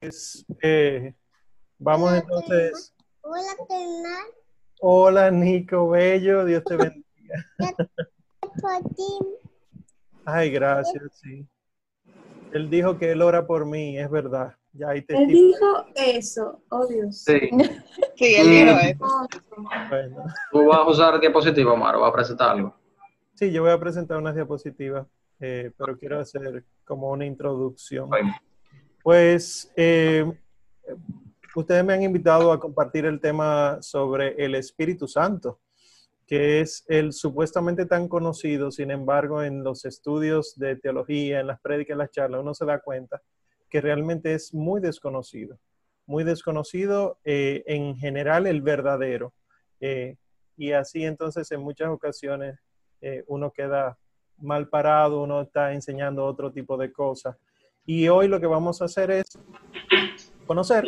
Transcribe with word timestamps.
Eh, 0.00 1.14
vamos 1.78 2.10
Hola, 2.10 2.18
entonces. 2.18 2.94
Hola, 3.22 3.56
Tena. 3.68 4.16
Hola, 4.80 5.30
Nico 5.30 5.88
Bello, 5.88 6.44
Dios 6.44 6.62
te 6.64 6.76
bendiga. 6.76 7.04
Por 8.40 8.94
ti. 8.94 9.18
Ay, 10.24 10.50
gracias, 10.50 11.02
sí. 11.12 11.46
Él 12.52 12.68
dijo 12.68 12.98
que 12.98 13.12
él 13.12 13.22
ora 13.22 13.46
por 13.46 13.64
mí, 13.66 13.98
es 13.98 14.10
verdad. 14.10 14.54
Ya 14.72 14.90
hay 14.90 15.04
Él 15.08 15.28
dijo 15.28 15.86
eso, 15.94 16.62
oh 16.68 16.86
Dios. 16.86 17.22
Sí. 17.24 17.50
Sí, 18.16 18.34
él 18.34 18.48
dijo 18.48 18.78
eso. 18.78 19.28
Bueno, 19.90 20.24
¿Tú 20.50 20.66
vas 20.66 20.78
a 20.78 20.88
usar 20.88 21.20
diapositiva, 21.20 21.72
Omar, 21.74 21.96
o 21.96 22.00
vas 22.00 22.10
a 22.10 22.12
presentar 22.14 22.50
algo? 22.50 22.74
sí, 23.34 23.52
yo 23.52 23.62
voy 23.62 23.70
a 23.72 23.78
presentar 23.78 24.16
unas 24.16 24.34
diapositivas, 24.34 25.06
eh, 25.38 25.70
pero 25.76 25.98
quiero 25.98 26.18
hacer 26.18 26.64
como 26.84 27.10
una 27.10 27.26
introducción. 27.26 28.08
Bueno, 28.08 28.34
Pues 29.06 29.72
eh, 29.76 30.28
ustedes 31.54 31.84
me 31.84 31.92
han 31.92 32.02
invitado 32.02 32.50
a 32.50 32.58
compartir 32.58 33.04
el 33.04 33.20
tema 33.20 33.78
sobre 33.80 34.34
el 34.44 34.56
Espíritu 34.56 35.06
Santo, 35.06 35.60
que 36.26 36.58
es 36.60 36.84
el 36.88 37.12
supuestamente 37.12 37.86
tan 37.86 38.08
conocido, 38.08 38.72
sin 38.72 38.90
embargo, 38.90 39.44
en 39.44 39.62
los 39.62 39.84
estudios 39.84 40.58
de 40.58 40.74
teología, 40.74 41.38
en 41.38 41.46
las 41.46 41.60
prédicas, 41.60 41.92
en 41.92 41.98
las 41.98 42.10
charlas, 42.10 42.40
uno 42.40 42.52
se 42.52 42.64
da 42.64 42.80
cuenta 42.80 43.22
que 43.70 43.80
realmente 43.80 44.34
es 44.34 44.52
muy 44.52 44.80
desconocido, 44.80 45.56
muy 46.04 46.24
desconocido 46.24 47.20
eh, 47.24 47.62
en 47.68 47.96
general 47.96 48.48
el 48.48 48.60
verdadero. 48.60 49.32
Eh, 49.78 50.16
y 50.56 50.72
así 50.72 51.04
entonces 51.04 51.48
en 51.52 51.60
muchas 51.60 51.90
ocasiones 51.90 52.58
uno 53.28 53.52
queda 53.52 53.96
mal 54.38 54.68
parado, 54.68 55.22
uno 55.22 55.42
está 55.42 55.72
enseñando 55.72 56.24
otro 56.24 56.50
tipo 56.50 56.76
de 56.76 56.90
cosas. 56.90 57.36
Y 57.86 58.08
hoy 58.08 58.26
lo 58.26 58.40
que 58.40 58.48
vamos 58.48 58.82
a 58.82 58.86
hacer 58.86 59.12
es 59.12 59.38
conocer, 60.44 60.84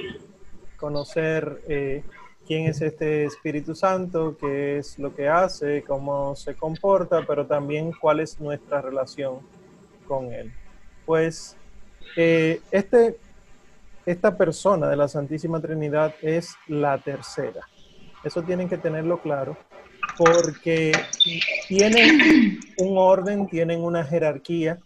conocer 0.77 1.62
eh, 1.69 2.02
quién 2.45 2.66
es 2.66 2.80
este 2.80 3.25
Espíritu 3.25 3.77
Santo, 3.77 4.36
qué 4.36 4.78
es 4.78 4.98
lo 4.98 5.14
que 5.14 5.28
hace, 5.28 5.84
cómo 5.86 6.34
se 6.34 6.56
comporta, 6.56 7.25
pero 7.25 7.47
también 7.47 7.92
cuál 7.92 8.19
es 8.19 8.41
nuestra 8.41 8.83
relación 8.83 9.39
con 10.08 10.33
Él. 10.33 10.53
Pues 11.06 11.56
eh, 12.17 12.61
este, 12.73 13.17
esta 14.05 14.36
persona 14.36 14.89
de 14.89 14.97
la 14.97 15.06
Santísima 15.06 15.61
Trinidad 15.61 16.17
es 16.20 16.56
la 16.67 16.98
tercera. 16.98 17.61
Eso 18.25 18.42
tienen 18.42 18.69
que 18.69 18.77
tenerlo 18.77 19.23
claro, 19.23 19.56
porque 20.17 20.91
tienen 21.69 22.58
un 22.78 22.98
orden, 22.98 23.47
tienen 23.47 23.84
una 23.84 24.03
jerarquía, 24.03 24.78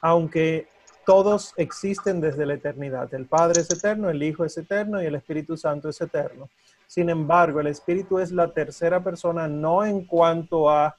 aunque 0.00 0.68
todos 1.08 1.54
existen 1.56 2.20
desde 2.20 2.44
la 2.44 2.52
eternidad. 2.52 3.14
El 3.14 3.24
Padre 3.24 3.62
es 3.62 3.70
eterno, 3.70 4.10
el 4.10 4.22
Hijo 4.22 4.44
es 4.44 4.58
eterno 4.58 5.02
y 5.02 5.06
el 5.06 5.14
Espíritu 5.14 5.56
Santo 5.56 5.88
es 5.88 5.98
eterno. 6.02 6.50
Sin 6.86 7.08
embargo, 7.08 7.60
el 7.60 7.68
Espíritu 7.68 8.18
es 8.18 8.30
la 8.30 8.52
tercera 8.52 9.02
persona, 9.02 9.48
no 9.48 9.86
en 9.86 10.04
cuanto 10.04 10.68
a 10.68 10.94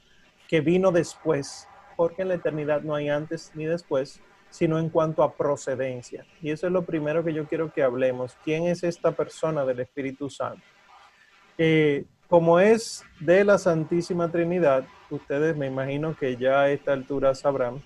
que 0.47 0.61
vino 0.61 0.91
después, 0.91 1.67
porque 1.95 2.23
en 2.23 2.29
la 2.29 2.33
eternidad 2.33 2.81
no 2.81 2.95
hay 2.95 3.07
antes 3.07 3.51
ni 3.53 3.65
después, 3.65 4.19
sino 4.49 4.79
en 4.79 4.89
cuanto 4.89 5.21
a 5.21 5.35
procedencia. 5.35 6.25
Y 6.41 6.49
eso 6.49 6.65
es 6.65 6.73
lo 6.73 6.85
primero 6.85 7.23
que 7.23 7.31
yo 7.31 7.45
quiero 7.45 7.71
que 7.71 7.83
hablemos. 7.83 8.35
¿Quién 8.43 8.63
es 8.63 8.83
esta 8.83 9.11
persona 9.11 9.63
del 9.63 9.81
Espíritu 9.81 10.27
Santo? 10.27 10.63
Eh, 11.55 12.05
como 12.27 12.59
es 12.59 13.03
de 13.19 13.43
la 13.43 13.59
Santísima 13.59 14.31
Trinidad, 14.31 14.85
ustedes 15.11 15.55
me 15.55 15.67
imagino 15.67 16.17
que 16.17 16.35
ya 16.35 16.61
a 16.61 16.71
esta 16.71 16.93
altura 16.93 17.35
sabrán 17.35 17.83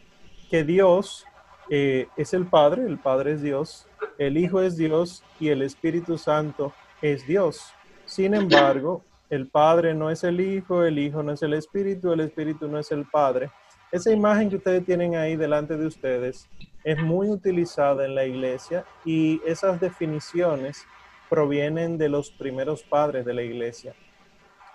que 0.50 0.64
Dios 0.64 1.26
eh, 1.70 2.08
es 2.18 2.34
el 2.34 2.46
Padre, 2.46 2.86
el 2.86 2.98
Padre 2.98 3.34
es 3.34 3.42
Dios, 3.42 3.88
el 4.18 4.38
Hijo 4.38 4.62
es 4.62 4.78
Dios 4.78 5.24
y 5.40 5.50
el 5.50 5.62
Espíritu 5.62 6.18
Santo 6.18 6.74
es 7.02 7.26
Dios. 7.28 7.74
Sin 8.06 8.34
embargo, 8.34 9.04
el 9.30 9.48
Padre 9.48 9.94
no 9.94 10.10
es 10.10 10.24
el 10.24 10.40
Hijo, 10.40 10.84
el 10.84 11.00
Hijo 11.00 11.24
no 11.24 11.32
es 11.32 11.42
el 11.42 11.54
Espíritu, 11.54 12.12
el 12.12 12.20
Espíritu 12.20 12.68
no 12.68 12.78
es 12.80 12.92
el 12.92 13.06
Padre. 13.06 13.50
Esa 13.92 14.12
imagen 14.12 14.50
que 14.50 14.56
ustedes 14.56 14.86
tienen 14.86 15.16
ahí 15.16 15.36
delante 15.36 15.78
de 15.78 15.86
ustedes 15.86 16.50
es 16.84 17.02
muy 17.02 17.30
utilizada 17.30 18.06
en 18.06 18.16
la 18.16 18.26
iglesia 18.26 18.86
y 19.06 19.42
esas 19.46 19.80
definiciones 19.80 20.86
provienen 21.30 21.98
de 21.98 22.10
los 22.10 22.32
primeros 22.32 22.84
padres 22.84 23.26
de 23.26 23.34
la 23.34 23.42
iglesia. 23.42 23.96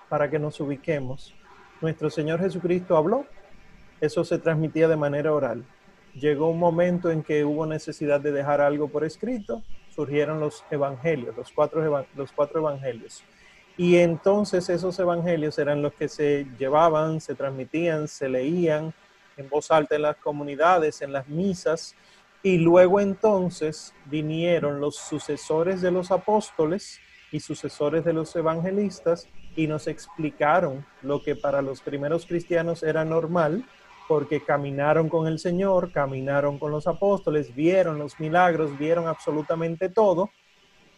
Para 0.09 0.31
que 0.31 0.39
nos 0.39 0.59
ubiquemos, 0.61 1.35
nuestro 1.81 2.11
Señor 2.11 2.41
Jesucristo 2.41 2.97
habló, 2.97 3.27
eso 4.01 4.25
se 4.25 4.39
transmitía 4.39 4.89
de 4.89 4.97
manera 4.97 5.33
oral. 5.33 5.65
Llegó 6.21 6.51
un 6.51 6.59
momento 6.59 7.11
en 7.11 7.23
que 7.23 7.45
hubo 7.45 7.67
necesidad 7.67 8.21
de 8.21 8.33
dejar 8.33 8.61
algo 8.61 8.89
por 8.89 9.05
escrito, 9.05 9.63
surgieron 9.95 10.41
los 10.41 10.65
evangelios, 10.71 11.37
los 11.37 11.53
cuatro, 11.53 12.07
los 12.17 12.33
cuatro 12.33 12.61
evangelios. 12.61 13.23
Y 13.77 13.97
entonces 13.99 14.69
esos 14.69 14.99
evangelios 14.99 15.59
eran 15.59 15.83
los 15.83 15.93
que 15.93 16.09
se 16.09 16.47
llevaban, 16.59 17.21
se 17.21 17.35
transmitían, 17.35 18.09
se 18.09 18.29
leían 18.29 18.93
en 19.37 19.49
voz 19.49 19.71
alta 19.71 19.95
en 19.95 20.03
las 20.03 20.17
comunidades, 20.17 21.01
en 21.01 21.13
las 21.13 21.29
misas, 21.29 21.95
y 22.43 22.59
luego 22.59 23.01
entonces 23.01 23.95
vinieron 24.07 24.81
los 24.81 24.97
sucesores 24.97 25.81
de 25.81 25.91
los 25.91 26.11
apóstoles 26.11 27.01
y 27.31 27.41
sucesores 27.41 28.05
de 28.05 28.13
los 28.13 28.35
evangelistas 28.37 29.29
y 29.57 29.67
nos 29.67 29.87
explicaron 29.87 30.87
lo 31.03 31.23
que 31.23 31.37
para 31.37 31.63
los 31.63 31.81
primeros 31.81 32.27
cristianos 32.27 32.83
era 32.83 33.05
normal, 33.05 33.65
porque 34.09 34.41
caminaron 34.41 35.11
con 35.11 35.27
el 35.27 35.39
Señor, 35.39 35.93
caminaron 35.93 36.59
con 36.59 36.73
los 36.73 36.87
apóstoles, 36.87 37.55
vieron 37.55 37.99
los 37.99 38.19
milagros, 38.19 38.77
vieron 38.79 39.07
absolutamente 39.07 39.91
todo, 39.91 40.31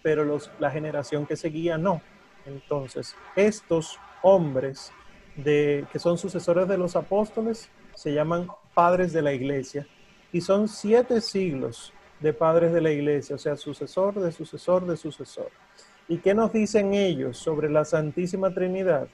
pero 0.00 0.24
los, 0.24 0.50
la 0.60 0.70
generación 0.70 1.26
que 1.26 1.36
seguía 1.36 1.76
no. 1.76 2.00
Entonces, 2.46 3.16
estos 3.34 3.98
hombres 4.22 4.92
de, 5.36 5.84
que 5.92 5.98
son 5.98 6.16
sucesores 6.18 6.68
de 6.68 6.78
los 6.78 6.94
apóstoles 6.94 7.68
se 7.94 8.14
llaman 8.14 8.48
padres 8.74 9.12
de 9.12 9.22
la 9.22 9.32
iglesia 9.32 9.86
y 10.32 10.40
son 10.40 10.68
siete 10.68 11.20
siglos 11.20 11.92
de 12.20 12.32
padres 12.32 12.72
de 12.72 12.80
la 12.80 12.92
iglesia, 12.92 13.36
o 13.36 13.38
sea, 13.38 13.56
sucesor 13.56 14.14
de 14.20 14.30
sucesor 14.30 14.86
de 14.86 14.96
sucesor. 14.96 15.50
¿Y 16.06 16.18
qué 16.18 16.34
nos 16.34 16.52
dicen 16.52 16.94
ellos 16.94 17.38
sobre 17.38 17.68
la 17.70 17.84
Santísima 17.84 18.52
Trinidad? 18.52 19.08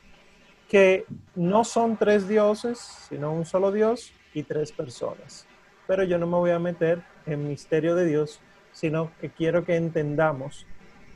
Que 0.69 1.05
no 1.35 1.65
son 1.65 1.97
tres 1.97 2.29
dioses, 2.29 2.79
sino 3.09 3.33
un 3.33 3.45
solo 3.45 3.73
Dios 3.73 4.13
y 4.35 4.43
tres 4.43 4.73
personas. 4.73 5.47
Pero 5.87 6.05
yo 6.05 6.19
no 6.19 6.27
me 6.27 6.37
voy 6.37 6.51
a 6.51 6.59
meter 6.59 7.03
en 7.27 7.49
misterio 7.49 7.95
de 7.95 8.07
Dios, 8.07 8.41
sino 8.73 9.11
que 9.21 9.31
quiero 9.31 9.65
que 9.65 9.77
entendamos 9.77 10.67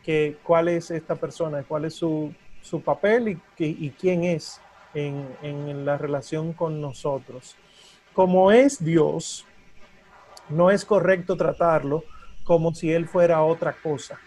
que 0.04 0.38
cuál 0.42 0.68
es 0.68 0.90
esta 0.90 1.16
persona, 1.16 1.64
cuál 1.64 1.84
es 1.84 1.94
su, 1.94 2.32
su 2.62 2.80
papel 2.82 3.28
y, 3.28 3.40
y 3.58 3.90
quién 3.90 4.24
es 4.24 4.60
en, 4.94 5.28
en 5.42 5.84
la 5.84 5.98
relación 5.98 6.52
con 6.52 6.80
nosotros. 6.80 7.56
Como 8.14 8.52
es 8.52 8.82
Dios, 8.82 9.46
no 10.48 10.70
es 10.70 10.84
correcto 10.84 11.36
tratarlo 11.36 12.04
como 12.44 12.74
si 12.74 12.92
Él 12.92 13.06
fuera 13.06 13.42
otra 13.42 13.72
cosa. 13.72 14.18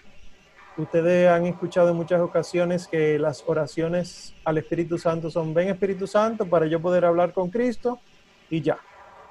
Ustedes 0.75 1.29
han 1.29 1.45
escuchado 1.45 1.89
en 1.89 1.95
muchas 1.95 2.19
ocasiones 2.19 2.88
que 2.88 3.19
las 3.19 3.44
oraciones 3.45 4.34
al 4.44 4.57
Espíritu 4.57 4.97
Santo 4.97 5.29
son, 5.29 5.53
ven 5.53 5.67
Espíritu 5.67 6.07
Santo 6.07 6.47
para 6.47 6.66
yo 6.66 6.81
poder 6.81 7.06
hablar 7.06 7.31
con 7.31 7.51
Cristo 7.51 8.00
y 8.50 8.61
ya. 8.61 8.79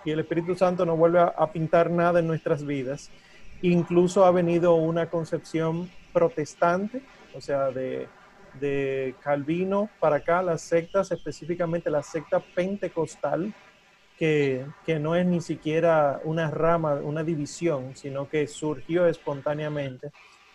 Y 0.05 0.13
el 0.13 0.21
Espíritu 0.21 0.55
Santo 0.55 0.87
no 0.87 0.97
vuelve 0.97 1.19
a, 1.19 1.53
pintar 1.53 1.91
nada 1.91 2.21
en 2.21 2.29
nuestras 2.29 2.65
vidas. 2.65 3.11
Incluso 3.61 4.25
ha 4.25 4.31
venido 4.31 4.77
una 4.77 5.11
concepción 5.11 5.91
protestante, 6.13 7.03
o 7.35 7.41
sea, 7.41 7.73
de, 7.73 8.07
de 8.61 9.17
Calvino 9.21 9.91
para 9.99 10.17
acá, 10.17 10.43
las 10.43 10.63
sectas, 10.63 11.11
específicamente 11.11 11.91
la 11.91 12.05
secta 12.05 12.39
pentecostal, 12.39 13.53
que, 14.17 14.65
que 14.87 15.01
no 15.01 15.17
es 15.17 15.27
ni 15.27 15.41
siquiera 15.41 16.21
una 16.23 16.53
rama, 16.53 16.95
una 16.95 17.25
división, 17.25 17.97
sino 17.97 18.29
que 18.29 18.47
surgió 18.47 19.07
espontáneamente 19.07 20.13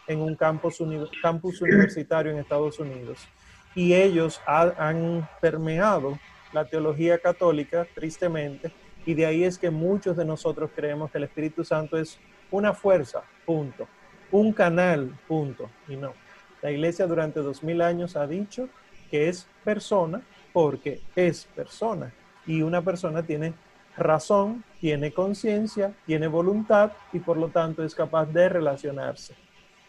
en 0.07 0.21
un 0.21 0.35
campus, 0.35 0.79
uni- 0.79 1.09
campus 1.21 1.61
universitario 1.61 2.31
en 2.31 2.39
Estados 2.39 2.79
Unidos. 2.79 3.27
Y 3.75 3.93
ellos 3.93 4.41
ha- 4.45 4.73
han 4.77 5.27
permeado 5.41 6.17
la 6.53 6.65
teología 6.65 7.19
católica, 7.19 7.85
tristemente, 7.93 8.71
y 9.05 9.13
de 9.13 9.25
ahí 9.25 9.43
es 9.43 9.57
que 9.57 9.69
muchos 9.69 10.17
de 10.17 10.25
nosotros 10.25 10.71
creemos 10.75 11.11
que 11.11 11.17
el 11.17 11.25
Espíritu 11.25 11.63
Santo 11.63 11.97
es 11.97 12.19
una 12.49 12.73
fuerza, 12.73 13.23
punto, 13.45 13.87
un 14.31 14.51
canal, 14.53 15.17
punto, 15.27 15.69
y 15.87 15.95
no. 15.95 16.13
La 16.61 16.71
iglesia 16.71 17.05
durante 17.05 17.41
dos 17.41 17.63
mil 17.63 17.81
años 17.81 18.15
ha 18.15 18.25
dicho 18.25 18.67
que 19.11 19.29
es 19.29 19.47
persona 19.63 20.21
porque 20.53 21.01
es 21.15 21.45
persona. 21.55 22.11
Y 22.45 22.61
una 22.61 22.81
persona 22.81 23.21
tiene 23.23 23.53
razón, 23.95 24.63
tiene 24.79 25.11
conciencia, 25.11 25.93
tiene 26.05 26.27
voluntad 26.27 26.91
y 27.13 27.19
por 27.19 27.37
lo 27.37 27.49
tanto 27.49 27.83
es 27.83 27.93
capaz 27.93 28.25
de 28.25 28.49
relacionarse. 28.49 29.35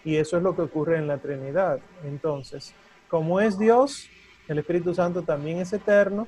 Y 0.05 0.17
eso 0.17 0.37
es 0.37 0.43
lo 0.43 0.55
que 0.55 0.63
ocurre 0.63 0.99
en 0.99 1.07
la 1.07 1.19
Trinidad. 1.19 1.81
Entonces, 2.05 2.75
como 3.09 3.41
es 3.41 3.59
Dios, 3.59 4.09
el 4.49 4.59
Espíritu 4.59 4.95
Santo 4.95 5.23
también 5.23 5.59
es 5.59 5.73
eterno, 5.73 6.27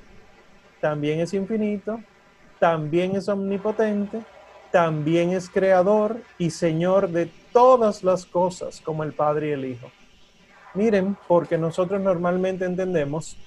también 0.79 1.19
es 1.19 1.33
infinito, 1.33 1.99
también 2.59 3.15
es 3.15 3.27
omnipotente 3.29 4.21
también 4.71 5.31
es 5.31 5.49
creador 5.49 6.21
y 6.37 6.49
señor 6.49 7.09
de 7.09 7.29
todas 7.51 8.03
las 8.03 8.25
cosas, 8.25 8.81
como 8.81 9.03
el 9.03 9.13
Padre 9.13 9.49
y 9.49 9.51
el 9.51 9.65
Hijo. 9.65 9.91
Miren, 10.73 11.17
porque 11.27 11.57
nosotros 11.57 12.01
normalmente 12.01 12.65
entendemos 12.65 13.37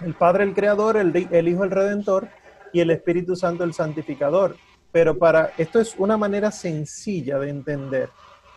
el 0.00 0.14
Padre 0.14 0.44
el 0.44 0.54
creador, 0.54 0.96
el, 0.96 1.28
el 1.30 1.48
Hijo 1.48 1.64
el 1.64 1.70
redentor 1.70 2.28
y 2.72 2.80
el 2.80 2.90
Espíritu 2.90 3.36
Santo 3.36 3.62
el 3.62 3.74
santificador. 3.74 4.56
Pero 4.90 5.18
para 5.18 5.52
esto 5.58 5.78
es 5.78 5.94
una 5.98 6.16
manera 6.16 6.50
sencilla 6.50 7.38
de 7.38 7.50
entender. 7.50 8.08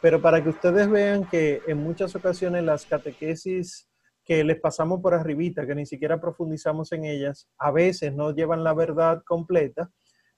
Pero 0.01 0.21
para 0.21 0.44
que 0.44 0.50
ustedes 0.50 0.89
vean 0.89 1.30
que 1.30 1.62
en 1.68 1.77
muchas 1.77 2.15
ocasiones 2.15 2.63
las 2.63 2.86
catequesis 2.86 3.88
que 4.24 4.44
les 4.44 4.59
pasamos 4.59 5.00
por 5.01 5.13
arribita, 5.13 5.65
que 5.65 5.75
ni 5.75 5.86
siquiera 5.86 6.19
profundizamos 6.19 6.92
en 6.92 7.06
ellas, 7.06 7.48
a 7.57 7.71
veces 7.71 8.13
no 8.13 8.31
llevan 8.31 8.63
la 8.63 8.74
verdad 8.74 9.21
completa. 9.25 9.92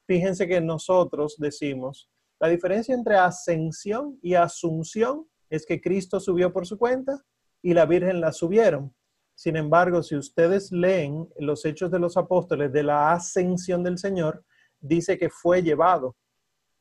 Fíjense 0.06 0.48
que 0.48 0.60
nosotros 0.60 1.36
decimos, 1.38 2.10
la 2.40 2.50
diferencia 2.50 2.94
entre 2.94 3.16
ascensión 3.16 4.20
y 4.22 4.34
asunción 4.36 5.28
es 5.50 5.66
que 5.66 5.80
Cristo 5.80 6.20
subió 6.20 6.52
por 6.52 6.68
su 6.68 6.78
cuenta 6.78 7.24
y 7.62 7.74
la 7.74 7.86
Virgen 7.86 8.20
la 8.20 8.34
subieron. 8.34 8.94
Sin 9.36 9.56
embargo, 9.56 10.04
si 10.04 10.16
ustedes 10.16 10.72
leen 10.72 11.28
los 11.40 11.64
hechos 11.64 11.90
de 11.90 12.00
los 12.00 12.18
apóstoles 12.18 12.72
de 12.74 12.84
la 12.84 13.14
ascensión 13.14 13.84
del 13.84 13.98
Señor, 13.98 14.44
dice 14.80 15.18
que 15.18 15.30
fue 15.30 15.64
llevado, 15.64 16.18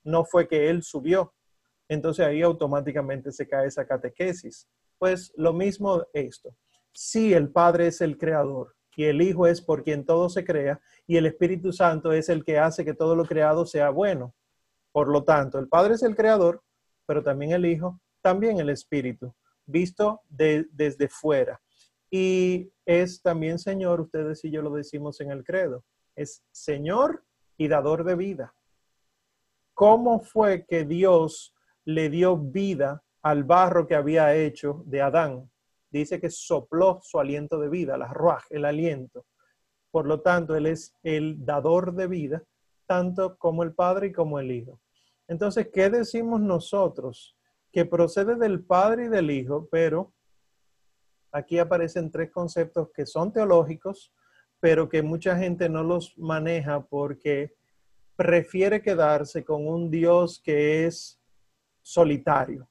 no 0.02 0.24
fue 0.24 0.48
que 0.48 0.68
Él 0.68 0.82
subió. 0.82 1.32
Entonces 1.92 2.24
ahí 2.24 2.42
automáticamente 2.42 3.32
se 3.32 3.46
cae 3.46 3.66
esa 3.66 3.86
catequesis. 3.86 4.66
Pues 4.98 5.32
lo 5.36 5.52
mismo 5.52 6.04
esto. 6.12 6.54
Si 6.92 7.34
el 7.34 7.50
Padre 7.50 7.88
es 7.88 8.00
el 8.00 8.16
creador 8.16 8.74
y 8.96 9.04
el 9.04 9.20
Hijo 9.20 9.46
es 9.46 9.60
por 9.60 9.82
quien 9.82 10.04
todo 10.04 10.28
se 10.28 10.44
crea 10.44 10.80
y 11.06 11.16
el 11.16 11.26
Espíritu 11.26 11.72
Santo 11.72 12.12
es 12.12 12.28
el 12.28 12.44
que 12.44 12.58
hace 12.58 12.84
que 12.84 12.94
todo 12.94 13.16
lo 13.16 13.24
creado 13.24 13.66
sea 13.66 13.90
bueno. 13.90 14.34
Por 14.90 15.08
lo 15.08 15.24
tanto, 15.24 15.58
el 15.58 15.68
Padre 15.68 15.94
es 15.94 16.02
el 16.02 16.14
creador, 16.16 16.62
pero 17.06 17.22
también 17.22 17.52
el 17.52 17.66
Hijo, 17.66 18.00
también 18.20 18.58
el 18.58 18.70
Espíritu, 18.70 19.34
visto 19.66 20.20
desde 20.28 21.08
fuera. 21.08 21.60
Y 22.10 22.70
es 22.84 23.22
también 23.22 23.58
Señor, 23.58 24.00
ustedes 24.00 24.44
y 24.44 24.50
yo 24.50 24.62
lo 24.62 24.70
decimos 24.70 25.20
en 25.20 25.30
el 25.30 25.44
credo, 25.44 25.84
es 26.14 26.42
Señor 26.52 27.24
y 27.56 27.68
dador 27.68 28.04
de 28.04 28.16
vida. 28.16 28.54
¿Cómo 29.74 30.20
fue 30.20 30.66
que 30.66 30.84
Dios 30.84 31.54
le 31.84 32.10
dio 32.10 32.36
vida 32.36 33.02
al 33.22 33.44
barro 33.44 33.86
que 33.86 33.94
había 33.94 34.34
hecho 34.34 34.82
de 34.86 35.02
Adán? 35.02 35.50
Dice 35.90 36.20
que 36.20 36.30
sopló 36.30 37.00
su 37.02 37.18
aliento 37.18 37.58
de 37.58 37.68
vida, 37.68 37.96
la 37.96 38.12
ruaj, 38.12 38.44
el 38.50 38.64
aliento. 38.64 39.26
Por 39.90 40.06
lo 40.06 40.20
tanto, 40.20 40.56
Él 40.56 40.66
es 40.66 40.96
el 41.02 41.44
dador 41.44 41.94
de 41.94 42.06
vida, 42.06 42.42
tanto 42.86 43.36
como 43.36 43.62
el 43.62 43.74
Padre 43.74 44.08
y 44.08 44.12
como 44.12 44.38
el 44.38 44.50
Hijo. 44.50 44.80
Entonces, 45.28 45.68
¿qué 45.72 45.90
decimos 45.90 46.40
nosotros? 46.40 47.36
Que 47.70 47.84
procede 47.84 48.36
del 48.36 48.64
Padre 48.64 49.04
y 49.04 49.08
del 49.08 49.30
Hijo, 49.30 49.68
pero 49.70 50.12
aquí 51.30 51.58
aparecen 51.58 52.10
tres 52.10 52.30
conceptos 52.30 52.90
que 52.94 53.06
son 53.06 53.32
teológicos, 53.32 54.12
pero 54.60 54.88
que 54.88 55.02
mucha 55.02 55.36
gente 55.36 55.68
no 55.68 55.82
los 55.82 56.16
maneja 56.18 56.84
porque 56.84 57.54
prefiere 58.16 58.82
quedarse 58.82 59.44
con 59.44 59.66
un 59.66 59.90
Dios 59.90 60.40
que 60.42 60.86
es 60.86 61.21
solitario. 61.82 62.68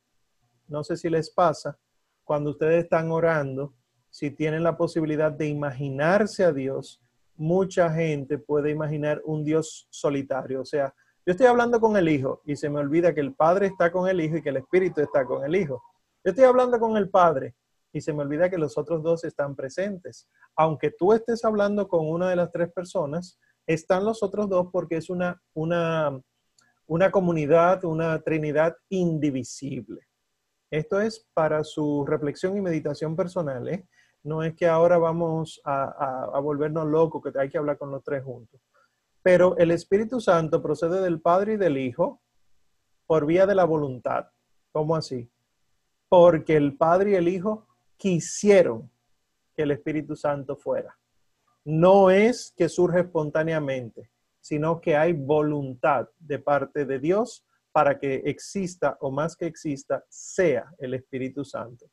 No 0.67 0.83
sé 0.83 0.97
si 0.97 1.09
les 1.09 1.29
pasa, 1.29 1.77
cuando 2.23 2.51
ustedes 2.51 2.83
están 2.83 3.11
orando, 3.11 3.73
si 4.09 4.31
tienen 4.31 4.63
la 4.63 4.77
posibilidad 4.77 5.31
de 5.31 5.47
imaginarse 5.47 6.43
a 6.43 6.51
Dios, 6.51 7.01
mucha 7.35 7.91
gente 7.91 8.37
puede 8.37 8.71
imaginar 8.71 9.21
un 9.25 9.43
Dios 9.43 9.87
solitario. 9.89 10.61
O 10.61 10.65
sea, 10.65 10.93
yo 11.25 11.31
estoy 11.31 11.47
hablando 11.47 11.79
con 11.79 11.97
el 11.97 12.09
Hijo 12.09 12.41
y 12.45 12.55
se 12.55 12.69
me 12.69 12.79
olvida 12.79 13.13
que 13.13 13.21
el 13.21 13.33
Padre 13.33 13.67
está 13.67 13.91
con 13.91 14.07
el 14.07 14.21
Hijo 14.21 14.37
y 14.37 14.41
que 14.41 14.49
el 14.49 14.57
Espíritu 14.57 15.01
está 15.01 15.25
con 15.25 15.43
el 15.43 15.55
Hijo. 15.55 15.81
Yo 16.23 16.31
estoy 16.31 16.45
hablando 16.45 16.79
con 16.79 16.97
el 16.97 17.09
Padre 17.09 17.55
y 17.93 18.01
se 18.01 18.13
me 18.13 18.21
olvida 18.21 18.49
que 18.49 18.57
los 18.57 18.77
otros 18.77 19.03
dos 19.03 19.23
están 19.23 19.55
presentes. 19.55 20.27
Aunque 20.55 20.91
tú 20.91 21.13
estés 21.13 21.43
hablando 21.43 21.87
con 21.87 22.07
una 22.07 22.29
de 22.29 22.35
las 22.35 22.51
tres 22.51 22.71
personas, 22.71 23.39
están 23.67 24.05
los 24.05 24.23
otros 24.23 24.49
dos 24.49 24.67
porque 24.71 24.97
es 24.97 25.09
una, 25.09 25.41
una, 25.53 26.19
una 26.91 27.09
comunidad, 27.09 27.85
una 27.85 28.19
trinidad 28.19 28.75
indivisible. 28.89 30.01
Esto 30.69 30.99
es 30.99 31.25
para 31.33 31.63
su 31.63 32.05
reflexión 32.05 32.57
y 32.57 32.61
meditación 32.61 33.15
personal. 33.15 33.65
¿eh? 33.69 33.87
No 34.23 34.43
es 34.43 34.53
que 34.55 34.67
ahora 34.67 34.97
vamos 34.97 35.61
a, 35.63 36.27
a 36.35 36.39
volvernos 36.41 36.85
locos, 36.85 37.23
que 37.23 37.39
hay 37.39 37.47
que 37.47 37.57
hablar 37.57 37.77
con 37.77 37.91
los 37.91 38.03
tres 38.03 38.25
juntos. 38.25 38.59
Pero 39.23 39.55
el 39.57 39.71
Espíritu 39.71 40.19
Santo 40.19 40.61
procede 40.61 40.99
del 40.99 41.21
Padre 41.21 41.53
y 41.53 41.57
del 41.57 41.77
Hijo 41.77 42.21
por 43.07 43.25
vía 43.25 43.45
de 43.45 43.55
la 43.55 43.63
voluntad. 43.63 44.27
¿Cómo 44.73 44.97
así? 44.97 45.31
Porque 46.09 46.57
el 46.57 46.75
Padre 46.75 47.11
y 47.11 47.15
el 47.15 47.29
Hijo 47.29 47.67
quisieron 47.95 48.91
que 49.55 49.63
el 49.63 49.71
Espíritu 49.71 50.17
Santo 50.17 50.57
fuera. 50.57 50.97
No 51.63 52.09
es 52.09 52.53
que 52.57 52.67
surge 52.67 52.99
espontáneamente, 52.99 54.11
sino 54.41 54.81
que 54.81 54.97
hay 54.97 55.13
voluntad 55.13 56.09
de 56.19 56.39
parte 56.39 56.85
de 56.85 56.99
Dios 56.99 57.45
para 57.71 57.97
que 57.97 58.15
exista 58.25 58.97
o 58.99 59.11
más 59.11 59.35
que 59.35 59.45
exista 59.45 60.03
sea 60.09 60.73
el 60.79 60.93
Espíritu 60.93 61.45
Santo. 61.45 61.85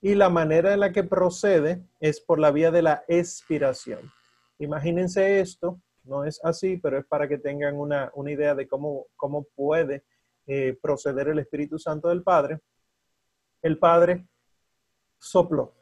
Y 0.00 0.14
la 0.14 0.28
manera 0.28 0.74
en 0.74 0.80
la 0.80 0.92
que 0.92 1.04
procede 1.04 1.82
es 1.98 2.20
por 2.20 2.38
la 2.38 2.50
vía 2.50 2.70
de 2.70 2.82
la 2.82 3.04
expiración. 3.08 4.12
Imagínense 4.58 5.40
esto, 5.40 5.80
no 6.02 6.24
es 6.24 6.38
así, 6.44 6.76
pero 6.76 6.98
es 6.98 7.06
para 7.06 7.26
que 7.26 7.38
tengan 7.38 7.76
una, 7.76 8.12
idea 8.26 8.54
de 8.54 8.68
cómo, 8.68 9.06
cómo 9.16 9.44
puede 9.54 10.04
eh, 10.46 10.76
proceder 10.82 11.28
el 11.28 11.38
Espíritu 11.38 11.78
Santo 11.78 12.08
del 12.08 12.22
Padre. 12.22 12.60
El 13.62 13.78
Padre 13.78 14.26
sopló. 15.18 15.72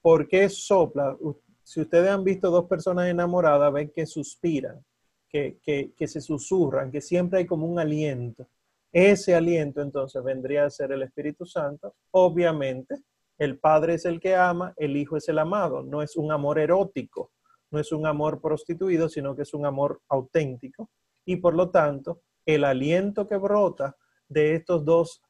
¿Por 0.00 0.28
qué 0.28 0.48
sopla? 0.48 1.16
Si 1.64 1.80
ustedes 1.80 2.08
han 2.08 2.24
visto 2.24 2.50
dos 2.50 2.66
personas 2.66 3.08
enamoradas, 3.08 3.72
ven 3.72 3.92
que 3.94 4.06
suspiran, 4.06 4.84
que, 5.30 5.58
que, 5.96 6.08
se 6.08 6.20
susurran, 6.20 6.90
que 6.90 7.00
siempre 7.00 7.40
hay 7.40 7.46
como 7.46 7.66
un 7.66 7.78
aliento. 7.78 8.48
Ese 8.92 9.34
aliento 9.34 9.80
entonces 9.80 10.22
vendría 10.24 10.64
a 10.64 10.70
ser 10.70 10.92
el 10.92 11.02
Espíritu 11.02 11.46
Santo. 11.46 11.94
Obviamente, 12.10 12.96
el 13.38 13.58
Padre 13.58 13.94
es 13.94 14.04
el 14.04 14.20
que 14.20 14.34
ama, 14.34 14.74
el 14.76 14.96
Hijo 14.96 15.16
es 15.16 15.28
el 15.28 15.38
amado. 15.38 15.82
No 15.82 16.02
es 16.02 16.16
un 16.16 16.32
amor 16.32 16.58
erótico, 16.58 17.30
no 17.70 17.78
es 17.78 17.92
un 17.92 18.06
amor 18.06 18.40
prostituido, 18.40 19.08
sino 19.08 19.36
que 19.36 19.42
es 19.42 19.54
un 19.54 19.64
amor 19.64 20.00
auténtico. 20.08 20.90
Y 21.24 21.36
por 21.36 21.54
lo 21.54 21.70
tanto, 21.70 22.22
el 22.44 22.64
aliento 22.64 23.28
que 23.28 23.36
brota 23.36 23.96
de 24.28 24.56
estos 24.56 24.84
dos 24.84 25.22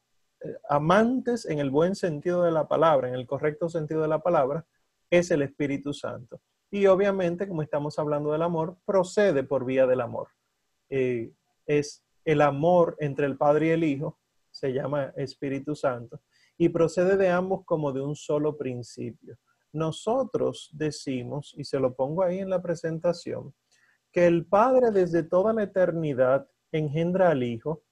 amantes 0.69 1.45
en 1.45 1.59
el 1.59 1.69
buen 1.69 1.95
sentido 1.95 2.43
de 2.43 2.51
la 2.51 2.67
palabra, 2.67 3.07
en 3.07 3.15
el 3.15 3.27
correcto 3.27 3.69
sentido 3.69 4.01
de 4.01 4.07
la 4.07 4.23
palabra, 4.23 4.65
es 5.09 5.29
el 5.31 5.43
Espíritu 5.43 5.93
Santo. 5.93 6.41
Y 6.71 6.85
obviamente, 6.87 7.47
como 7.49 7.61
estamos 7.61 7.99
hablando 7.99 8.31
del 8.31 8.41
amor, 8.41 8.77
procede 8.85 9.43
por 9.43 9.65
vía 9.65 9.85
del 9.85 9.99
amor. 9.99 10.29
Eh, 10.89 11.33
es 11.65 12.03
el 12.23 12.41
amor 12.41 12.95
entre 12.99 13.25
el 13.25 13.37
Padre 13.37 13.67
y 13.67 13.69
el 13.71 13.83
Hijo, 13.83 14.19
se 14.49 14.71
llama 14.71 15.13
Espíritu 15.17 15.75
Santo, 15.75 16.21
y 16.57 16.69
procede 16.69 17.17
de 17.17 17.29
ambos 17.29 17.65
como 17.65 17.91
de 17.91 18.01
un 18.01 18.15
solo 18.15 18.57
principio. 18.57 19.37
Nosotros 19.73 20.69
decimos, 20.73 21.53
y 21.57 21.65
se 21.65 21.79
lo 21.79 21.93
pongo 21.93 22.23
ahí 22.23 22.39
en 22.39 22.49
la 22.49 22.61
presentación, 22.61 23.53
que 24.11 24.25
el 24.27 24.45
Padre 24.45 24.91
desde 24.91 25.23
toda 25.23 25.53
la 25.53 25.63
eternidad 25.63 26.47
engendra 26.71 27.29
al 27.31 27.43
Hijo, 27.43 27.83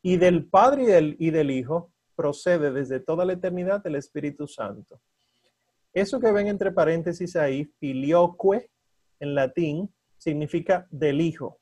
y 0.00 0.16
del 0.16 0.46
Padre 0.46 0.82
y 0.82 0.86
del, 0.86 1.16
y 1.18 1.30
del 1.30 1.50
Hijo 1.50 1.92
procede 2.16 2.72
desde 2.72 2.98
toda 3.00 3.24
la 3.24 3.34
eternidad 3.34 3.82
del 3.82 3.96
Espíritu 3.96 4.46
Santo. 4.46 5.00
Eso 5.92 6.18
que 6.18 6.32
ven 6.32 6.48
entre 6.48 6.72
paréntesis 6.72 7.36
ahí, 7.36 7.64
filioque, 7.78 8.70
en 9.20 9.34
latín, 9.34 9.92
significa 10.16 10.86
del 10.90 11.20
Hijo. 11.20 11.58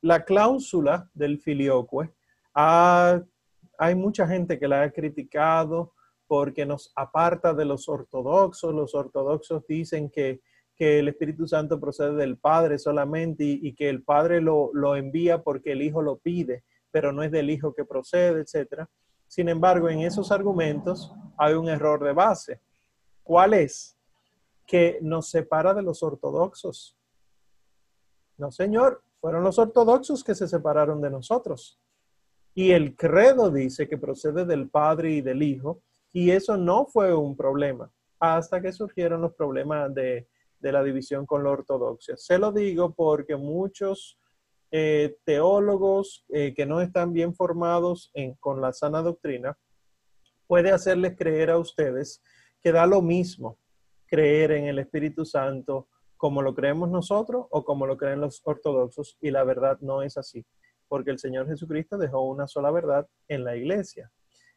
La 0.00 0.24
cláusula 0.24 1.10
del 1.14 1.38
filioque, 1.40 2.10
hay 2.54 3.94
mucha 3.94 4.26
gente 4.26 4.58
que 4.58 4.68
la 4.68 4.82
ha 4.82 4.90
criticado 4.90 5.92
porque 6.26 6.66
nos 6.66 6.92
aparta 6.96 7.52
de 7.54 7.64
los 7.64 7.88
ortodoxos. 7.88 8.74
Los 8.74 8.94
ortodoxos 8.94 9.66
dicen 9.66 10.10
que, 10.10 10.40
el 10.76 11.08
Espíritu 11.08 11.46
Santo 11.46 11.78
procede 11.78 12.14
del 12.16 12.36
Padre 12.36 12.78
solamente 12.78 13.44
y, 13.44 13.60
y 13.62 13.74
que 13.74 13.88
el 13.88 14.02
Padre 14.02 14.40
lo, 14.40 14.70
lo, 14.74 14.96
envía 14.96 15.42
porque 15.42 15.72
el 15.72 15.82
Hijo 15.82 16.02
lo 16.02 16.18
pide, 16.18 16.64
pero 16.90 17.12
no 17.12 17.22
es 17.22 17.30
del 17.30 17.48
Hijo 17.48 17.72
que 17.72 17.84
procede, 17.84 18.40
etc. 18.42 18.84
Sin 19.28 19.48
embargo, 19.48 19.88
en 19.88 20.00
esos 20.00 20.32
argumentos 20.32 21.12
hay 21.38 21.54
un 21.54 21.68
error 21.68 22.02
de 22.02 22.12
base. 22.12 22.60
¿Cuál 23.24 23.54
es? 23.54 23.96
Que 24.66 24.98
nos 25.02 25.30
separa 25.30 25.74
de 25.74 25.82
los 25.82 26.02
ortodoxos. 26.02 26.96
No, 28.36 28.52
señor, 28.52 29.02
fueron 29.20 29.42
los 29.42 29.58
ortodoxos 29.58 30.22
que 30.22 30.34
se 30.34 30.46
separaron 30.46 31.00
de 31.00 31.10
nosotros. 31.10 31.80
Y 32.54 32.70
el 32.70 32.94
credo 32.94 33.50
dice 33.50 33.88
que 33.88 33.98
procede 33.98 34.44
del 34.44 34.68
Padre 34.68 35.12
y 35.12 35.20
del 35.22 35.42
Hijo, 35.42 35.82
y 36.12 36.30
eso 36.30 36.56
no 36.56 36.86
fue 36.86 37.12
un 37.12 37.36
problema 37.36 37.90
hasta 38.20 38.60
que 38.60 38.72
surgieron 38.72 39.20
los 39.20 39.34
problemas 39.34 39.92
de, 39.94 40.28
la 40.60 40.82
división 40.82 41.26
con 41.26 41.44
la 41.44 41.50
ortodoxia. 41.50 42.16
Se 42.16 42.38
lo 42.38 42.52
digo 42.52 42.94
porque 42.94 43.36
muchos 43.36 44.18
eh, 44.70 45.18
teólogos 45.24 46.24
eh, 46.30 46.54
que 46.54 46.64
no 46.64 46.80
están 46.80 47.12
bien 47.12 47.34
formados 47.34 48.10
con 48.40 48.62
la 48.62 48.72
sana 48.72 49.02
doctrina, 49.02 49.58
puede 50.46 50.70
hacerles 50.70 51.16
creer 51.18 51.50
a 51.50 51.58
ustedes 51.58 52.22
que 52.64 52.72
da 52.72 52.86
lo 52.86 53.02
mismo 53.02 53.58
creer 54.06 54.52
en 54.52 54.64
el 54.64 54.78
Espíritu 54.78 55.26
Santo 55.26 55.86
como 56.16 56.40
lo 56.40 56.54
creemos 56.54 56.88
nosotros 56.88 57.46
o 57.50 57.62
como 57.62 57.86
lo 57.86 57.98
creen 57.98 58.22
los 58.22 58.40
ortodoxos, 58.42 59.18
y 59.20 59.30
la 59.30 59.44
verdad 59.44 59.78
no 59.82 60.00
es 60.02 60.16
así, 60.16 60.46
porque 60.88 61.10
el 61.10 61.18
Señor 61.18 61.46
Jesucristo 61.46 61.98
dejó 61.98 62.22
una 62.22 62.46
sola 62.46 62.70
verdad 62.70 63.06
en 63.28 63.44
la 63.44 63.54
iglesia. 63.54 64.10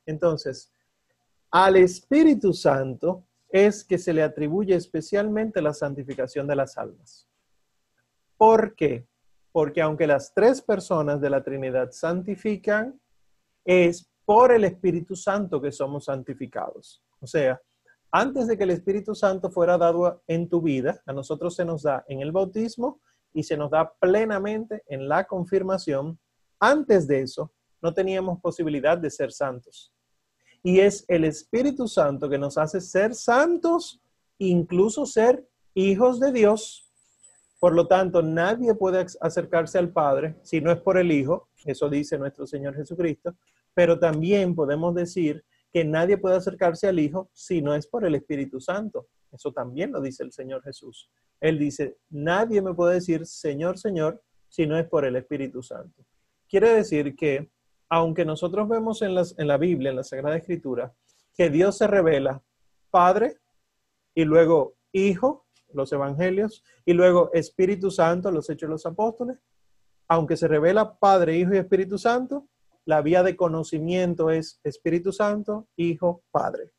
Entonces, 0.06 0.72
al 1.52 1.76
Espíritu 1.76 2.54
Santo 2.54 3.26
es 3.50 3.84
que 3.84 3.98
se 3.98 4.14
le 4.14 4.24
atribuye 4.24 4.74
especialmente 4.74 5.62
la 5.62 5.74
santificación 5.74 6.48
de 6.48 6.56
las 6.56 6.78
almas. 6.78 7.28
¿Por 8.38 8.74
qué? 8.74 9.06
Porque 9.52 9.82
aunque 9.82 10.08
las 10.08 10.34
tres 10.34 10.62
personas 10.62 11.20
de 11.20 11.30
la 11.30 11.44
Trinidad 11.44 11.92
santifican, 11.92 12.98
es 13.66 14.10
por 14.24 14.54
el 14.54 14.64
Espíritu 14.64 15.14
Santo 15.18 15.62
que 15.62 15.74
somos 15.74 16.06
santificados. 16.06 17.04
O 17.20 17.28
sea, 17.28 17.60
antes 18.12 18.48
de 18.48 18.58
que 18.58 18.64
el 18.64 18.72
Espíritu 18.72 19.14
Santo 19.16 19.50
fuera 19.50 19.78
dado 19.78 20.24
en 20.28 20.48
tu 20.48 20.62
vida, 20.62 21.02
a 21.06 21.14
nosotros 21.14 21.56
se 21.56 21.66
nos 21.66 21.84
da 21.84 22.06
en 22.08 22.22
el 22.22 22.32
bautismo 22.32 23.00
y 23.34 23.44
se 23.44 23.58
nos 23.58 23.72
da 23.72 23.94
plenamente 24.00 24.84
en 24.88 25.08
la 25.08 25.26
confirmación. 25.26 26.18
Antes 26.60 27.08
de 27.08 27.22
eso, 27.22 27.52
no 27.82 27.94
teníamos 27.94 28.40
posibilidad 28.42 28.98
de 28.98 29.12
ser 29.12 29.32
santos. 29.32 29.94
Y 30.64 30.80
es 30.80 31.06
el 31.08 31.24
Espíritu 31.24 31.88
Santo 31.88 32.28
que 32.30 32.38
nos 32.38 32.58
hace 32.58 32.82
ser 32.82 33.14
santos, 33.14 34.02
incluso 34.40 35.06
ser 35.06 35.48
hijos 35.76 36.20
de 36.20 36.32
Dios. 36.32 36.92
Por 37.60 37.74
lo 37.76 37.88
tanto, 37.88 38.22
nadie 38.22 38.74
puede 38.74 39.06
ac- 39.06 39.18
acercarse 39.22 39.78
al 39.78 39.90
Padre 39.90 40.36
si 40.44 40.62
no 40.62 40.72
es 40.72 40.80
por 40.80 40.98
el 40.98 41.12
Hijo, 41.12 41.50
eso 41.66 41.90
dice 41.90 42.18
nuestro 42.18 42.48
Señor 42.48 42.76
Jesucristo, 42.76 43.36
pero 43.74 44.00
también 44.00 44.56
podemos 44.56 44.96
decir 44.96 45.44
que 45.78 45.86
nadie 45.86 46.18
puede 46.18 46.36
acercarse 46.36 46.88
al 46.88 46.98
Hijo 46.98 47.30
si 47.36 47.62
no 47.62 47.76
es 47.76 47.86
por 47.86 48.04
el 48.04 48.16
Espíritu 48.16 48.60
Santo. 48.60 49.10
Eso 49.32 49.52
también 49.52 49.92
lo 49.92 50.02
dice 50.02 50.24
el 50.24 50.32
Señor 50.32 50.64
Jesús. 50.64 51.12
Él 51.40 51.60
dice, 51.60 51.98
nadie 52.10 52.64
me 52.64 52.74
puede 52.74 52.96
decir 52.96 53.28
Señor, 53.28 53.78
Señor, 53.78 54.20
si 54.50 54.66
no 54.66 54.76
es 54.76 54.88
por 54.88 55.06
el 55.06 55.16
Espíritu 55.16 55.62
Santo. 55.62 56.04
Quiere 56.50 56.74
decir 56.74 57.16
que, 57.16 57.52
aunque 57.90 58.26
nosotros 58.26 58.68
vemos 58.68 59.04
en, 59.04 59.14
las, 59.14 59.38
en 59.38 59.48
la 59.48 59.58
Biblia, 59.58 59.92
en 59.92 59.98
la 59.98 60.04
Sagrada 60.04 60.38
Escritura, 60.38 60.96
que 61.36 61.52
Dios 61.52 61.78
se 61.78 61.86
revela 61.86 62.42
Padre 62.90 63.38
y 64.16 64.26
luego 64.26 64.78
Hijo, 64.92 65.46
los 65.76 65.94
Evangelios, 65.94 66.64
y 66.86 66.94
luego 66.94 67.30
Espíritu 67.34 67.92
Santo, 67.92 68.32
los 68.32 68.50
Hechos 68.50 68.68
de 68.68 68.72
los 68.72 68.86
Apóstoles, 68.88 69.38
aunque 70.08 70.38
se 70.38 70.48
revela 70.48 70.98
Padre, 70.98 71.38
Hijo 71.38 71.54
y 71.54 71.58
Espíritu 71.60 72.00
Santo, 72.00 72.48
la 72.88 73.02
vía 73.02 73.22
de 73.22 73.36
conocimiento 73.36 74.30
es 74.30 74.62
Espíritu 74.64 75.12
Santo, 75.12 75.68
Hijo, 75.76 76.24
Padre. 76.32 76.72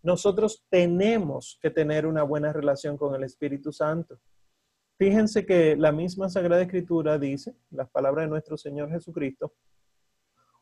Nosotros 0.00 0.64
tenemos 0.70 1.58
que 1.60 1.70
tener 1.70 2.06
una 2.06 2.22
buena 2.22 2.52
relación 2.52 2.96
con 2.96 3.12
el 3.16 3.24
Espíritu 3.24 3.72
Santo. 3.72 4.20
Fíjense 4.96 5.44
que 5.44 5.74
la 5.74 5.90
misma 5.90 6.28
Sagrada 6.28 6.62
Escritura 6.62 7.18
dice, 7.18 7.56
las 7.72 7.90
palabras 7.90 8.26
de 8.26 8.30
nuestro 8.30 8.56
Señor 8.56 8.90
Jesucristo, 8.90 9.52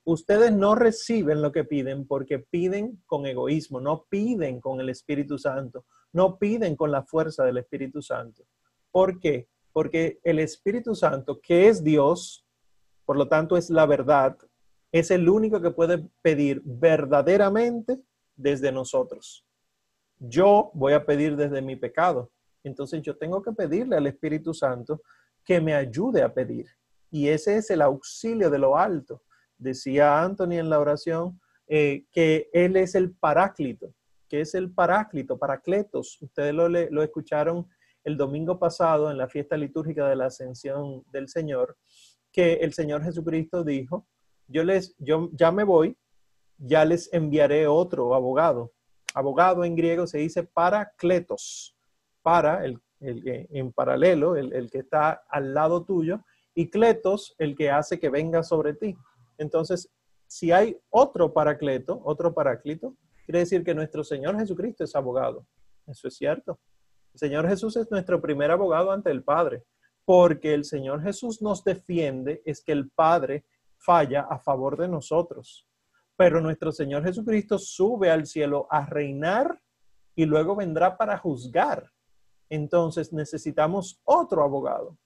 ustedes 0.04 0.50
no 0.50 0.74
reciben 0.74 1.42
lo 1.42 1.52
que 1.52 1.64
piden 1.64 2.06
porque 2.06 2.38
piden 2.38 3.02
con 3.04 3.26
egoísmo, 3.26 3.80
no 3.80 4.06
piden 4.08 4.62
con 4.62 4.80
el 4.80 4.88
Espíritu 4.88 5.36
Santo, 5.36 5.84
no 6.14 6.38
piden 6.38 6.74
con 6.74 6.90
la 6.90 7.02
fuerza 7.02 7.44
del 7.44 7.58
Espíritu 7.58 8.00
Santo. 8.00 8.44
¿Por 8.90 9.20
qué? 9.20 9.46
Porque 9.74 10.20
el 10.24 10.38
Espíritu 10.38 10.94
Santo, 10.94 11.38
que 11.38 11.68
es 11.68 11.84
Dios, 11.84 12.46
por 13.04 13.18
lo 13.18 13.28
tanto 13.28 13.58
es 13.58 13.68
la 13.68 13.84
verdad, 13.84 14.38
es 14.92 15.10
el 15.10 15.28
único 15.28 15.60
que 15.60 15.70
puede 15.70 16.08
pedir 16.22 16.62
verdaderamente 16.64 18.00
desde 18.36 18.72
nosotros. 18.72 19.46
Yo 20.18 20.70
voy 20.74 20.92
a 20.92 21.04
pedir 21.04 21.36
desde 21.36 21.62
mi 21.62 21.76
pecado. 21.76 22.30
Entonces 22.62 23.00
yo 23.02 23.16
tengo 23.16 23.42
que 23.42 23.52
pedirle 23.52 23.96
al 23.96 24.06
Espíritu 24.06 24.52
Santo 24.52 25.02
que 25.44 25.60
me 25.60 25.74
ayude 25.74 26.22
a 26.22 26.32
pedir. 26.32 26.66
Y 27.10 27.28
ese 27.28 27.56
es 27.56 27.70
el 27.70 27.82
auxilio 27.82 28.50
de 28.50 28.58
lo 28.58 28.76
alto. 28.76 29.22
Decía 29.56 30.22
Anthony 30.22 30.58
en 30.58 30.70
la 30.70 30.78
oración 30.78 31.40
eh, 31.66 32.04
que 32.12 32.48
Él 32.52 32.76
es 32.76 32.94
el 32.94 33.12
paráclito, 33.14 33.94
que 34.28 34.42
es 34.42 34.54
el 34.54 34.72
paráclito, 34.72 35.38
paracletos. 35.38 36.18
Ustedes 36.20 36.54
lo, 36.54 36.68
lo 36.68 37.02
escucharon 37.02 37.66
el 38.04 38.16
domingo 38.16 38.58
pasado 38.58 39.10
en 39.10 39.18
la 39.18 39.28
fiesta 39.28 39.56
litúrgica 39.56 40.08
de 40.08 40.16
la 40.16 40.26
ascensión 40.26 41.02
del 41.10 41.28
Señor, 41.28 41.76
que 42.32 42.54
el 42.54 42.72
Señor 42.72 43.02
Jesucristo 43.02 43.64
dijo, 43.64 44.06
yo 44.50 44.64
les, 44.64 44.94
yo 44.98 45.30
ya 45.32 45.50
me 45.52 45.64
voy, 45.64 45.96
ya 46.58 46.84
les 46.84 47.12
enviaré 47.12 47.66
otro 47.66 48.14
abogado. 48.14 48.72
Abogado 49.14 49.64
en 49.64 49.76
griego 49.76 50.06
se 50.06 50.18
dice 50.18 50.42
paracletos, 50.42 51.76
para, 52.22 52.64
el, 52.64 52.78
el 53.00 53.48
en 53.50 53.72
paralelo, 53.72 54.36
el, 54.36 54.52
el 54.52 54.70
que 54.70 54.78
está 54.78 55.22
al 55.28 55.54
lado 55.54 55.84
tuyo, 55.84 56.20
y 56.54 56.68
cletos, 56.68 57.34
el 57.38 57.56
que 57.56 57.70
hace 57.70 57.98
que 57.98 58.10
venga 58.10 58.42
sobre 58.42 58.74
ti. 58.74 58.96
Entonces, 59.38 59.90
si 60.26 60.52
hay 60.52 60.78
otro 60.90 61.32
paracleto, 61.32 62.00
otro 62.04 62.34
paráclito, 62.34 62.96
quiere 63.24 63.40
decir 63.40 63.64
que 63.64 63.74
nuestro 63.74 64.04
Señor 64.04 64.38
Jesucristo 64.38 64.84
es 64.84 64.94
abogado. 64.94 65.46
Eso 65.86 66.08
es 66.08 66.16
cierto. 66.16 66.60
El 67.14 67.18
Señor 67.18 67.48
Jesús 67.48 67.76
es 67.76 67.90
nuestro 67.90 68.20
primer 68.20 68.50
abogado 68.50 68.92
ante 68.92 69.10
el 69.10 69.24
Padre, 69.24 69.64
porque 70.04 70.54
el 70.54 70.64
Señor 70.64 71.02
Jesús 71.02 71.40
nos 71.40 71.64
defiende, 71.64 72.42
es 72.44 72.62
que 72.62 72.72
el 72.72 72.90
Padre 72.90 73.44
falla 73.80 74.26
a 74.30 74.38
favor 74.38 74.76
de 74.76 74.88
nosotros. 74.88 75.66
Pero 76.16 76.40
nuestro 76.40 76.70
Señor 76.70 77.02
Jesucristo 77.02 77.58
sube 77.58 78.10
al 78.10 78.26
cielo 78.26 78.66
a 78.70 78.86
reinar 78.86 79.60
y 80.14 80.26
luego 80.26 80.54
vendrá 80.54 80.96
para 80.96 81.18
juzgar. 81.18 81.90
Entonces 82.48 83.12
necesitamos 83.12 84.00
otro 84.04 84.42
abogado. 84.42 84.98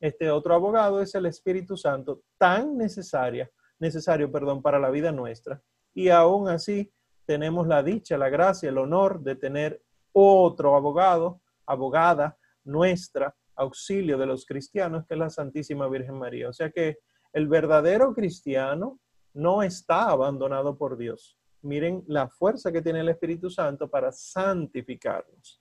Este 0.00 0.30
otro 0.30 0.54
abogado 0.54 1.00
es 1.00 1.14
el 1.14 1.26
Espíritu 1.26 1.76
Santo, 1.76 2.22
tan 2.36 2.76
necesaria, 2.76 3.50
necesario, 3.78 4.30
perdón, 4.30 4.60
para 4.60 4.78
la 4.78 4.90
vida 4.90 5.12
nuestra. 5.12 5.62
Y 5.94 6.08
aún 6.08 6.48
así 6.48 6.92
tenemos 7.24 7.66
la 7.66 7.82
dicha, 7.82 8.18
la 8.18 8.28
gracia, 8.28 8.68
el 8.68 8.78
honor 8.78 9.20
de 9.20 9.36
tener 9.36 9.82
otro 10.12 10.74
abogado, 10.74 11.40
abogada 11.66 12.38
nuestra, 12.64 13.34
auxilio 13.54 14.18
de 14.18 14.26
los 14.26 14.44
cristianos, 14.44 15.06
que 15.06 15.14
es 15.14 15.20
la 15.20 15.30
Santísima 15.30 15.88
Virgen 15.88 16.18
María. 16.18 16.48
O 16.48 16.52
sea 16.52 16.70
que 16.70 16.98
el 17.36 17.48
verdadero 17.48 18.14
cristiano 18.14 18.98
no 19.34 19.62
está 19.62 20.08
abandonado 20.08 20.78
por 20.78 20.96
Dios. 20.96 21.38
Miren 21.60 22.02
la 22.06 22.30
fuerza 22.30 22.72
que 22.72 22.80
tiene 22.80 23.00
el 23.00 23.10
Espíritu 23.10 23.50
Santo 23.50 23.90
para 23.90 24.10
santificarnos. 24.10 25.60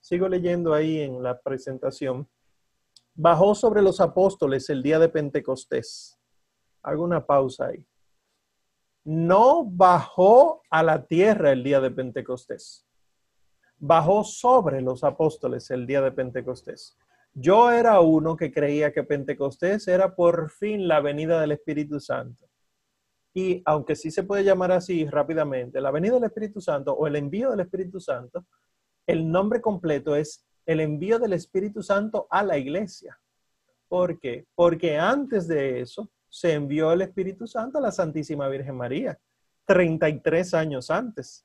Sigo 0.00 0.26
leyendo 0.30 0.72
ahí 0.72 1.00
en 1.00 1.22
la 1.22 1.38
presentación. 1.38 2.26
Bajó 3.12 3.54
sobre 3.54 3.82
los 3.82 4.00
apóstoles 4.00 4.70
el 4.70 4.82
día 4.82 4.98
de 4.98 5.10
Pentecostés. 5.10 6.18
Hago 6.82 7.04
una 7.04 7.26
pausa 7.26 7.66
ahí. 7.66 7.86
No 9.04 9.62
bajó 9.66 10.62
a 10.70 10.82
la 10.82 11.04
tierra 11.06 11.52
el 11.52 11.62
día 11.62 11.82
de 11.82 11.90
Pentecostés. 11.90 12.86
Bajó 13.76 14.24
sobre 14.24 14.80
los 14.80 15.04
apóstoles 15.04 15.70
el 15.70 15.86
día 15.86 16.00
de 16.00 16.12
Pentecostés. 16.12 16.96
Yo 17.32 17.70
era 17.70 18.00
uno 18.00 18.36
que 18.36 18.52
creía 18.52 18.92
que 18.92 19.04
Pentecostés 19.04 19.86
era 19.88 20.14
por 20.14 20.50
fin 20.50 20.88
la 20.88 21.00
venida 21.00 21.40
del 21.40 21.52
Espíritu 21.52 22.00
Santo. 22.00 22.46
Y 23.32 23.62
aunque 23.64 23.94
sí 23.94 24.10
se 24.10 24.24
puede 24.24 24.42
llamar 24.42 24.72
así 24.72 25.06
rápidamente, 25.06 25.80
la 25.80 25.92
venida 25.92 26.14
del 26.14 26.24
Espíritu 26.24 26.60
Santo 26.60 26.92
o 26.92 27.06
el 27.06 27.16
envío 27.16 27.50
del 27.50 27.60
Espíritu 27.60 28.00
Santo, 28.00 28.46
el 29.06 29.30
nombre 29.30 29.60
completo 29.60 30.16
es 30.16 30.44
el 30.66 30.80
envío 30.80 31.18
del 31.18 31.32
Espíritu 31.32 31.82
Santo 31.82 32.26
a 32.30 32.42
la 32.42 32.58
iglesia. 32.58 33.18
¿Por 33.88 34.18
qué? 34.18 34.46
Porque 34.54 34.98
antes 34.98 35.46
de 35.46 35.80
eso 35.80 36.10
se 36.28 36.52
envió 36.54 36.92
el 36.92 37.02
Espíritu 37.02 37.46
Santo 37.46 37.78
a 37.78 37.80
la 37.80 37.92
Santísima 37.92 38.48
Virgen 38.48 38.76
María, 38.76 39.18
33 39.66 40.54
años 40.54 40.90
antes. 40.90 41.44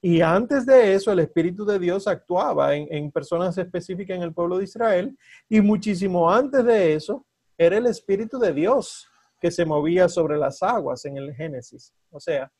Y 0.00 0.20
antes 0.20 0.64
de 0.64 0.94
eso, 0.94 1.10
el 1.10 1.18
Espíritu 1.18 1.64
de 1.64 1.78
Dios 1.78 2.06
actuaba 2.06 2.74
en, 2.74 3.10
personas 3.10 3.58
específicas 3.58 4.16
en 4.16 4.22
el 4.22 4.32
pueblo 4.32 4.58
de 4.58 4.64
Israel. 4.64 5.16
Y 5.48 5.60
muchísimo 5.60 6.30
antes 6.30 6.64
de 6.64 6.94
eso, 6.94 7.26
era 7.56 7.76
el 7.78 7.86
Espíritu 7.86 8.38
de 8.38 8.52
Dios 8.52 9.08
que 9.40 9.50
se 9.50 9.64
movía 9.64 10.08
sobre 10.08 10.36
las 10.36 10.62
aguas 10.62 11.04
en 11.04 11.16
el 11.16 11.34
Génesis. 11.34 11.92
O 12.10 12.20
sea, 12.20 12.50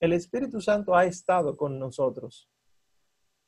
el 0.00 0.14
Espíritu 0.14 0.60
Santo 0.60 0.94
ha 0.94 1.04
estado 1.04 1.56
con 1.56 1.78
nosotros, 1.78 2.48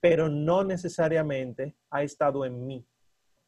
pero 0.01 0.29
no 0.29 0.65
necesariamente 0.65 1.75
ha 1.91 2.03
estado 2.03 2.45
en 2.45 2.67
mí, 2.67 2.87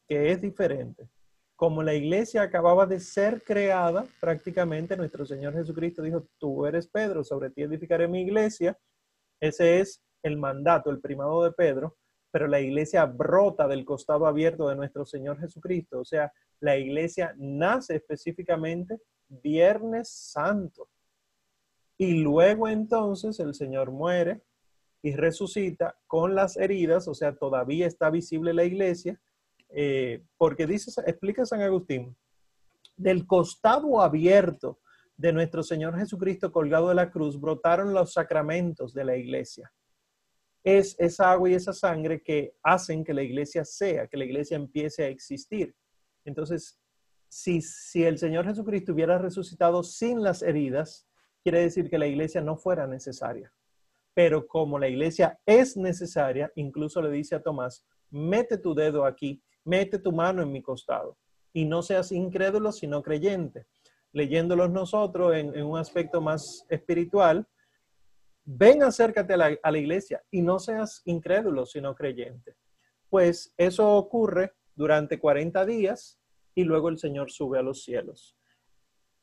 que 0.07 0.31
es 0.31 0.41
diferente. 0.41 1.09
Como 1.55 1.83
la 1.83 1.93
iglesia 1.93 2.41
acababa 2.41 2.85
de 2.85 2.99
ser 2.99 3.43
creada, 3.43 4.05
prácticamente 4.19 4.97
nuestro 4.97 5.25
Señor 5.25 5.53
Jesucristo 5.53 6.01
dijo, 6.01 6.27
tú 6.39 6.65
eres 6.65 6.87
Pedro, 6.87 7.23
sobre 7.23 7.49
ti 7.49 7.63
edificaré 7.63 8.07
mi 8.07 8.21
iglesia. 8.21 8.77
Ese 9.39 9.79
es 9.79 10.01
el 10.23 10.37
mandato, 10.37 10.89
el 10.89 10.99
primado 10.99 11.43
de 11.43 11.51
Pedro, 11.51 11.97
pero 12.31 12.47
la 12.47 12.59
iglesia 12.59 13.05
brota 13.05 13.67
del 13.67 13.85
costado 13.85 14.27
abierto 14.27 14.67
de 14.69 14.75
nuestro 14.75 15.05
Señor 15.05 15.39
Jesucristo. 15.39 15.99
O 15.99 16.05
sea, 16.05 16.31
La 16.61 16.77
iglesia 16.77 17.33
nace 17.37 17.95
específicamente 17.95 18.99
Viernes 19.29 20.09
Santo. 20.09 20.89
Y 21.97 22.21
luego 22.21 22.67
entonces 22.67 23.39
el 23.39 23.53
Señor 23.53 23.91
muere 23.91 24.41
y 25.01 25.15
resucita 25.15 25.97
con 26.07 26.35
las 26.35 26.57
heridas, 26.57 27.07
o 27.07 27.13
sea, 27.13 27.35
todavía 27.35 27.87
está 27.87 28.09
visible 28.09 28.53
la 28.53 28.65
iglesia, 28.65 29.19
eh, 29.69 30.23
porque 30.37 30.67
dice, 30.67 30.91
explica 31.05 31.45
San 31.45 31.61
Agustín, 31.61 32.15
del 32.97 33.25
costado 33.25 34.01
abierto 34.01 34.79
de 35.19 35.33
nuestro 35.33 35.63
Señor 35.63 35.97
Jesucristo 35.99 36.49
colgado 36.49 36.87
de 36.87 36.95
la 36.95 37.11
cruz 37.11 37.37
brotaron 37.37 37.93
los 37.93 38.13
sacramentos 38.13 38.93
de 38.93 39.03
la 39.03 39.17
iglesia. 39.17 39.69
Es 40.63 40.95
esa 40.97 41.33
agua 41.33 41.49
y 41.49 41.55
esa 41.55 41.73
sangre 41.73 42.23
que 42.23 42.55
hacen 42.63 43.03
que 43.03 43.13
la 43.13 43.21
iglesia 43.21 43.65
sea, 43.65 44.07
que 44.07 44.15
la 44.15 44.23
iglesia 44.23 44.55
empiece 44.55 45.03
a 45.03 45.09
existir. 45.09 45.75
Entonces, 46.23 46.79
si, 47.27 47.61
si 47.61 48.05
el 48.05 48.17
Señor 48.17 48.45
Jesucristo 48.45 48.93
hubiera 48.93 49.17
resucitado 49.17 49.83
sin 49.83 50.23
las 50.23 50.41
heridas, 50.41 51.05
quiere 51.43 51.59
decir 51.59 51.89
que 51.89 51.99
la 51.99 52.07
iglesia 52.07 52.39
no 52.39 52.55
fuera 52.55 52.87
necesaria. 52.87 53.51
Pero 54.13 54.47
como 54.47 54.79
la 54.79 54.87
iglesia 54.87 55.37
es 55.45 55.75
necesaria, 55.75 56.49
incluso 56.55 57.01
le 57.01 57.11
dice 57.11 57.35
a 57.35 57.43
Tomás, 57.43 57.85
mete 58.09 58.57
tu 58.57 58.73
dedo 58.73 59.03
aquí, 59.03 59.43
mete 59.65 59.99
tu 59.99 60.13
mano 60.13 60.41
en 60.41 60.51
mi 60.53 60.61
costado 60.61 61.17
y 61.51 61.65
no 61.65 61.81
seas 61.81 62.13
incrédulo, 62.13 62.71
sino 62.71 63.01
creyente. 63.01 63.67
Leyéndolos 64.11 64.71
nosotros 64.71 65.35
en, 65.35 65.63
un 65.63 65.77
aspecto 65.77 66.21
más 66.21 66.65
espiritual, 66.69 67.47
ven 68.43 68.83
acércate 68.83 69.33
a 69.33 69.57
a 69.61 69.71
la 69.71 69.77
iglesia 69.77 70.23
y 70.31 70.41
no 70.41 70.59
seas 70.59 71.01
incrédulo, 71.05 71.65
sino 71.65 71.95
creyente. 71.95 72.55
Pues 73.09 73.53
eso 73.57 73.95
ocurre 73.95 74.53
durante 74.75 75.19
40 75.19 75.65
días 75.65 76.19
y 76.55 76.63
luego 76.63 76.89
el 76.89 76.97
Señor 76.97 77.31
sube 77.31 77.59
a 77.59 77.63
los 77.63 77.83
cielos. 77.83 78.35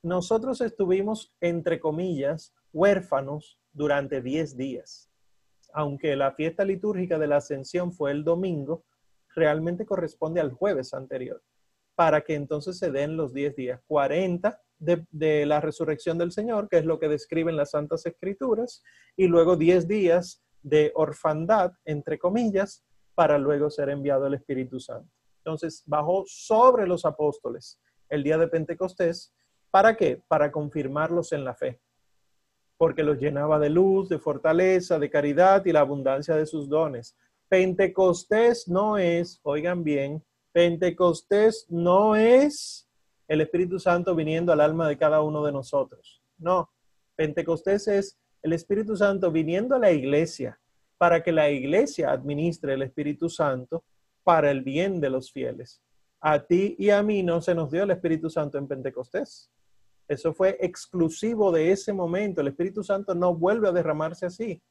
Nosotros 0.03 0.61
estuvimos, 0.61 1.33
entre 1.41 1.79
comillas, 1.79 2.53
huérfanos 2.71 3.59
durante 3.73 4.21
10 4.21 4.55
días. 4.55 5.09
Aunque 5.73 6.15
la 6.15 6.31
fiesta 6.31 6.63
litúrgica 6.63 7.19
de 7.19 7.27
la 7.27 7.37
ascensión 7.37 7.91
fue 7.91 8.11
el 8.11 8.23
domingo, 8.23 8.85
realmente 9.35 9.85
corresponde 9.85 10.39
al 10.39 10.51
jueves 10.51 10.93
anterior, 10.93 11.43
para 11.95 12.21
que 12.21 12.35
entonces 12.35 12.77
se 12.77 12.91
den 12.91 13.17
los 13.17 13.33
10 13.33 13.55
días, 13.55 13.81
40 13.87 14.61
de, 14.79 15.45
la 15.45 15.59
resurrección 15.61 16.17
del 16.17 16.31
Señor, 16.31 16.69
que 16.69 16.77
es 16.77 16.85
lo 16.85 16.99
que 16.99 17.07
describen 17.07 17.55
las 17.55 17.71
Santas 17.71 18.05
Escrituras, 18.05 18.83
y 19.15 19.27
luego 19.27 19.55
10 19.55 19.87
días 19.87 20.43
de 20.61 20.91
orfandad, 20.95 21.73
entre 21.85 22.19
comillas, 22.19 22.83
para 23.15 23.37
luego 23.37 23.69
ser 23.69 23.89
enviado 23.89 24.27
el 24.27 24.35
Espíritu 24.35 24.79
Santo. 24.79 25.11
Entonces 25.39 25.83
bajó 25.85 26.23
sobre 26.27 26.85
los 26.87 27.05
apóstoles 27.05 27.79
el 28.09 28.23
día 28.23 28.37
de 28.37 28.47
Pentecostés. 28.47 29.33
¿Para 29.71 29.95
qué? 29.95 30.21
Para 30.27 30.51
confirmarlos 30.51 31.31
en 31.31 31.43
la 31.43 31.55
fe. 31.55 31.79
Porque 32.77 33.03
los 33.03 33.17
llenaba 33.17 33.57
de 33.57 33.69
luz, 33.69 34.09
de 34.09 34.19
fortaleza, 34.19 34.99
de 34.99 35.09
caridad 35.09 35.65
y 35.65 35.71
la 35.71 35.79
abundancia 35.79 36.35
de 36.35 36.45
sus 36.45 36.69
dones. 36.69 37.17
Pentecostés 37.49 38.67
no 38.67 38.97
es, 38.97 39.39
oigan 39.43 39.83
bien, 39.83 40.23
Pentecostés 40.51 41.65
no 41.69 42.15
es 42.15 42.86
el 43.27 43.41
Espíritu 43.41 43.79
Santo 43.79 44.15
viniendo 44.15 44.51
al 44.51 44.61
alma 44.61 44.87
de 44.87 44.97
cada 44.97 45.21
uno 45.21 45.43
de 45.43 45.51
nosotros. 45.51 46.21
No, 46.37 46.71
Pentecostés 47.15 47.87
es 47.87 48.17
el 48.41 48.53
Espíritu 48.53 48.95
Santo 48.95 49.31
viniendo 49.31 49.75
a 49.75 49.79
la 49.79 49.91
iglesia 49.91 50.59
para 50.97 51.21
que 51.21 51.31
la 51.31 51.49
iglesia 51.49 52.11
administre 52.11 52.73
el 52.73 52.81
Espíritu 52.83 53.29
Santo 53.29 53.83
para 54.23 54.49
el 54.51 54.61
bien 54.61 54.99
de 54.99 55.09
los 55.09 55.31
fieles. 55.31 55.81
A 56.19 56.45
ti 56.45 56.75
y 56.79 56.89
a 56.89 57.03
mí 57.03 57.21
no 57.23 57.41
se 57.41 57.53
nos 57.53 57.71
dio 57.71 57.83
el 57.83 57.91
Espíritu 57.91 58.29
Santo 58.29 58.57
en 58.57 58.67
Pentecostés. 58.67 59.51
Eso 60.07 60.33
fue 60.33 60.57
exclusivo 60.61 61.51
de 61.51 61.71
ese 61.71 61.93
momento. 61.93 62.41
El 62.41 62.47
Espíritu 62.47 62.83
Santo 62.83 63.13
no 63.13 63.35
vuelve 63.35 63.67
a 63.67 63.73
derramarse 63.73 64.25
así. 64.25 64.61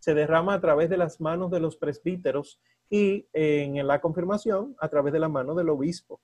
Se 0.00 0.14
derrama 0.14 0.54
a 0.54 0.60
través 0.60 0.90
de 0.90 0.96
las 0.96 1.20
manos 1.20 1.50
de 1.50 1.60
los 1.60 1.76
presbíteros 1.76 2.60
y 2.88 3.26
en 3.32 3.86
la 3.86 4.00
confirmación 4.00 4.74
a 4.80 4.88
través 4.88 5.12
de 5.12 5.20
la 5.20 5.28
mano 5.28 5.54
del 5.54 5.68
obispo. 5.68 6.20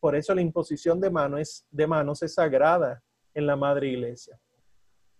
Por 0.00 0.16
eso 0.16 0.34
la 0.34 0.40
imposición 0.40 1.00
de 1.00 1.10
manos, 1.10 1.64
de 1.70 1.86
manos 1.86 2.22
es 2.22 2.34
sagrada 2.34 3.02
en 3.34 3.46
la 3.46 3.54
Madre 3.54 3.88
Iglesia. 3.88 4.40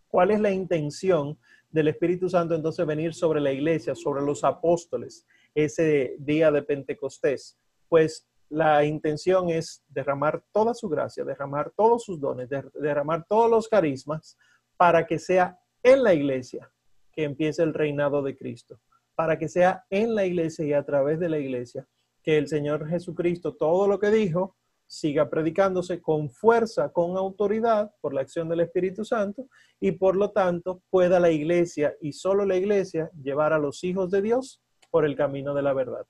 ¿Cuál 0.08 0.32
es 0.32 0.40
la 0.40 0.50
intención 0.50 1.38
del 1.70 1.88
Espíritu 1.88 2.28
Santo 2.28 2.54
entonces 2.54 2.84
venir 2.84 3.14
sobre 3.14 3.40
la 3.40 3.52
iglesia, 3.52 3.94
sobre 3.94 4.22
los 4.22 4.42
apóstoles, 4.42 5.24
ese 5.54 6.16
día 6.18 6.50
de 6.50 6.62
Pentecostés? 6.62 7.56
Pues 7.88 8.26
la 8.48 8.84
intención 8.84 9.50
es 9.50 9.84
derramar 9.88 10.42
toda 10.50 10.74
su 10.74 10.88
gracia, 10.88 11.24
derramar 11.24 11.70
todos 11.76 12.02
sus 12.02 12.20
dones, 12.20 12.48
derramar 12.74 13.24
todos 13.28 13.48
los 13.48 13.68
carismas 13.68 14.36
para 14.76 15.06
que 15.06 15.18
sea 15.18 15.60
en 15.82 16.02
la 16.02 16.14
iglesia 16.14 16.68
que 17.12 17.24
empiece 17.24 17.62
el 17.62 17.74
reinado 17.74 18.22
de 18.22 18.36
Cristo, 18.36 18.80
para 19.14 19.38
que 19.38 19.48
sea 19.48 19.84
en 19.90 20.14
la 20.14 20.24
iglesia 20.24 20.64
y 20.64 20.72
a 20.72 20.84
través 20.84 21.20
de 21.20 21.28
la 21.28 21.38
iglesia 21.38 21.86
que 22.22 22.38
el 22.38 22.48
Señor 22.48 22.88
Jesucristo 22.88 23.54
todo 23.54 23.86
lo 23.86 24.00
que 24.00 24.10
dijo 24.10 24.56
siga 24.90 25.30
predicándose 25.30 26.02
con 26.02 26.28
fuerza, 26.30 26.92
con 26.92 27.16
autoridad 27.16 27.94
por 28.00 28.12
la 28.12 28.22
acción 28.22 28.48
del 28.48 28.58
Espíritu 28.58 29.04
Santo 29.04 29.46
y 29.78 29.92
por 29.92 30.16
lo 30.16 30.32
tanto 30.32 30.82
pueda 30.90 31.20
la 31.20 31.30
iglesia 31.30 31.94
y 32.00 32.12
solo 32.12 32.44
la 32.44 32.56
iglesia 32.56 33.08
llevar 33.22 33.52
a 33.52 33.60
los 33.60 33.84
hijos 33.84 34.10
de 34.10 34.20
Dios 34.20 34.60
por 34.90 35.04
el 35.04 35.14
camino 35.14 35.54
de 35.54 35.62
la 35.62 35.74
verdad. 35.74 36.04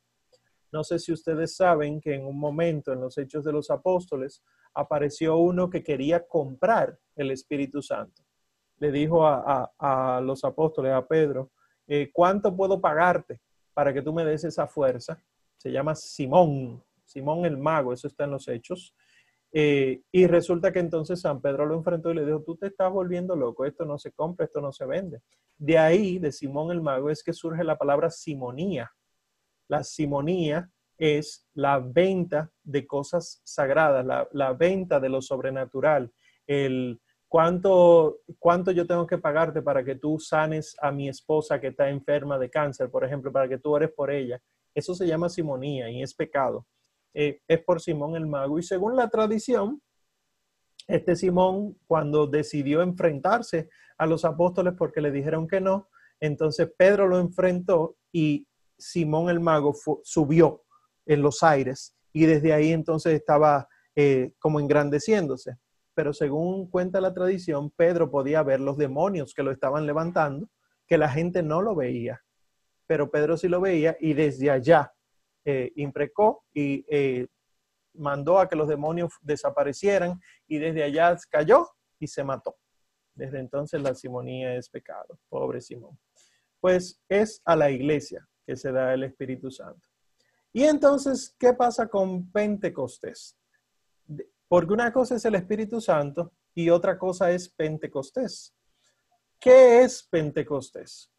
No 0.73 0.83
sé 0.83 0.99
si 0.99 1.12
ustedes 1.12 1.57
saben 1.57 2.01
que 2.01 2.14
en 2.14 2.25
un 2.25 2.40
momento 2.40 2.95
en 2.95 3.03
los 3.03 3.19
Hechos 3.19 3.45
de 3.45 3.53
los 3.53 3.71
Apóstoles 3.71 4.43
apareció 4.73 5.37
uno 5.37 5.69
que 5.69 5.83
quería 5.83 6.27
comprar 6.27 6.99
el 7.16 7.33
Espíritu 7.33 7.83
Santo. 7.83 8.23
Le 8.79 8.90
dijo 8.90 9.27
a, 9.27 10.21
los 10.25 10.43
apóstoles, 10.43 10.95
a 10.95 11.07
Pedro, 11.07 11.51
eh, 11.87 12.09
¿cuánto 12.11 12.57
puedo 12.57 12.81
pagarte 12.81 13.43
para 13.75 13.93
que 13.93 14.01
tú 14.01 14.14
me 14.14 14.25
des 14.25 14.43
esa 14.45 14.66
fuerza? 14.66 15.23
Se 15.59 15.71
llama 15.71 15.95
Simón, 15.95 16.83
Simón 17.11 17.44
el 17.44 17.59
mago, 17.59 17.92
eso 17.92 18.07
está 18.07 18.25
en 18.25 18.31
los 18.31 18.46
hechos. 18.46 18.94
Eh, 19.53 20.03
y 20.12 20.27
resulta 20.29 20.70
que 20.73 20.79
entonces 20.79 21.20
San 21.20 21.40
Pedro 21.40 21.66
lo 21.66 21.75
enfrentó 21.75 22.12
y 22.12 22.14
le 22.14 22.25
dijo, 22.25 22.42
tú 22.42 22.57
te 22.57 22.68
estás 22.68 22.92
volviendo 22.92 23.35
loco, 23.35 23.66
esto 23.66 23.85
no 23.85 23.99
se 23.99 24.12
compra, 24.12 24.46
esto 24.46 24.61
no 24.61 24.70
se 24.73 24.87
vende. 24.87 25.23
De 25.59 25.77
ahí, 25.77 26.18
de 26.18 26.31
Simón 26.31 26.70
el 26.70 26.81
mago, 26.81 27.11
es 27.11 27.25
que 27.25 27.33
surge 27.33 27.64
la 27.64 27.77
palabra 27.77 28.11
simonía. 28.11 28.92
La 29.68 29.83
simonía 29.83 30.70
es 30.96 31.49
la 31.55 31.81
venta 31.81 32.51
de 32.62 32.87
cosas 32.87 33.40
sagradas, 33.44 34.29
la, 34.33 34.53
venta 34.53 35.01
de 35.01 35.09
lo 35.09 35.20
sobrenatural, 35.20 36.12
el 36.46 37.01
cuánto, 37.27 38.18
cuánto 38.38 38.70
yo 38.70 38.87
tengo 38.87 39.07
que 39.07 39.18
pagarte 39.18 39.62
para 39.62 39.83
que 39.83 39.96
tú 39.96 40.18
sanes 40.20 40.77
a 40.81 40.92
mi 40.92 41.09
esposa 41.09 41.61
que 41.61 41.68
está 41.68 41.88
enferma 41.88 42.38
de 42.38 42.51
cáncer, 42.51 42.88
por 42.90 43.05
ejemplo, 43.05 43.33
para 43.33 43.49
que 43.49 43.59
tú 43.59 43.70
ores 43.73 43.90
por 43.90 44.11
ella. 44.11 44.40
Eso 44.75 44.94
se 44.94 45.07
llama 45.07 45.29
simonía 45.29 45.90
y 45.90 46.03
es 46.03 46.14
pecado 46.14 46.66
eh, 47.14 47.40
es 47.46 47.62
por 47.64 47.81
Simón 47.81 48.16
el 48.16 48.27
mago. 48.27 48.59
Y 48.59 48.62
según 48.62 48.96
la 48.96 49.09
tradición, 49.09 49.81
este 50.87 51.16
Simón, 51.16 51.77
cuando 51.87 52.27
decidió 52.27 52.83
enfrentarse 52.83 53.68
a 53.99 54.07
los 54.07 54.25
apóstoles 54.25 54.75
porque 54.77 55.01
le 55.01 55.11
dijeron 55.11 55.46
que 55.46 55.61
no, 55.61 55.88
entonces 56.20 56.70
Pedro 56.77 57.07
lo 57.07 57.18
enfrentó 57.18 57.96
y 58.12 58.46
Simón 58.79 59.29
el 59.31 59.40
mago 59.40 59.75
subió 60.03 60.64
en 61.07 61.23
los 61.23 61.42
aires 61.42 61.96
y 62.12 62.27
desde 62.27 62.53
ahí 62.53 62.73
entonces 62.73 63.14
estaba 63.14 63.68
eh, 63.94 64.33
como 64.38 64.61
engrandeciéndose. 64.61 65.57
Pero 65.94 66.12
según 66.12 66.70
cuenta 66.70 67.01
la 67.01 67.12
tradición, 67.12 67.70
Pedro 67.70 68.11
podía 68.11 68.42
ver 68.42 68.61
los 68.61 68.79
demonios 68.79 69.35
que 69.35 69.42
lo 69.42 69.51
estaban 69.51 69.87
levantando, 69.87 70.49
que 70.87 70.99
la 70.99 71.09
gente 71.09 71.42
no 71.42 71.62
lo 71.62 71.75
veía, 71.75 72.23
pero 72.87 73.11
Pedro 73.11 73.37
sí 73.37 73.49
lo 73.49 73.61
veía 73.61 73.96
y 74.01 74.14
desde 74.14 74.51
allá 74.51 74.92
eh, 75.44 75.72
imprecó 75.76 76.44
y 76.53 76.85
eh, 76.88 77.26
mandó 77.94 78.38
a 78.38 78.48
que 78.48 78.57
los 78.57 78.68
demonios 78.68 79.12
desaparecieran 79.22 80.20
y 80.46 80.59
desde 80.59 80.83
allá 80.83 81.16
cayó 81.31 81.68
y 81.98 82.07
se 82.07 82.24
mató. 82.24 82.57
Desde 83.14 83.40
entonces 83.40 83.81
la 83.83 83.94
simonía 83.94 84.55
es 84.55 84.68
pecado, 84.68 85.18
pobre 85.29 85.61
Simón. 85.61 85.98
Pues 86.61 87.00
es 87.09 87.40
a 87.44 87.57
la 87.57 87.70
iglesia 87.70 88.26
que 88.46 88.57
se 88.57 88.72
da 88.72 88.94
el 88.94 89.05
Espíritu 89.05 89.50
Santo. 89.50 89.88
Y 90.53 90.64
entonces, 90.64 91.37
¿qué 91.38 91.53
pasa 91.53 91.88
con 91.88 92.31
Pentecostés? 92.33 93.37
Porque 94.48 94.72
una 94.72 94.92
cosa 94.92 95.14
es 95.14 95.24
el 95.24 95.37
Espíritu 95.37 95.81
Santo 95.81 96.33
y 96.55 96.70
otra 96.70 96.98
cosa 96.98 97.31
es 97.31 97.48
Pentecostés. 97.48 98.55
¿Qué 99.38 99.83
es 99.83 100.03
Pentecostés? 100.03 101.12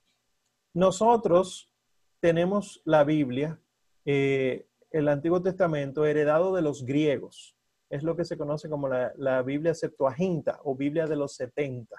Nosotros 0.73 1.73
tenemos 2.19 2.81
la 2.85 3.03
Biblia 3.03 3.60
eh, 4.05 4.67
el 4.91 5.07
Antiguo 5.07 5.41
Testamento 5.41 6.05
heredado 6.05 6.55
de 6.55 6.61
los 6.61 6.85
griegos. 6.85 7.55
Es 7.89 8.03
lo 8.03 8.15
que 8.15 8.25
se 8.25 8.37
conoce 8.37 8.69
como 8.69 8.87
la, 8.87 9.41
Biblia 9.41 9.73
Septuaginta 9.73 10.59
o 10.63 10.75
Biblia 10.75 11.07
de 11.07 11.15
los 11.15 11.35
70. 11.35 11.95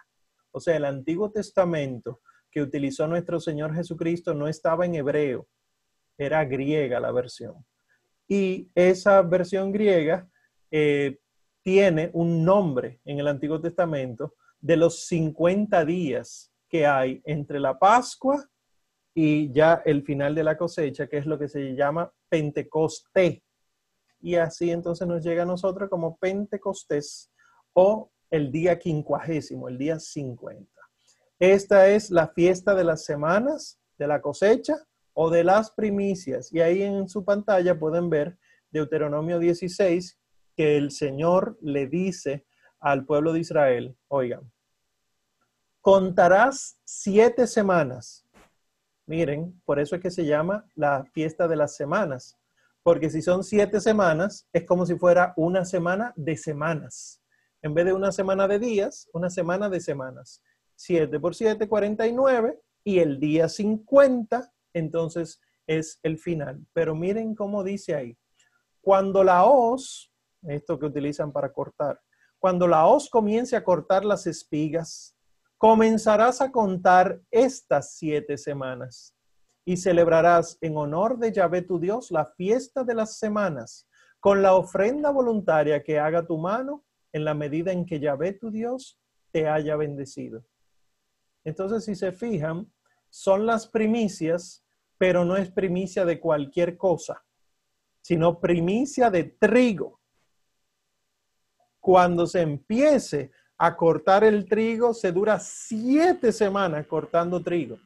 O 0.52 0.60
sea, 0.60 0.76
el 0.76 0.84
Antiguo 0.84 1.30
Testamento 1.30 2.20
que 2.50 2.62
utilizó 2.62 3.06
nuestro 3.06 3.40
Señor 3.40 3.74
Jesucristo 3.74 4.34
no 4.34 4.46
estaba 4.46 4.84
en 4.84 4.94
hebreo, 4.94 5.48
era 6.18 6.44
griega 6.44 7.00
la 7.00 7.12
versión. 7.12 7.64
Y 8.28 8.70
esa 8.74 9.22
versión 9.22 9.72
griega 9.72 10.28
eh, 10.70 11.18
tiene 11.62 12.10
un 12.12 12.44
nombre 12.44 13.00
en 13.04 13.18
el 13.18 13.28
Antiguo 13.28 13.60
Testamento 13.60 14.34
de 14.60 14.76
los 14.76 15.06
50 15.06 15.84
días 15.84 16.52
que 16.68 16.86
hay 16.86 17.20
entre 17.24 17.60
la 17.60 17.78
Pascua 17.78 18.48
y 19.14 19.52
ya 19.52 19.82
el 19.84 20.02
final 20.02 20.34
de 20.34 20.44
la 20.44 20.56
cosecha, 20.56 21.06
que 21.06 21.18
es 21.18 21.26
lo 21.26 21.38
que 21.38 21.48
se 21.48 21.74
llama 21.74 22.12
Pentecostés. 22.28 23.42
Y 24.20 24.36
así 24.36 24.70
entonces 24.70 25.06
nos 25.06 25.22
llega 25.22 25.42
a 25.42 25.46
nosotros 25.46 25.90
como 25.90 26.16
Pentecostés 26.16 27.30
o 27.74 28.10
el 28.30 28.50
día 28.50 28.78
quincuagésimo, 28.78 29.68
el 29.68 29.76
día 29.76 29.98
50. 29.98 30.66
Esta 31.38 31.88
es 31.88 32.10
la 32.10 32.28
fiesta 32.28 32.74
de 32.74 32.84
las 32.84 33.04
semanas, 33.04 33.78
de 33.98 34.06
la 34.06 34.22
cosecha 34.22 34.76
o 35.12 35.28
de 35.28 35.44
las 35.44 35.70
primicias. 35.72 36.52
Y 36.52 36.60
ahí 36.60 36.82
en 36.82 37.08
su 37.08 37.24
pantalla 37.24 37.78
pueden 37.78 38.08
ver 38.08 38.38
Deuteronomio 38.70 39.38
16, 39.38 40.18
que 40.56 40.76
el 40.76 40.90
Señor 40.90 41.58
le 41.60 41.88
dice 41.88 42.46
al 42.80 43.04
pueblo 43.04 43.32
de 43.32 43.40
Israel, 43.40 43.96
oigan, 44.08 44.50
contarás 45.80 46.78
siete 46.84 47.46
semanas. 47.46 48.24
Miren, 49.12 49.60
por 49.66 49.78
eso 49.78 49.94
es 49.94 50.00
que 50.00 50.10
se 50.10 50.24
llama 50.24 50.64
la 50.74 51.04
fiesta 51.12 51.46
de 51.46 51.54
las 51.54 51.76
semanas, 51.76 52.38
porque 52.82 53.10
si 53.10 53.20
son 53.20 53.44
siete 53.44 53.78
semanas, 53.78 54.48
es 54.54 54.64
como 54.64 54.86
si 54.86 54.94
fuera 54.94 55.34
una 55.36 55.66
semana 55.66 56.14
de 56.16 56.34
semanas. 56.38 57.20
En 57.60 57.74
vez 57.74 57.84
de 57.84 57.92
una 57.92 58.10
semana 58.10 58.48
de 58.48 58.58
días, 58.58 59.10
una 59.12 59.28
semana 59.28 59.68
de 59.68 59.80
semanas. 59.80 60.42
7 60.76 61.20
por 61.20 61.34
7, 61.34 61.68
49, 61.68 62.58
y 62.84 63.00
el 63.00 63.20
día 63.20 63.50
50, 63.50 64.50
entonces 64.72 65.42
es 65.66 66.00
el 66.02 66.16
final. 66.16 66.66
Pero 66.72 66.94
miren 66.94 67.34
cómo 67.34 67.62
dice 67.62 67.94
ahí. 67.94 68.16
Cuando 68.80 69.22
la 69.22 69.44
hoz, 69.44 70.10
esto 70.40 70.78
que 70.78 70.86
utilizan 70.86 71.32
para 71.32 71.52
cortar, 71.52 72.00
cuando 72.38 72.66
la 72.66 72.86
hoz 72.86 73.10
comience 73.10 73.56
a 73.56 73.62
cortar 73.62 74.06
las 74.06 74.26
espigas, 74.26 75.14
comenzarás 75.62 76.40
a 76.40 76.50
contar 76.50 77.20
estas 77.30 77.94
siete 77.94 78.36
semanas 78.36 79.14
y 79.64 79.76
celebrarás 79.76 80.58
en 80.60 80.76
honor 80.76 81.18
de 81.18 81.30
Yahvé 81.30 81.62
tu 81.62 81.78
Dios 81.78 82.10
la 82.10 82.26
fiesta 82.26 82.82
de 82.82 82.96
las 82.96 83.16
semanas 83.20 83.86
con 84.18 84.42
la 84.42 84.56
ofrenda 84.56 85.10
voluntaria 85.10 85.84
que 85.84 86.00
haga 86.00 86.26
tu 86.26 86.36
mano 86.36 86.84
en 87.12 87.24
la 87.24 87.34
medida 87.34 87.70
en 87.70 87.86
que 87.86 88.00
Yahvé 88.00 88.32
tu 88.32 88.50
Dios 88.50 88.98
te 89.30 89.46
haya 89.46 89.76
bendecido. 89.76 90.44
Entonces, 91.44 91.84
si 91.84 91.94
se 91.94 92.10
fijan, 92.10 92.68
son 93.08 93.46
las 93.46 93.68
primicias, 93.68 94.64
pero 94.98 95.24
no 95.24 95.36
es 95.36 95.48
primicia 95.48 96.04
de 96.04 96.18
cualquier 96.18 96.76
cosa, 96.76 97.22
sino 98.00 98.40
primicia 98.40 99.10
de 99.10 99.22
trigo. 99.22 100.00
Cuando 101.78 102.26
se 102.26 102.40
empiece 102.40 103.30
a 103.64 103.76
cortar 103.76 104.24
el 104.24 104.44
trigo, 104.44 104.92
se 104.92 105.12
dura 105.12 105.38
siete 105.38 106.32
semanas 106.32 106.84
cortando 106.88 107.40
trigo, 107.40 107.78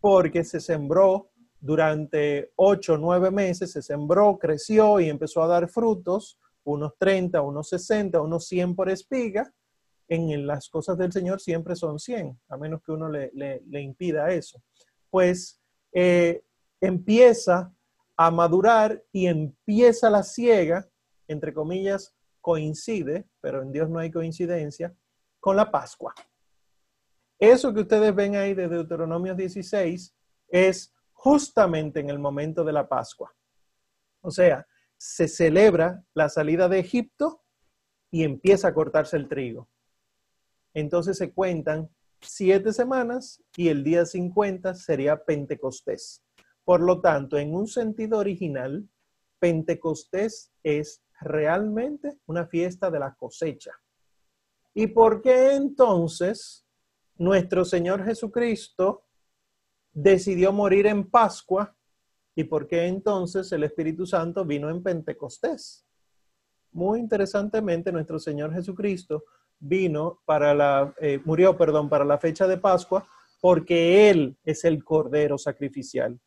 porque 0.00 0.42
se 0.44 0.60
sembró 0.60 1.28
durante 1.60 2.50
ocho 2.56 2.96
nueve 2.96 3.30
meses, 3.30 3.72
se 3.72 3.82
sembró, 3.82 4.38
creció 4.38 4.98
y 4.98 5.10
empezó 5.10 5.42
a 5.42 5.46
dar 5.46 5.68
frutos, 5.68 6.38
unos 6.64 6.96
30, 6.96 7.42
unos 7.42 7.68
60, 7.68 8.18
unos 8.22 8.46
100 8.46 8.74
por 8.74 8.88
espiga. 8.88 9.52
En 10.08 10.46
las 10.46 10.70
cosas 10.70 10.96
del 10.96 11.12
Señor 11.12 11.38
siempre 11.38 11.76
son 11.76 11.98
100, 11.98 12.40
a 12.48 12.56
menos 12.56 12.82
que 12.82 12.92
uno 12.92 13.10
le, 13.10 13.30
le, 13.34 13.80
impida 13.82 14.30
eso. 14.30 14.62
Pues 15.10 15.60
eh, 15.92 16.42
empieza 16.80 17.74
a 18.16 18.30
madurar 18.30 19.04
y 19.12 19.26
empieza 19.26 20.08
la 20.08 20.22
siega, 20.22 20.88
entre 21.28 21.52
comillas, 21.52 22.14
coincide, 22.44 23.26
pero 23.40 23.62
en 23.62 23.72
Dios 23.72 23.88
no 23.88 23.98
hay 23.98 24.10
coincidencia, 24.10 24.94
con 25.40 25.56
la 25.56 25.70
Pascua. 25.70 26.14
Eso 27.38 27.72
que 27.72 27.80
ustedes 27.80 28.14
ven 28.14 28.36
ahí 28.36 28.52
de 28.52 28.68
Deuteronomio 28.68 29.34
16 29.34 30.14
es 30.48 30.92
justamente 31.14 32.00
en 32.00 32.10
el 32.10 32.18
momento 32.18 32.62
de 32.62 32.74
la 32.74 32.86
Pascua. 32.86 33.34
O 34.20 34.30
sea, 34.30 34.66
se 34.98 35.26
celebra 35.26 36.04
la 36.12 36.28
salida 36.28 36.68
de 36.68 36.80
Egipto 36.80 37.42
y 38.10 38.24
empieza 38.24 38.68
a 38.68 38.74
cortarse 38.74 39.16
el 39.16 39.26
trigo. 39.26 39.70
Entonces 40.74 41.16
se 41.16 41.32
cuentan 41.32 41.88
siete 42.20 42.74
semanas 42.74 43.42
y 43.56 43.68
el 43.68 43.82
día 43.82 44.04
50 44.04 44.74
sería 44.74 45.24
Pentecostés. 45.24 46.22
Por 46.62 46.82
lo 46.82 47.00
tanto, 47.00 47.38
en 47.38 47.54
un 47.54 47.68
sentido 47.68 48.18
original, 48.18 48.86
Pentecostés 49.38 50.52
es 50.62 51.03
realmente 51.20 52.18
una 52.26 52.46
fiesta 52.46 52.90
de 52.90 52.98
la 52.98 53.14
cosecha. 53.14 53.72
¿Y 54.74 54.88
por 54.88 55.22
qué 55.22 55.54
entonces 55.54 56.66
nuestro 57.16 57.64
Señor 57.64 58.04
Jesucristo 58.04 59.04
decidió 59.92 60.52
morir 60.52 60.86
en 60.86 61.08
Pascua? 61.08 61.74
¿Y 62.34 62.44
por 62.44 62.66
qué 62.66 62.86
entonces 62.86 63.50
el 63.52 63.62
Espíritu 63.62 64.06
Santo 64.06 64.44
vino 64.44 64.68
en 64.68 64.82
Pentecostés? 64.82 65.86
Muy 66.72 66.98
interesantemente, 66.98 67.92
nuestro 67.92 68.18
Señor 68.18 68.52
Jesucristo 68.52 69.24
vino 69.60 70.20
para 70.24 70.52
la, 70.52 70.92
eh, 71.00 71.20
murió, 71.24 71.56
perdón, 71.56 71.88
para 71.88 72.04
la 72.04 72.18
fecha 72.18 72.48
de 72.48 72.58
Pascua, 72.58 73.06
porque 73.40 74.10
Él 74.10 74.36
es 74.44 74.64
el 74.64 74.82
Cordero 74.82 75.38
sacrificial 75.38 76.18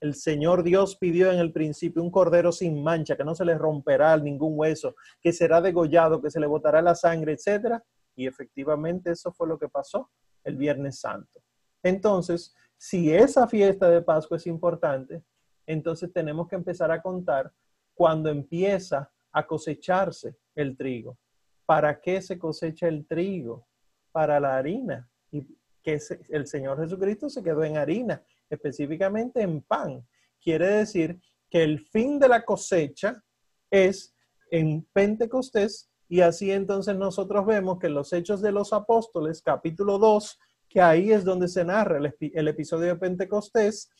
el 0.00 0.14
Señor 0.14 0.62
Dios 0.62 0.96
pidió 0.96 1.32
en 1.32 1.38
el 1.38 1.52
principio 1.52 2.02
un 2.02 2.10
cordero 2.10 2.52
sin 2.52 2.82
mancha, 2.82 3.16
que 3.16 3.24
no 3.24 3.34
se 3.34 3.44
le 3.44 3.56
romperá 3.56 4.16
ningún 4.16 4.52
hueso, 4.56 4.94
que 5.20 5.32
será 5.32 5.60
degollado, 5.60 6.22
que 6.22 6.30
se 6.30 6.40
le 6.40 6.46
botará 6.46 6.80
la 6.80 6.94
sangre, 6.94 7.32
etc. 7.32 7.80
Y 8.14 8.26
efectivamente 8.26 9.10
eso 9.10 9.32
fue 9.32 9.48
lo 9.48 9.58
que 9.58 9.68
pasó 9.68 10.10
el 10.44 10.56
Viernes 10.56 11.00
Santo. 11.00 11.40
Entonces, 11.82 12.54
si 12.76 13.12
esa 13.12 13.48
fiesta 13.48 13.88
de 13.90 14.02
Pascua 14.02 14.36
es 14.36 14.46
importante, 14.46 15.22
entonces 15.66 16.12
tenemos 16.12 16.48
que 16.48 16.56
empezar 16.56 16.90
a 16.90 17.02
contar 17.02 17.52
cuando 17.94 18.30
empieza 18.30 19.10
a 19.32 19.46
cosecharse 19.46 20.36
el 20.54 20.76
trigo. 20.76 21.18
¿Para 21.66 22.00
qué 22.00 22.22
se 22.22 22.38
cosecha 22.38 22.88
el 22.88 23.06
trigo? 23.06 23.66
Para 24.12 24.40
la 24.40 24.56
harina. 24.56 25.10
Y 25.30 25.46
que 25.82 25.98
el 26.30 26.46
Señor 26.46 26.80
Jesucristo 26.80 27.28
se 27.28 27.42
quedó 27.42 27.64
en 27.64 27.76
harina 27.76 28.22
específicamente 28.50 29.42
en 29.42 29.62
pan. 29.62 30.06
Quiere 30.40 30.66
decir 30.68 31.20
que 31.50 31.62
el 31.62 31.86
fin 31.88 32.18
de 32.18 32.28
la 32.28 32.44
cosecha 32.44 33.22
es 33.70 34.14
en 34.50 34.86
Pentecostés 34.92 35.90
y 36.08 36.20
así 36.20 36.50
entonces 36.50 36.96
nosotros 36.96 37.44
vemos 37.44 37.78
que 37.78 37.88
los 37.88 38.12
Hechos 38.12 38.40
de 38.40 38.52
los 38.52 38.72
Apóstoles, 38.72 39.42
capítulo 39.42 39.98
2, 39.98 40.38
que 40.68 40.80
ahí 40.80 41.12
es 41.12 41.24
donde 41.24 41.48
se 41.48 41.64
narra 41.64 41.98
el, 41.98 42.14
el 42.20 42.48
episodio 42.48 42.86
de 42.86 42.96
Pentecostés, 42.96 43.90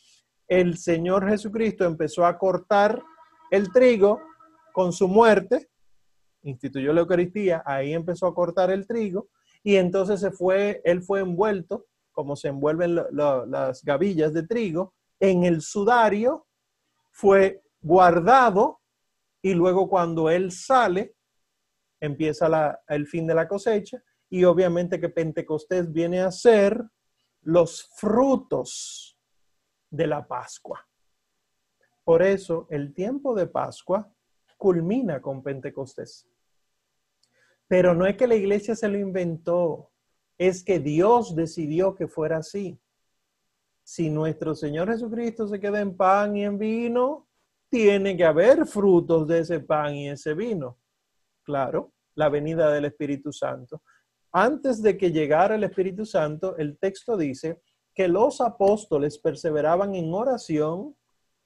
el 0.47 0.79
Señor 0.79 1.29
Jesucristo 1.29 1.85
empezó 1.85 2.25
a 2.25 2.39
cortar 2.39 3.03
el 3.51 3.71
trigo 3.71 4.21
con 4.73 4.93
su 4.93 5.07
muerte, 5.09 5.69
instituyó 6.43 6.93
la 6.93 7.01
Eucaristía, 7.01 7.63
ahí 7.67 7.93
empezó 7.93 8.27
a 8.27 8.35
cortar 8.35 8.71
el 8.71 8.87
trigo 8.87 9.29
y 9.63 9.77
entonces 9.77 10.21
se 10.21 10.31
fue, 10.31 10.81
él 10.85 11.03
fue 11.03 11.21
envuelto 11.21 11.87
como 12.19 12.35
se 12.35 12.49
envuelven 12.49 12.97
las 13.13 13.85
gavillas 13.85 14.35
de 14.35 14.43
trigo, 14.43 14.93
en 15.21 15.45
el 15.45 15.63
sudario, 15.63 16.49
fue 17.13 17.63
guardado 17.81 18.81
y 19.41 19.55
luego 19.55 19.89
cuando 19.89 20.29
él 20.29 20.51
sale, 20.51 21.15
empieza 22.01 22.81
el 22.89 23.07
fin 23.07 23.25
de 23.25 23.37
la 23.37 23.47
cosecha 23.47 24.03
y 24.29 24.43
obviamente 24.43 24.99
que 24.99 25.11
Pentecostés 25.11 25.93
viene 25.93 26.19
a 26.19 26.33
ser 26.33 26.83
los 27.43 27.89
frutos 27.95 29.17
de 29.89 30.09
la 30.09 30.27
Pascua. 30.27 30.85
Por 32.03 32.25
eso 32.25 32.67
el 32.69 32.95
tiempo 32.95 33.33
de 33.33 33.47
Pascua 33.47 34.13
culmina 34.57 35.23
con 35.23 35.41
Pentecostés. 35.41 36.27
Pero 37.69 37.95
no 37.95 38.07
es 38.07 38.17
que 38.17 38.27
la 38.27 38.35
iglesia 38.35 38.75
se 38.75 38.89
lo 38.89 38.99
inventó, 38.99 39.93
es 40.39 40.63
que 40.63 40.79
Dios 40.79 41.35
decidió 41.35 41.95
que 41.95 42.07
fuera 42.07 42.39
así. 42.39 42.79
Si 43.83 44.09
nuestro 44.09 44.55
Señor 44.55 44.89
Jesucristo 44.89 45.49
se 45.49 45.59
queda 45.59 45.81
en 45.81 45.97
pan 45.97 46.37
y 46.37 46.45
en 46.45 46.59
vino, 46.59 47.27
tiene 47.69 48.17
que 48.17 48.25
haber 48.25 48.67
frutos 48.67 49.27
de 49.27 49.41
ese 49.41 49.61
pan 49.61 49.95
y 49.95 50.09
ese 50.09 50.35
vino. 50.35 50.79
Claro, 51.43 51.93
la 52.15 52.29
venida 52.29 52.71
del 52.71 52.87
Espíritu 52.87 53.33
Santo. 53.33 53.83
Antes 54.31 54.83
de 54.83 54.97
que 54.97 55.11
llegara 55.11 55.57
el 55.57 55.65
Espíritu 55.65 56.05
Santo, 56.05 56.57
el 56.57 56.79
texto 56.79 57.17
dice 57.17 57.61
que 57.95 58.09
los 58.09 58.41
apóstoles 58.41 59.19
perseveraban 59.19 59.95
en 59.95 60.13
oración, 60.13 60.95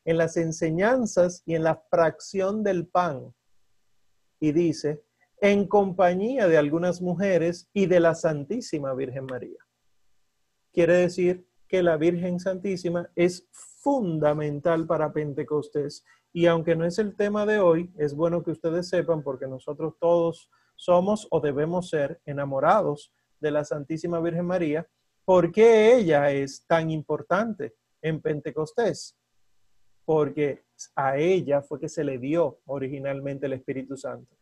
en 0.05 0.18
las 0.18 0.37
enseñanzas 0.37 1.42
y 1.46 1.55
en 1.55 1.62
la 1.62 1.76
fracción 1.88 2.62
del 2.62 2.87
pan. 2.87 3.33
Y 4.40 4.52
dice, 4.52 5.02
en 5.42 5.66
compañía 5.66 6.46
de 6.46 6.57
algunas 6.57 7.02
mujeres 7.02 7.68
y 7.74 7.87
de 7.87 7.98
la 7.98 8.14
Santísima 8.14 8.94
Virgen 8.94 9.26
María. 9.26 9.59
Quiere 10.72 10.94
decir 10.98 11.44
que 11.66 11.83
la 11.83 11.96
Virgen 11.96 12.38
Santísima 12.38 13.11
es 13.16 13.48
fundamental 13.50 14.87
para 14.87 15.12
Pentecostés. 15.12 16.05
Y 16.33 16.46
aunque 16.46 16.76
no 16.76 16.85
es 16.85 17.00
el 17.00 17.16
tema 17.16 17.44
de 17.44 17.59
hoy, 17.59 17.92
es 17.98 18.14
bueno 18.14 18.44
que 18.44 18.52
ustedes 18.52 18.88
sepan, 18.88 19.24
porque 19.24 19.48
nosotros 19.48 19.94
todos 19.98 20.48
somos 20.76 21.26
o 21.33 21.40
debemos 21.40 21.88
ser 21.88 22.20
enamorados 22.24 23.12
de 23.40 23.50
la 23.50 23.64
Santísima 23.64 24.20
Virgen 24.20 24.46
María, 24.46 24.87
¿por 25.24 25.50
qué 25.50 25.96
ella 25.96 26.31
es 26.31 26.64
tan 26.68 26.88
importante 26.92 27.74
en 28.00 28.22
Pentecostés? 28.22 29.18
Porque 30.05 30.62
a 30.94 31.18
ella 31.18 31.62
fue 31.62 31.81
que 31.81 31.88
se 31.88 32.05
le 32.05 32.18
dio 32.18 32.61
originalmente 32.66 33.46
el 33.46 33.55
Espíritu 33.55 33.96
Santo. 33.96 34.37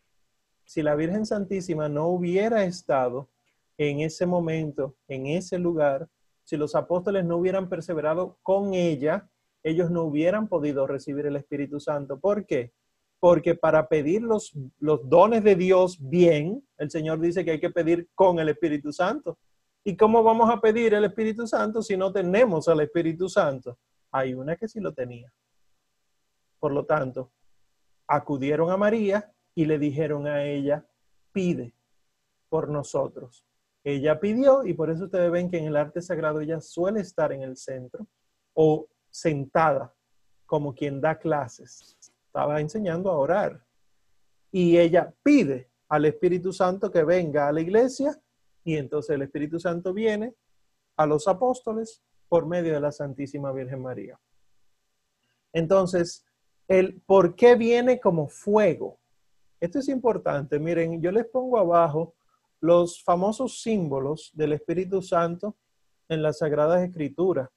Si 0.70 0.84
la 0.84 0.94
Virgen 0.94 1.26
Santísima 1.26 1.88
no 1.88 2.06
hubiera 2.06 2.62
estado 2.62 3.28
en 3.76 4.02
ese 4.02 4.24
momento, 4.24 4.94
en 5.08 5.26
ese 5.26 5.58
lugar, 5.58 6.08
si 6.44 6.56
los 6.56 6.76
apóstoles 6.76 7.24
no 7.24 7.38
hubieran 7.38 7.68
perseverado 7.68 8.38
con 8.44 8.74
ella, 8.74 9.28
ellos 9.64 9.90
no 9.90 10.04
hubieran 10.04 10.46
podido 10.46 10.86
recibir 10.86 11.26
el 11.26 11.34
Espíritu 11.34 11.80
Santo. 11.80 12.20
¿Por 12.20 12.46
qué? 12.46 12.72
Porque 13.18 13.56
para 13.56 13.88
pedir 13.88 14.22
los, 14.22 14.52
dones 14.78 15.42
de 15.42 15.56
Dios 15.56 15.98
bien, 16.00 16.64
el 16.78 16.88
Señor 16.88 17.18
dice 17.18 17.44
que 17.44 17.50
hay 17.50 17.60
que 17.60 17.70
pedir 17.70 18.08
con 18.14 18.38
el 18.38 18.48
Espíritu 18.48 18.92
Santo. 18.92 19.38
¿Y 19.82 19.96
cómo 19.96 20.22
vamos 20.22 20.48
a 20.50 20.60
pedir 20.60 20.94
el 20.94 21.04
Espíritu 21.04 21.48
Santo 21.48 21.82
si 21.82 21.96
no 21.96 22.12
tenemos 22.12 22.68
al 22.68 22.78
Espíritu 22.78 23.28
Santo? 23.28 23.76
Hay 24.12 24.34
una 24.34 24.54
que 24.54 24.68
sí 24.68 24.78
lo 24.78 24.94
tenía. 24.94 25.32
Por 26.60 26.70
lo 26.70 26.86
tanto, 26.86 27.32
acudieron 28.06 28.70
a 28.70 28.76
María 28.76 29.34
y 29.54 29.64
le 29.66 29.78
dijeron 29.78 30.26
a 30.26 30.44
ella, 30.44 30.86
pide 31.32 31.74
por 32.48 32.68
nosotros. 32.68 33.44
Ella 33.82 34.20
pidió 34.20 34.64
y 34.64 34.74
por 34.74 34.90
eso 34.90 35.04
ustedes 35.04 35.30
ven 35.30 35.50
que 35.50 35.58
en 35.58 35.66
el 35.66 35.76
arte 35.76 36.02
sagrado 36.02 36.40
ella 36.40 36.60
suele 36.60 37.00
estar 37.00 37.32
en 37.32 37.42
el 37.42 37.56
centro 37.56 38.06
o 38.54 38.88
sentada 39.08 39.94
como 40.46 40.74
quien 40.74 41.00
da 41.00 41.18
clases. 41.18 41.96
Estaba 42.26 42.60
enseñando 42.60 43.10
a 43.10 43.18
orar. 43.18 43.64
Y 44.52 44.78
ella 44.78 45.12
pide 45.22 45.70
al 45.88 46.04
Espíritu 46.04 46.52
Santo 46.52 46.90
que 46.90 47.04
venga 47.04 47.48
a 47.48 47.52
la 47.52 47.60
iglesia 47.60 48.20
y 48.64 48.76
entonces 48.76 49.14
el 49.14 49.22
Espíritu 49.22 49.58
Santo 49.58 49.92
viene 49.92 50.34
a 50.96 51.06
los 51.06 51.26
apóstoles 51.26 52.02
por 52.28 52.46
medio 52.46 52.74
de 52.74 52.80
la 52.80 52.92
Santísima 52.92 53.52
Virgen 53.52 53.82
María. 53.82 54.20
Entonces, 55.52 56.24
el 56.68 57.00
por 57.00 57.34
qué 57.34 57.56
viene 57.56 57.98
como 57.98 58.28
fuego. 58.28 58.99
Esto 59.60 59.78
es 59.78 59.88
importante. 59.88 60.58
Miren, 60.58 61.02
yo 61.02 61.12
les 61.12 61.26
pongo 61.26 61.58
abajo 61.58 62.14
los 62.60 63.02
famosos 63.02 63.60
símbolos 63.60 64.30
del 64.32 64.54
Espíritu 64.54 65.02
Santo 65.02 65.56
en 66.08 66.22
las 66.22 66.38
Sagradas 66.38 66.82
Escrituras. 66.82 67.48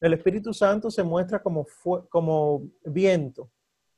El 0.00 0.14
Espíritu 0.14 0.52
Santo 0.52 0.90
se 0.90 1.02
muestra 1.02 1.42
como, 1.42 1.66
como 2.08 2.62
viento, 2.84 3.50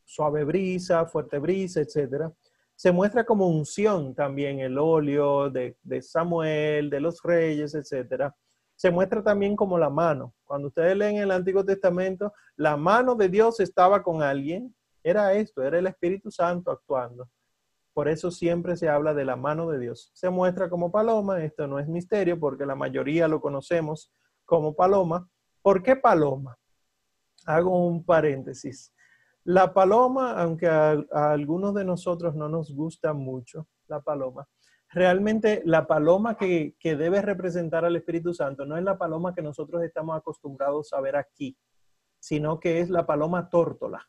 suave 0.05 0.45
brisa, 0.45 1.07
fuerte 1.07 1.39
brisa, 1.39 1.81
etc. 1.81 2.33
Se 2.75 2.91
muestra 2.91 3.25
como 3.25 3.49
unción 3.49 4.15
también, 4.15 4.61
el 4.61 4.79
óleo 4.79 5.51
de, 5.51 5.77
de 5.83 6.03
Samuel, 6.03 6.91
de 6.91 7.01
los 7.01 7.23
reyes, 7.23 7.75
etc. 7.75 8.33
Se 8.75 8.91
muestra 8.91 9.23
también 9.23 9.55
como 9.55 9.79
la 9.79 9.91
mano. 9.91 10.35
Cuando 10.45 10.69
ustedes 10.69 10.97
leen 10.97 11.17
el 11.17 11.31
Antiguo 11.31 11.65
Testamento, 11.65 12.33
la 12.57 12.77
mano 12.77 13.15
de 13.15 13.29
Dios 13.29 13.61
estaba 13.61 14.03
con 14.03 14.23
alguien. 14.23 14.75
Era 15.03 15.33
esto, 15.35 15.63
era 15.63 15.79
el 15.79 15.87
Espíritu 15.87 16.31
Santo 16.31 16.71
actuando. 16.71 17.29
Por 17.93 18.09
eso 18.09 18.31
siempre 18.31 18.77
se 18.77 18.89
habla 18.89 19.13
de 19.15 19.25
la 19.25 19.37
mano 19.37 19.69
de 19.69 19.79
Dios. 19.79 20.11
Se 20.15 20.31
muestra 20.31 20.71
como 20.71 20.91
paloma, 20.91 21.43
esto 21.45 21.67
no 21.67 21.79
es 21.79 21.89
misterio 21.89 22.39
porque 22.39 22.65
la 22.65 22.75
mayoría 22.75 23.29
lo 23.29 23.41
conocemos 23.41 24.13
como 24.45 24.75
paloma. 24.75 25.29
¿Por 25.61 25.83
qué 25.83 25.97
paloma? 25.97 26.57
Hago 27.47 27.87
un 27.87 28.05
paréntesis. 28.05 28.95
La 29.45 29.75
paloma, 29.75 30.41
aunque 30.41 30.69
a, 30.69 30.93
algunos 31.13 31.75
de 31.75 31.85
nosotros 31.85 32.35
no 32.35 32.49
nos 32.49 32.73
gusta 32.75 33.13
mucho 33.13 33.69
la 33.89 34.01
paloma, 34.01 34.49
realmente 34.89 35.63
la 35.65 35.87
paloma 35.87 36.37
que, 36.37 36.77
que 36.79 36.97
debe 36.97 37.21
representar 37.21 37.85
al 37.85 37.97
Espíritu 37.97 38.33
Santo 38.33 38.65
no 38.65 38.77
es 38.77 38.85
la 38.85 38.97
paloma 38.97 39.35
que 39.35 39.43
nosotros 39.43 39.83
estamos 39.83 40.17
acostumbrados 40.17 40.93
a 40.93 41.01
ver 41.01 41.17
aquí, 41.17 41.59
sino 42.21 42.61
que 42.61 42.81
es 42.81 42.89
la 42.89 43.05
paloma 43.05 43.51
tórtola 43.51 44.07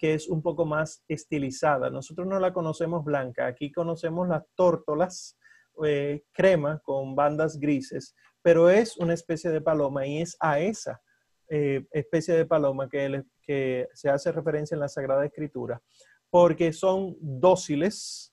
que 0.00 0.14
es 0.14 0.30
un 0.30 0.40
poco 0.40 0.64
más 0.64 1.04
estilizada. 1.08 1.90
Nosotros 1.90 2.26
no 2.26 2.40
la 2.40 2.54
conocemos 2.54 3.04
blanca, 3.04 3.46
aquí 3.46 3.70
conocemos 3.70 4.26
las 4.26 4.42
tórtolas 4.54 5.36
eh, 5.84 6.24
crema 6.32 6.80
con 6.82 7.14
bandas 7.14 7.58
grises, 7.58 8.14
pero 8.40 8.70
es 8.70 8.96
una 8.96 9.12
especie 9.12 9.50
de 9.50 9.60
paloma 9.60 10.06
y 10.06 10.22
es 10.22 10.38
a 10.40 10.58
esa 10.58 11.02
eh, 11.50 11.84
especie 11.90 12.32
de 12.32 12.46
paloma 12.46 12.88
que, 12.88 13.24
que 13.42 13.88
se 13.92 14.08
hace 14.08 14.32
referencia 14.32 14.74
en 14.74 14.80
la 14.80 14.88
Sagrada 14.88 15.26
Escritura, 15.26 15.82
porque 16.30 16.72
son 16.72 17.14
dóciles, 17.20 18.32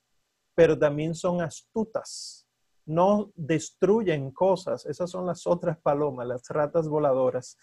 pero 0.55 0.79
también 0.79 1.15
son 1.15 1.41
astutas. 1.41 2.47
No 2.85 3.33
destruyen 3.35 4.31
cosas, 4.31 4.85
esas 4.85 5.11
son 5.11 5.25
las 5.25 5.45
otras 5.45 5.77
palomas, 5.79 6.27
las 6.27 6.47
ratas 6.47 6.87
voladoras. 6.87 7.57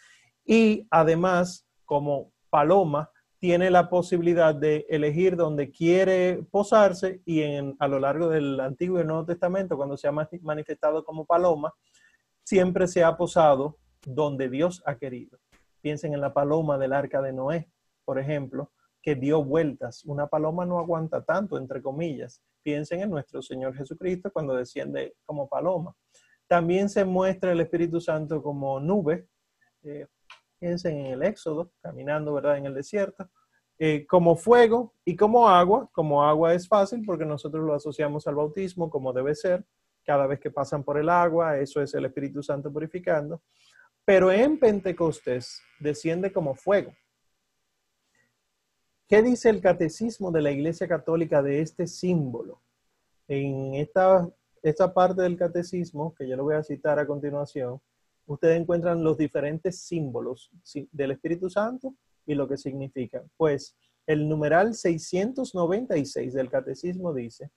Y 0.45 0.87
además, 0.91 1.67
como 1.87 2.35
paloma, 2.51 3.11
tiene 3.45 3.71
la 3.71 3.91
posibilidad 3.91 4.55
de 4.55 4.87
elegir 4.89 5.37
donde 5.37 5.71
quiere 5.71 6.43
posarse 6.51 7.21
y 7.27 7.43
a 7.79 7.89
lo 7.89 8.01
largo 8.01 8.31
del 8.31 8.59
Antiguo 8.59 8.99
y 8.99 9.05
Nuevo 9.05 9.27
Testamento, 9.27 9.77
cuando 9.77 9.99
se 9.99 10.09
ha 10.09 10.13
manifestado 10.13 11.05
como 11.05 11.27
paloma, 11.27 11.75
siempre 12.43 12.89
se 12.89 13.05
ha 13.05 13.19
posado 13.19 13.77
donde 14.07 14.49
Dios 14.49 14.83
ha 14.87 14.97
querido. 14.97 15.39
Piensen 15.83 16.15
en 16.15 16.23
la 16.23 16.33
paloma 16.33 16.79
del 16.79 16.95
arca 16.95 17.21
de 17.21 17.35
Noé, 17.35 17.69
por 18.07 18.19
ejemplo, 18.19 18.73
que 19.03 19.15
dio 19.15 19.45
vueltas. 19.45 20.07
Una 20.07 20.27
paloma 20.27 20.65
no 20.65 20.79
aguanta 20.79 21.23
tanto, 21.23 21.59
entre 21.59 21.83
comillas. 21.83 22.41
Piensen 22.63 23.03
en 23.03 23.11
nuestro 23.11 23.43
Señor 23.43 23.77
Jesucristo 23.77 24.31
cuando 24.33 24.55
desciende 24.55 25.17
como 25.27 25.51
paloma. 25.51 25.95
También 26.47 26.89
se 26.89 27.05
muestra 27.05 27.53
el 27.53 27.61
Espíritu 27.61 28.01
Santo 28.01 28.43
como 28.43 28.81
nube. 28.81 29.29
Eh, 29.83 30.07
en 30.65 31.07
el 31.07 31.23
Éxodo, 31.23 31.71
caminando, 31.81 32.35
¿verdad?, 32.35 32.59
en 32.59 32.67
el 32.67 32.75
desierto, 32.75 33.29
eh, 33.79 34.07
como 34.07 34.37
fuego 34.37 34.95
y 35.05 35.17
como 35.17 35.49
agua. 35.49 35.89
Como 35.93 36.25
agua 36.25 36.55
es 36.55 36.69
fácil 36.69 37.03
porque 37.05 37.25
nosotros 37.25 37.65
lo 37.65 37.75
asociamos 37.75 38.27
al 38.27 38.37
bautismo 38.37 38.91
como 38.91 39.13
debe 39.13 39.35
ser. 39.35 39.65
Cada 40.05 40.27
vez 40.27 40.39
que 40.39 40.51
pasan 40.51 40.85
por 40.85 40.99
el 40.99 41.09
agua, 41.09 41.59
eso 41.59 41.81
es 41.81 41.95
el 41.95 42.05
Espíritu 42.05 42.43
Santo 42.43 42.73
purificando. 42.73 43.43
Pero 44.05 44.31
en 44.31 44.59
Pentecostés 44.59 45.61
desciende 45.81 46.33
como 46.33 46.55
fuego. 46.55 46.93
¿Qué 49.09 49.23
dice 49.23 49.51
el 49.51 49.61
catecismo 49.61 50.31
de 50.31 50.43
la 50.43 50.51
Iglesia 50.51 50.89
Católica 50.89 51.43
de 51.43 51.61
este 51.61 51.87
símbolo? 51.87 52.63
En 53.29 53.75
esta, 53.75 54.29
esta 54.63 54.93
parte 54.93 55.23
del 55.23 55.37
catecismo, 55.37 56.15
que 56.15 56.29
yo 56.29 56.37
lo 56.37 56.45
voy 56.45 56.55
a 56.55 56.63
citar 56.63 56.99
a 56.99 57.07
continuación, 57.07 57.81
ustedes 58.27 58.61
encuentran 58.61 59.03
los 59.03 59.19
diferentes 59.19 59.81
símbolos 59.81 60.51
del 60.93 61.13
Espíritu 61.13 61.51
Santo 61.51 61.95
y 62.27 62.35
lo 62.35 62.49
que 62.49 62.57
significan. 62.57 63.31
Pues 63.37 63.77
el 64.07 64.29
numeral 64.29 64.75
696 64.75 66.35
del 66.35 66.51
Catecismo 66.51 67.13
dice 67.13 67.51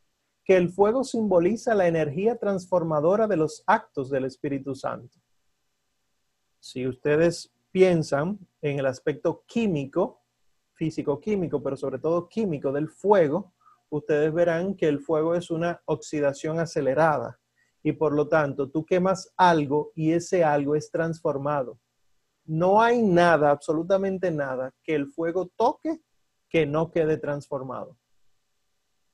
que 0.43 0.55
el 0.55 0.69
fuego 0.69 1.03
simboliza 1.03 1.75
la 1.75 1.87
energía 1.87 2.37
transformadora 2.37 3.27
de 3.27 3.37
los 3.37 3.63
actos 3.67 4.09
del 4.09 4.25
Espíritu 4.25 4.75
Santo. 4.75 5.17
Si 6.59 6.87
ustedes 6.87 7.53
piensan 7.71 8.39
en 8.61 8.79
el 8.79 8.85
aspecto 8.85 9.43
químico, 9.45 10.21
físico-químico, 10.73 11.61
pero 11.61 11.75
sobre 11.75 11.99
todo 11.99 12.29
químico 12.29 12.71
del 12.71 12.87
fuego, 12.87 13.53
ustedes 13.89 14.33
verán 14.33 14.75
que 14.75 14.87
el 14.87 14.99
fuego 14.99 15.35
es 15.35 15.51
una 15.51 15.81
oxidación 15.85 16.59
acelerada 16.59 17.39
y 17.87 17.93
por 17.93 18.11
lo 18.11 18.27
tanto 18.27 18.69
tú 18.69 18.85
quemas 18.85 19.33
algo 19.37 19.93
y 19.95 20.11
ese 20.11 20.43
algo 20.43 20.75
es 20.75 20.91
transformado. 20.91 21.79
No 22.43 22.81
hay 22.81 23.01
nada, 23.01 23.49
absolutamente 23.49 24.29
nada, 24.29 24.73
que 24.83 24.93
el 24.93 25.07
fuego 25.07 25.49
toque 25.55 26.01
que 26.49 26.65
no 26.65 26.91
quede 26.91 27.15
transformado. 27.15 27.97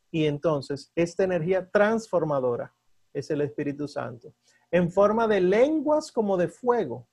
Y 0.09 0.25
entonces, 0.25 0.91
esta 0.95 1.23
energía 1.23 1.69
transformadora 1.69 2.73
es 3.13 3.29
el 3.29 3.41
Espíritu 3.41 3.87
Santo. 3.87 4.33
En 4.71 4.91
forma 4.91 5.27
de 5.27 5.41
lenguas 5.41 6.11
como 6.11 6.35
de 6.35 6.47
fuego, 6.47 7.07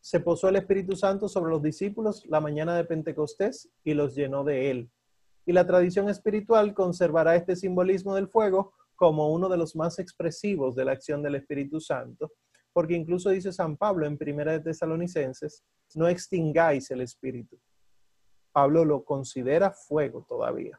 se 0.00 0.20
posó 0.20 0.50
el 0.50 0.56
Espíritu 0.56 0.96
Santo 0.96 1.30
sobre 1.30 1.50
los 1.50 1.62
discípulos 1.62 2.26
la 2.26 2.42
mañana 2.42 2.76
de 2.76 2.84
Pentecostés 2.84 3.70
y 3.84 3.94
los 3.94 4.14
llenó 4.14 4.44
de 4.44 4.70
él. 4.70 4.90
Y 5.46 5.54
la 5.54 5.66
tradición 5.66 6.10
espiritual 6.10 6.74
conservará 6.74 7.36
este 7.36 7.56
simbolismo 7.56 8.14
del 8.14 8.28
fuego 8.28 8.74
como 9.00 9.32
uno 9.32 9.48
de 9.48 9.56
los 9.56 9.74
más 9.74 9.98
expresivos 9.98 10.74
de 10.74 10.84
la 10.84 10.92
acción 10.92 11.22
del 11.22 11.36
Espíritu 11.36 11.80
Santo, 11.80 12.32
porque 12.70 12.92
incluso 12.92 13.30
dice 13.30 13.50
San 13.50 13.78
Pablo 13.78 14.04
en 14.04 14.18
Primera 14.18 14.52
de 14.52 14.60
Tesalonicenses, 14.60 15.64
no 15.94 16.06
extingáis 16.06 16.90
el 16.90 17.00
Espíritu. 17.00 17.58
Pablo 18.52 18.84
lo 18.84 19.02
considera 19.02 19.70
fuego 19.70 20.26
todavía. 20.28 20.78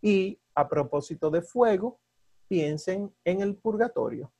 Y 0.00 0.38
a 0.54 0.68
propósito 0.68 1.28
de 1.28 1.42
fuego, 1.42 1.98
piensen 2.46 3.12
en 3.24 3.40
el 3.40 3.56
purgatorio 3.56 4.32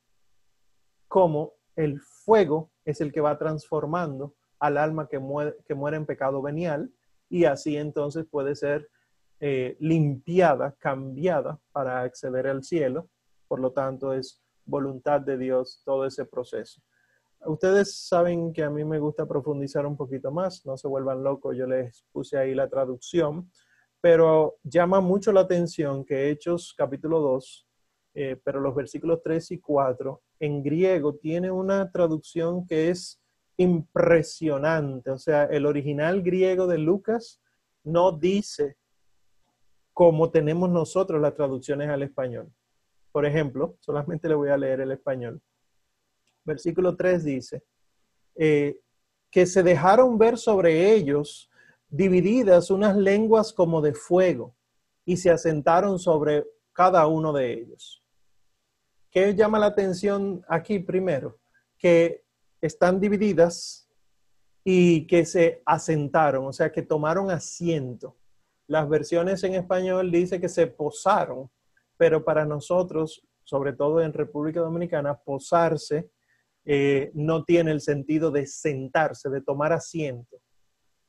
como 1.09 1.55
el 1.75 2.01
fuego 2.01 2.71
es 2.85 3.01
el 3.01 3.13
que 3.13 3.21
va 3.21 3.37
transformando 3.39 4.37
al 4.61 4.79
alma 4.79 5.09
que 5.09 5.19
muere, 5.19 5.57
en 5.97 6.07
pecado 6.07 6.41
venial 6.43 6.93
y 7.29 7.47
así 7.47 7.77
entonces 7.77 8.25
puede 8.31 8.55
ser 8.55 8.89
eh, 9.41 9.77
limpiada, 9.81 10.77
cambiada 10.79 11.59
para 11.73 12.03
acceder 12.03 12.47
al 12.47 12.63
cielo. 12.63 13.09
Por 13.49 13.61
lo 13.61 13.73
tanto, 13.73 14.13
es 14.13 14.43
voluntad 14.65 15.21
de 15.21 15.39
Dios 15.39 15.83
todo 15.85 16.05
ese 16.07 16.25
proceso. 16.25 16.81
Ustedes 17.45 17.97
saben 17.97 18.53
que 18.53 18.65
a 18.65 18.71
mí 18.71 18.85
me 18.85 18.99
gusta 18.99 19.27
profundizar 19.27 19.87
un 19.87 19.97
poquito 19.97 20.33
más, 20.33 20.65
no 20.67 20.77
se 20.77 20.89
vuelvan 20.89 21.23
locos, 21.23 21.57
yo 21.57 21.67
les 21.67 22.05
puse 22.13 22.37
ahí 22.37 22.55
la 22.55 22.69
traducción, 22.69 23.51
pero 24.01 24.57
llama 24.65 25.01
mucho 25.01 25.33
la 25.33 25.41
atención 25.41 26.05
que 26.05 26.31
Hechos 26.31 26.75
capítulo 26.77 27.21
2, 27.21 27.69
eh, 28.15 28.41
pero 28.43 28.61
los 28.61 28.75
versículos 28.75 29.21
3 29.23 29.53
y 29.53 29.59
4 29.61 30.23
en 30.41 30.63
griego 30.63 31.15
tiene 31.15 31.51
una 31.51 31.91
traducción 31.91 32.67
que 32.67 32.91
es 32.91 33.21
impresionante, 33.59 35.11
o 35.11 35.19
sea, 35.19 35.45
el 35.45 35.67
original 35.67 36.23
griego 36.23 36.67
de 36.67 36.79
Lucas 36.79 37.41
no 37.85 38.13
dice 38.13 38.77
como 39.93 40.31
tenemos 40.31 40.69
nosotros 40.69 41.23
las 41.23 41.35
traducciones 41.35 41.89
al 41.89 42.03
español. 42.03 42.53
Por 43.17 43.25
ejemplo, 43.25 43.79
solamente 43.81 44.29
le 44.29 44.35
voy 44.35 44.51
a 44.51 44.59
leer 44.59 44.83
el 44.83 44.91
español 44.91 45.41
versículo 46.45 46.95
3 46.95 47.25
dice, 47.25 47.65
eh, 48.35 48.79
que 49.31 49.47
se 49.47 49.63
dejaron 49.63 50.19
ver 50.19 50.37
sobre 50.37 50.93
ellos 50.93 51.51
divididas 51.89 52.71
unas 52.71 52.95
lenguas 52.95 53.55
como 53.55 53.81
de 53.81 53.95
fuego 53.95 54.55
y 55.07 55.17
se 55.17 55.31
asentaron 55.31 55.99
sobre 55.99 56.45
cada 56.75 57.07
uno 57.07 57.33
de 57.33 57.55
ellos. 57.55 58.05
¿Qué 59.11 59.35
llama 59.35 59.59
la 59.59 59.69
atención 59.69 60.45
aquí 60.47 60.79
primero? 60.79 61.39
Que 61.79 62.23
están 62.61 63.01
divididas 63.01 63.89
y 64.63 65.07
que 65.07 65.25
se 65.25 65.63
asentaron, 65.65 66.45
o 66.45 66.53
sea, 66.53 66.71
que 66.71 66.83
tomaron 66.83 67.31
asiento. 67.31 68.15
Las 68.67 68.87
versiones 68.87 69.43
en 69.43 69.55
español 69.55 70.11
dice 70.11 70.39
que 70.39 70.51
se 70.51 70.67
posaron, 70.67 71.51
pero 71.97 72.25
para 72.25 72.45
nosotros, 72.45 73.27
sobre 73.45 73.73
todo 73.73 74.01
en 74.01 74.13
República 74.13 74.61
Dominicana, 74.61 75.17
posarse 75.17 76.11
eh, 76.65 77.13
no 77.15 77.45
tiene 77.45 77.71
el 77.71 77.81
sentido 77.81 78.31
de 78.31 78.47
sentarse, 78.47 79.31
de 79.31 79.41
tomar 79.41 79.73
asiento. 79.73 80.41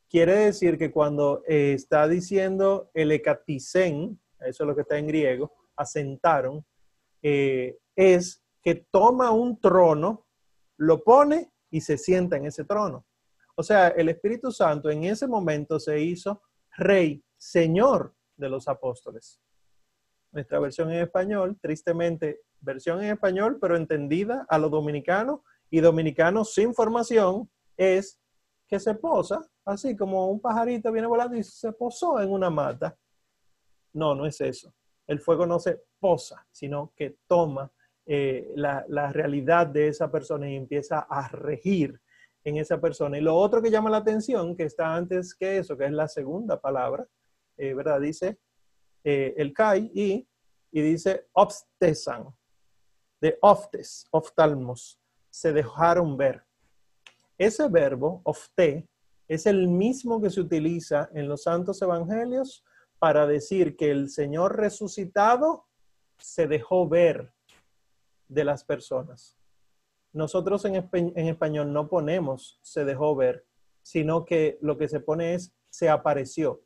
Quiere 0.08 0.36
decir 0.36 0.78
que 0.78 0.92
cuando 0.92 1.44
eh, 1.48 1.74
está 1.74 2.08
diciendo 2.08 2.92
el 2.94 3.12
ecaticen, 3.12 4.20
eso 4.40 4.64
es 4.64 4.68
lo 4.68 4.76
que 4.76 4.82
está 4.82 4.98
en 4.98 5.08
griego, 5.08 5.52
asentaron, 5.76 6.64
eh, 7.24 7.78
es 7.96 8.44
que 8.62 8.88
toma 8.92 9.32
un 9.32 9.60
trono, 9.60 10.28
lo 10.78 11.04
pone 11.04 11.52
y 11.72 11.82
se 11.82 11.98
sienta 11.98 12.38
en 12.38 12.46
ese 12.46 12.64
trono. 12.64 13.06
O 13.56 13.64
sea, 13.64 13.88
el 13.90 14.10
Espíritu 14.10 14.52
Santo 14.52 14.92
en 14.92 15.06
ese 15.06 15.28
momento 15.28 15.80
se 15.80 16.00
hizo 16.00 16.44
rey, 16.78 17.24
señor 17.36 18.14
de 18.36 18.50
los 18.50 18.68
apóstoles. 18.68 19.42
Nuestra 20.38 20.60
versión 20.60 20.92
en 20.92 21.02
español, 21.02 21.58
tristemente, 21.60 22.42
versión 22.60 23.04
en 23.04 23.10
español, 23.10 23.58
pero 23.60 23.76
entendida 23.76 24.46
a 24.48 24.60
los 24.60 24.70
dominicanos 24.70 25.40
y 25.72 25.80
dominicanos 25.80 26.54
sin 26.54 26.76
formación, 26.76 27.50
es 27.76 28.22
que 28.68 28.80
se 28.80 28.94
posa, 28.94 29.42
así 29.66 29.98
como 29.98 30.28
un 30.28 30.40
pajarito 30.40 30.92
viene 30.92 31.08
volando 31.08 31.36
y 31.36 31.44
se 31.44 31.72
posó 31.72 32.22
en 32.22 32.30
una 32.32 32.52
mata. 32.52 32.96
No, 33.94 34.14
no 34.14 34.28
es 34.28 34.40
eso. 34.40 34.72
El 35.08 35.20
fuego 35.20 35.48
no 35.48 35.58
se 35.58 35.82
posa, 36.00 36.46
sino 36.52 36.94
que 36.96 37.18
toma 37.26 37.72
eh, 38.06 38.52
la, 38.54 38.86
la, 38.90 39.12
realidad 39.12 39.66
de 39.66 39.88
esa 39.88 40.12
persona 40.12 40.48
y 40.48 40.56
empieza 40.56 41.00
a 41.10 41.30
regir 41.30 42.00
en 42.44 42.58
esa 42.58 42.80
persona. 42.80 43.18
Y 43.18 43.22
lo 43.22 43.34
otro 43.36 43.60
que 43.60 43.72
llama 43.72 43.90
la 43.90 43.98
atención, 43.98 44.56
que 44.56 44.66
está 44.66 44.94
antes 44.94 45.34
que 45.34 45.58
eso, 45.58 45.76
que 45.76 45.86
es 45.86 45.92
la 45.92 46.08
segunda 46.08 46.62
palabra, 46.62 47.08
eh, 47.58 47.74
¿verdad? 47.74 48.00
Dice 48.02 48.38
eh, 49.10 49.34
el 49.38 49.54
kai 49.54 49.90
y, 49.94 50.28
y 50.70 50.82
dice 50.82 51.28
obstesan, 51.32 52.28
de 53.22 53.38
oftes, 53.42 54.06
oftalmos, 54.12 55.00
se 55.30 55.54
dejaron 55.54 56.18
ver. 56.18 56.44
Ese 57.38 57.70
verbo, 57.70 58.20
ofte, 58.26 58.90
es 59.30 59.46
el 59.46 59.70
mismo 59.70 60.22
que 60.22 60.30
se 60.30 60.42
utiliza 60.42 61.10
en 61.14 61.30
los 61.30 61.44
santos 61.44 61.82
evangelios 61.82 62.66
para 63.00 63.26
decir 63.26 63.78
que 63.78 63.92
el 63.92 64.10
Señor 64.10 64.58
resucitado 64.58 65.68
se 66.18 66.46
dejó 66.46 66.90
ver 66.90 67.32
de 68.28 68.44
las 68.44 68.66
personas. 68.66 69.38
Nosotros 70.12 70.66
en, 70.66 70.90
en, 70.92 71.28
español 71.30 71.72
no 71.72 71.88
ponemos 71.88 72.60
se 72.62 72.84
dejó 72.84 73.16
ver, 73.16 73.46
sino 73.84 74.26
que 74.26 74.58
lo 74.60 74.78
que 74.78 74.90
se 74.90 75.00
pone 75.00 75.34
es 75.34 75.54
se 75.70 75.88
apareció. 75.88 76.62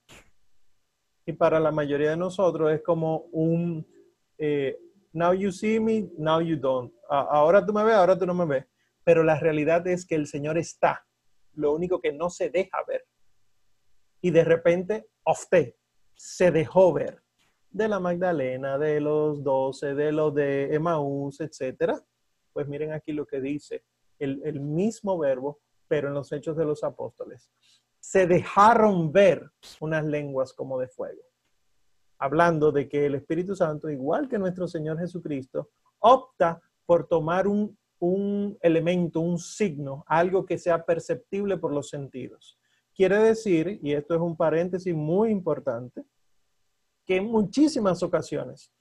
Y 1.26 1.34
para 1.34 1.60
la 1.60 1.72
mayoría 1.72 2.12
de 2.12 2.18
nosotros 2.18 2.72
es 2.72 2.82
como 2.82 3.26
un 3.32 3.86
eh, 4.38 4.76
now 5.14 5.34
you 5.34 5.52
see 5.52 5.80
me, 5.80 6.10
now 6.18 6.42
you 6.42 6.56
don't. 6.58 6.92
Ahora 7.10 7.66
tú 7.66 7.74
me 7.74 7.84
ves, 7.84 7.96
ahora 7.96 8.18
tú 8.18 8.26
no 8.26 8.34
me 8.34 8.46
ves. 8.46 8.66
Pero 9.04 9.24
la 9.24 9.40
realidad 9.40 9.86
es 9.88 10.06
que 10.06 10.16
el 10.16 10.28
Señor 10.28 10.58
está. 10.58 11.06
Lo 11.54 11.74
único 11.74 12.00
que 12.00 12.12
no 12.12 12.30
se 12.30 12.50
deja 12.50 12.78
ver. 12.88 13.06
Y 14.22 14.32
de 14.32 14.44
repente, 14.44 15.10
usted 15.26 15.76
se 16.16 16.52
dejó 16.52 16.94
ver. 16.94 17.22
De 17.70 17.88
la 17.88 18.00
Magdalena, 18.00 18.78
de 18.78 19.00
los 19.00 19.44
doce, 19.44 19.94
de 19.96 20.12
los 20.12 20.34
de 20.34 20.74
Emaús, 20.74 21.40
etcétera. 21.40 22.02
Pues 22.52 22.68
miren 22.68 22.92
aquí 22.92 23.14
lo 23.14 23.26
que 23.26 23.40
dice 23.40 23.84
el, 24.20 24.42
el 24.44 24.60
mismo 24.60 25.18
verbo, 25.18 25.62
pero 25.88 26.10
en 26.10 26.14
los 26.14 26.32
hechos 26.32 26.58
de 26.58 26.66
los 26.66 26.84
apóstoles. 26.84 27.52
Se 28.12 28.28
dejaron 28.28 29.12
ver 29.12 29.50
unas 29.80 30.04
lenguas 30.04 30.52
como 30.52 30.78
de 30.78 30.90
fuego 30.90 31.22
hablando 32.22 32.72
de 32.72 32.88
que 32.88 33.08
el 33.08 33.16
Espíritu 33.16 33.56
Santo, 33.56 33.90
igual 33.90 34.30
que 34.30 34.38
nuestro 34.38 34.68
Señor 34.68 35.00
Jesucristo, 35.00 35.72
opta 36.00 36.62
por 36.86 37.08
tomar 37.08 37.48
un, 37.48 37.76
un, 37.98 38.58
elemento, 38.62 39.22
un 39.22 39.40
signo, 39.40 40.04
algo 40.08 40.46
que 40.46 40.60
sea 40.60 40.86
perceptible 40.86 41.58
por 41.58 41.74
los 41.74 41.90
sentidos. 41.90 42.60
Quiere 42.94 43.18
decir, 43.18 43.80
y 43.82 43.94
esto 43.94 44.14
es 44.14 44.22
un 44.22 44.38
paréntesis 44.38 44.94
muy 44.94 45.32
importante, 45.32 46.04
que 47.08 47.16
en 47.16 47.26
muchísimas 47.26 48.04
ocasiones, 48.04 48.72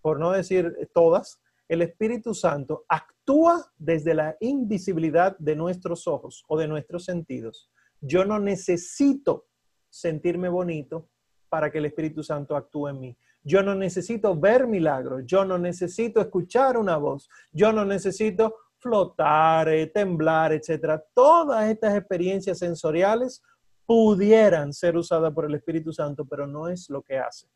por 0.00 0.20
no 0.20 0.30
decir 0.30 0.88
todas, 0.94 1.40
el 1.66 1.82
Espíritu 1.82 2.32
Santo 2.32 2.84
actúa 2.88 3.72
desde 3.76 4.14
la 4.14 4.36
invisibilidad 4.38 5.36
de 5.38 5.56
nuestros 5.56 6.06
ojos 6.06 6.44
o 6.46 6.56
de 6.56 6.68
nuestros 6.68 7.04
sentidos. 7.04 7.72
Yo 8.00 8.24
no 8.24 8.38
necesito 8.38 9.46
sentirme 9.88 10.48
bonito 10.48 11.08
para 11.48 11.70
que 11.70 11.78
el 11.78 11.86
Espíritu 11.86 12.22
Santo 12.22 12.56
actúe 12.56 12.88
en 12.88 13.00
mí. 13.00 13.18
Yo 13.42 13.62
no 13.62 13.74
necesito 13.74 14.38
ver 14.38 14.66
milagros, 14.66 15.22
yo 15.24 15.44
no 15.44 15.58
necesito 15.58 16.20
escuchar 16.20 16.76
una 16.76 16.96
voz, 16.96 17.28
yo 17.52 17.72
no 17.72 17.84
necesito 17.84 18.56
flotar, 18.78 19.68
eh, 19.68 19.86
temblar, 19.86 20.52
etcétera. 20.52 21.02
Todas 21.14 21.68
estas 21.70 21.96
experiencias 21.96 22.58
sensoriales 22.58 23.42
pudieran 23.86 24.72
ser 24.72 24.96
usadas 24.96 25.32
por 25.32 25.46
el 25.46 25.54
Espíritu 25.54 25.92
Santo, 25.92 26.24
pero 26.26 26.46
no 26.46 26.68
es 26.68 26.90
lo 26.90 27.02
que 27.02 27.18
hace. 27.18 27.48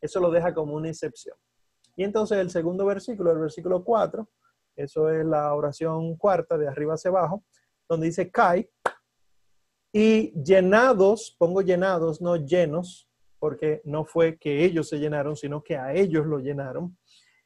Eso 0.00 0.20
lo 0.20 0.30
deja 0.30 0.54
como 0.54 0.74
una 0.74 0.88
excepción. 0.88 1.36
Y 1.96 2.04
entonces 2.04 2.38
el 2.38 2.50
segundo 2.50 2.84
versículo, 2.86 3.32
el 3.32 3.38
versículo 3.38 3.84
4, 3.84 4.28
eso 4.76 5.10
es 5.10 5.24
la 5.24 5.54
oración 5.54 6.16
cuarta 6.16 6.56
de 6.58 6.68
arriba 6.68 6.94
hacia 6.94 7.10
abajo, 7.10 7.44
donde 7.88 8.06
dice 8.06 8.30
cae 8.30 8.70
y 9.98 10.30
llenados, 10.42 11.34
pongo 11.38 11.62
llenados, 11.62 12.20
no 12.20 12.36
llenos, 12.36 13.08
porque 13.38 13.80
no 13.86 14.04
fue 14.04 14.36
que 14.36 14.62
ellos 14.62 14.90
se 14.90 14.98
llenaron, 14.98 15.36
sino 15.36 15.62
que 15.62 15.74
a 15.74 15.94
ellos 15.94 16.26
lo 16.26 16.38
llenaron. 16.38 16.98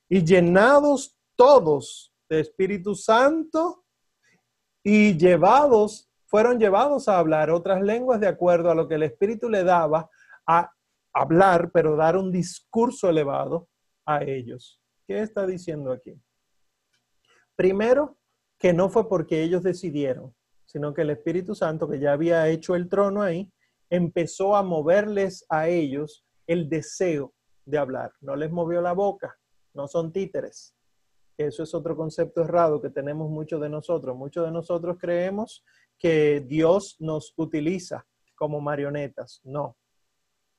Y 0.08 0.24
llenados 0.24 1.16
todos 1.36 2.12
de 2.28 2.40
Espíritu 2.40 2.96
Santo 2.96 3.84
y 4.82 5.16
llevados, 5.16 6.10
fueron 6.26 6.58
llevados 6.58 7.06
a 7.06 7.20
hablar 7.20 7.52
otras 7.52 7.82
lenguas 7.82 8.18
de 8.18 8.26
acuerdo 8.26 8.68
a 8.68 8.74
lo 8.74 8.88
que 8.88 8.96
el 8.96 9.04
Espíritu 9.04 9.48
le 9.48 9.62
daba 9.62 10.10
a 10.44 10.72
hablar, 11.12 11.70
pero 11.72 11.94
dar 11.94 12.16
un 12.16 12.32
discurso 12.32 13.08
elevado 13.08 13.68
a 14.04 14.24
ellos. 14.24 14.82
¿Qué 15.06 15.20
está 15.20 15.46
diciendo 15.46 15.92
aquí? 15.92 16.20
Primero, 17.54 18.18
que 18.58 18.72
no 18.72 18.88
fue 18.88 19.08
porque 19.08 19.40
ellos 19.40 19.62
decidieron, 19.62 20.34
sino 20.70 20.94
que 20.94 21.02
el 21.02 21.10
Espíritu 21.10 21.54
Santo, 21.54 21.88
que 21.88 21.98
ya 21.98 22.12
había 22.12 22.46
hecho 22.48 22.76
el 22.76 22.88
trono 22.88 23.22
ahí, 23.22 23.50
empezó 23.88 24.54
a 24.54 24.62
moverles 24.62 25.44
a 25.48 25.68
ellos 25.68 26.24
el 26.46 26.68
deseo 26.68 27.34
de 27.64 27.78
hablar. 27.78 28.12
No 28.20 28.36
les 28.36 28.52
movió 28.52 28.80
la 28.80 28.92
boca, 28.92 29.36
no 29.74 29.88
son 29.88 30.12
títeres. 30.12 30.76
Eso 31.36 31.64
es 31.64 31.74
otro 31.74 31.96
concepto 31.96 32.42
errado 32.42 32.80
que 32.80 32.90
tenemos 32.90 33.28
muchos 33.30 33.60
de 33.60 33.68
nosotros. 33.68 34.16
Muchos 34.16 34.44
de 34.44 34.52
nosotros 34.52 34.96
creemos 35.00 35.64
que 35.98 36.40
Dios 36.46 36.96
nos 37.00 37.34
utiliza 37.36 38.06
como 38.36 38.60
marionetas. 38.60 39.40
No. 39.42 39.76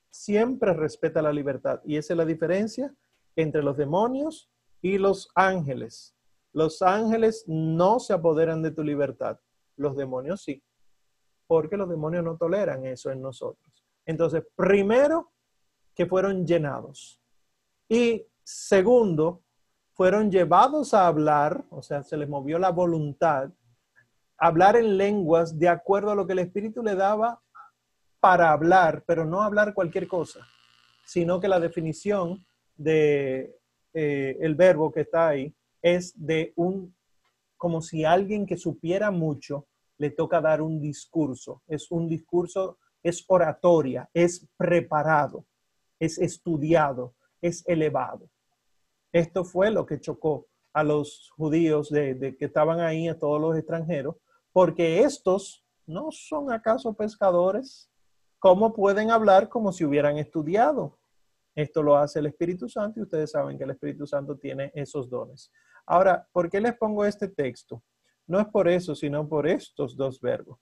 Siempre 0.10 0.74
respeta 0.74 1.22
la 1.22 1.32
libertad. 1.32 1.80
Y 1.86 1.96
esa 1.96 2.14
es 2.14 2.18
la 2.18 2.26
diferencia 2.26 2.94
entre 3.38 3.64
los 3.64 3.78
demonios 3.78 4.50
y 4.82 4.98
los 4.98 5.30
ángeles. 5.36 6.16
Los 6.52 6.82
ángeles 6.82 7.46
no 7.48 8.00
se 8.00 8.12
apoderan 8.12 8.62
de 8.62 8.72
tu 8.72 8.84
libertad, 8.84 9.40
los 9.82 9.96
demonios 9.96 10.42
sí, 10.42 10.62
porque 11.48 11.78
los 11.78 11.90
demonios 11.90 12.24
no 12.24 12.38
toleran 12.38 12.86
eso 12.86 13.12
en 13.12 13.22
nosotros. 13.22 13.86
Entonces, 14.06 14.44
primero, 14.56 15.32
que 15.94 16.06
fueron 16.06 16.46
llenados. 16.46 17.20
Y 17.90 18.26
segundo, 18.44 19.44
fueron 19.94 20.32
llevados 20.32 20.94
a 20.94 21.08
hablar, 21.08 21.66
o 21.70 21.82
sea, 21.82 22.04
se 22.04 22.18
les 22.18 22.30
movió 22.30 22.58
la 22.58 22.72
voluntad, 22.72 23.52
hablar 24.38 24.76
en 24.76 24.98
lenguas 24.98 25.60
de 25.60 25.70
acuerdo 25.70 26.12
a 26.12 26.16
lo 26.16 26.26
que 26.26 26.34
el 26.34 26.40
Espíritu 26.40 26.82
le 26.82 26.96
daba 26.96 27.42
para 28.20 28.52
hablar, 28.52 29.04
pero 29.06 29.26
no 29.26 29.42
hablar 29.42 29.74
cualquier 29.74 30.08
cosa, 30.08 30.48
sino 31.06 31.40
que 31.40 31.48
la 31.48 31.60
definición 31.60 32.46
de 32.76 33.56
eh, 33.94 34.38
el 34.40 34.56
verbo 34.56 34.92
que 34.92 35.02
está 35.02 35.28
ahí 35.28 35.54
es 35.82 36.14
de 36.16 36.54
un, 36.56 36.96
como 37.58 37.82
si 37.82 38.06
alguien 38.06 38.46
que 38.46 38.58
supiera 38.58 39.12
mucho 39.12 39.68
le 40.02 40.10
toca 40.10 40.42
dar 40.42 40.64
un 40.64 40.82
discurso. 40.82 41.62
Es 41.68 41.92
un 41.92 42.08
discurso, 42.08 42.80
es 43.04 43.24
oratoria, 43.28 44.10
es 44.16 44.48
preparado, 44.58 45.46
es 46.00 46.18
estudiado, 46.18 47.14
es 47.40 47.64
elevado. 47.68 48.28
Esto 49.12 49.46
fue 49.46 49.70
lo 49.70 49.86
que 49.86 50.00
chocó 50.00 50.48
a 50.74 50.84
los 50.84 51.30
judíos 51.38 51.92
de, 51.92 52.36
que 52.36 52.46
estaban 52.46 52.80
ahí, 52.80 53.10
a 53.10 53.20
todos 53.20 53.40
los 53.40 53.56
extranjeros, 53.56 54.16
porque 54.52 55.04
estos 55.04 55.64
no 55.86 56.08
son 56.10 56.52
acaso 56.52 56.96
pescadores. 56.96 57.88
¿Cómo 58.40 58.74
pueden 58.74 59.12
hablar 59.12 59.50
como 59.50 59.72
si 59.72 59.86
hubieran 59.86 60.18
estudiado? 60.18 60.98
Esto 61.54 61.84
lo 61.84 61.96
hace 61.96 62.18
el 62.18 62.26
Espíritu 62.26 62.68
Santo 62.68 63.00
y 63.00 63.04
ustedes 63.04 63.30
saben 63.30 63.56
que 63.56 63.66
el 63.66 63.72
Espíritu 63.72 64.08
Santo 64.08 64.36
tiene 64.36 64.72
esos 64.74 65.08
dones. 65.08 65.52
Ahora, 65.86 66.28
¿por 66.32 66.50
qué 66.50 66.60
les 66.60 66.76
pongo 66.76 67.06
este 67.06 67.28
texto? 67.28 67.84
No 68.32 68.40
es 68.40 68.48
por 68.48 68.70
eso, 68.70 68.96
sino 68.96 69.28
por 69.28 69.46
estos 69.46 69.98
dos 69.98 70.22
verbos. 70.22 70.58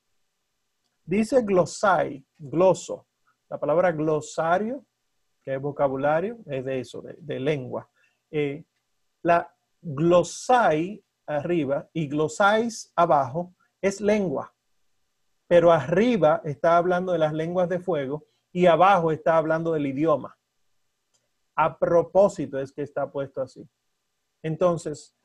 Dice 1.06 1.44
glosai, 1.44 2.26
gloso. 2.36 3.06
La 3.48 3.60
palabra 3.60 3.92
glosario, 3.92 4.88
que 5.44 5.54
es 5.54 5.62
vocabulario, 5.62 6.40
es 6.48 6.66
de 6.66 6.80
eso, 6.80 7.04
de, 7.04 7.40
lengua. 7.40 7.88
Eh, 8.32 8.66
la 9.22 9.56
glosai 9.80 11.04
arriba 11.28 11.88
y 11.94 12.08
glosais 12.08 12.92
abajo 12.96 13.54
es 13.80 14.02
lengua, 14.02 14.52
pero 15.48 15.72
arriba 15.72 16.42
está 16.46 16.76
hablando 16.76 17.12
de 17.12 17.20
las 17.20 17.34
lenguas 17.34 17.70
de 17.70 17.80
fuego 17.80 18.26
y 18.52 18.66
abajo 18.66 19.12
está 19.12 19.38
hablando 19.38 19.74
del 19.74 19.86
idioma. 19.86 20.36
A 21.56 21.78
propósito 21.78 22.58
es 22.58 22.72
que 22.72 22.82
está 22.82 23.12
puesto 23.12 23.44
así. 23.44 23.70
Entonces, 24.42 25.16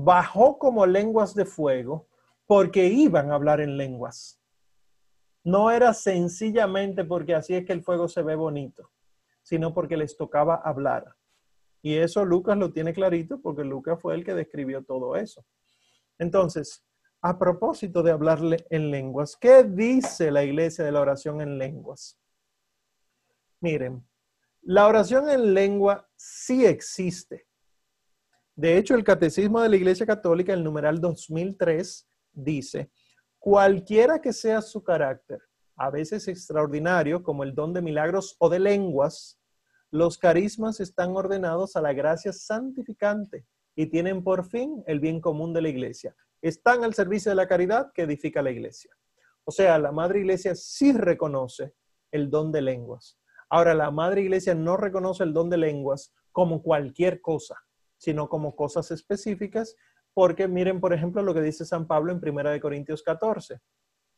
bajó 0.00 0.58
como 0.58 0.86
lenguas 0.86 1.34
de 1.34 1.44
fuego 1.44 2.06
porque 2.46 2.86
iban 2.86 3.32
a 3.32 3.34
hablar 3.34 3.60
en 3.60 3.76
lenguas. 3.76 4.40
No 5.42 5.72
era 5.72 5.92
sencillamente 5.92 7.04
porque 7.04 7.34
así 7.34 7.54
es 7.54 7.66
que 7.66 7.72
el 7.72 7.82
fuego 7.82 8.06
se 8.06 8.22
ve 8.22 8.36
bonito, 8.36 8.92
sino 9.42 9.74
porque 9.74 9.96
les 9.96 10.16
tocaba 10.16 10.54
hablar. 10.54 11.16
Y 11.82 11.96
eso 11.96 12.24
Lucas 12.24 12.56
lo 12.56 12.72
tiene 12.72 12.92
clarito 12.92 13.40
porque 13.40 13.64
Lucas 13.64 14.00
fue 14.00 14.14
el 14.14 14.24
que 14.24 14.34
describió 14.34 14.84
todo 14.84 15.16
eso. 15.16 15.44
Entonces, 16.16 16.84
a 17.20 17.36
propósito 17.36 18.04
de 18.04 18.12
hablarle 18.12 18.66
en 18.70 18.92
lenguas, 18.92 19.36
¿qué 19.36 19.64
dice 19.64 20.30
la 20.30 20.44
iglesia 20.44 20.84
de 20.84 20.92
la 20.92 21.00
oración 21.00 21.40
en 21.40 21.58
lenguas? 21.58 22.20
Miren, 23.60 24.06
la 24.62 24.86
oración 24.86 25.28
en 25.28 25.54
lengua 25.54 26.08
sí 26.14 26.64
existe. 26.64 27.47
De 28.58 28.76
hecho, 28.76 28.96
el 28.96 29.04
Catecismo 29.04 29.60
de 29.60 29.68
la 29.68 29.76
Iglesia 29.76 30.04
Católica, 30.04 30.52
el 30.52 30.64
numeral 30.64 31.00
2003, 31.00 32.08
dice, 32.32 32.90
cualquiera 33.38 34.20
que 34.20 34.32
sea 34.32 34.62
su 34.62 34.82
carácter, 34.82 35.38
a 35.76 35.90
veces 35.90 36.26
extraordinario, 36.26 37.22
como 37.22 37.44
el 37.44 37.54
don 37.54 37.72
de 37.72 37.82
milagros 37.82 38.34
o 38.40 38.48
de 38.48 38.58
lenguas, 38.58 39.38
los 39.92 40.18
carismas 40.18 40.80
están 40.80 41.14
ordenados 41.14 41.76
a 41.76 41.80
la 41.80 41.92
gracia 41.92 42.32
santificante 42.32 43.46
y 43.76 43.86
tienen 43.86 44.24
por 44.24 44.44
fin 44.44 44.82
el 44.88 44.98
bien 44.98 45.20
común 45.20 45.54
de 45.54 45.62
la 45.62 45.68
Iglesia. 45.68 46.16
Están 46.42 46.82
al 46.82 46.94
servicio 46.94 47.30
de 47.30 47.36
la 47.36 47.46
caridad 47.46 47.92
que 47.94 48.02
edifica 48.02 48.42
la 48.42 48.50
Iglesia. 48.50 48.90
O 49.44 49.52
sea, 49.52 49.78
la 49.78 49.92
Madre 49.92 50.18
Iglesia 50.18 50.56
sí 50.56 50.92
reconoce 50.92 51.74
el 52.10 52.28
don 52.28 52.50
de 52.50 52.62
lenguas. 52.62 53.20
Ahora, 53.48 53.72
la 53.72 53.92
Madre 53.92 54.22
Iglesia 54.22 54.56
no 54.56 54.76
reconoce 54.76 55.22
el 55.22 55.32
don 55.32 55.48
de 55.48 55.58
lenguas 55.58 56.12
como 56.32 56.60
cualquier 56.60 57.20
cosa, 57.20 57.54
sino 57.98 58.28
como 58.28 58.56
cosas 58.56 58.90
específicas, 58.90 59.76
porque 60.14 60.48
miren, 60.48 60.80
por 60.80 60.92
ejemplo, 60.92 61.22
lo 61.22 61.34
que 61.34 61.42
dice 61.42 61.64
San 61.64 61.86
Pablo 61.86 62.12
en 62.12 62.20
1 62.26 62.60
Corintios 62.60 63.02
14. 63.02 63.60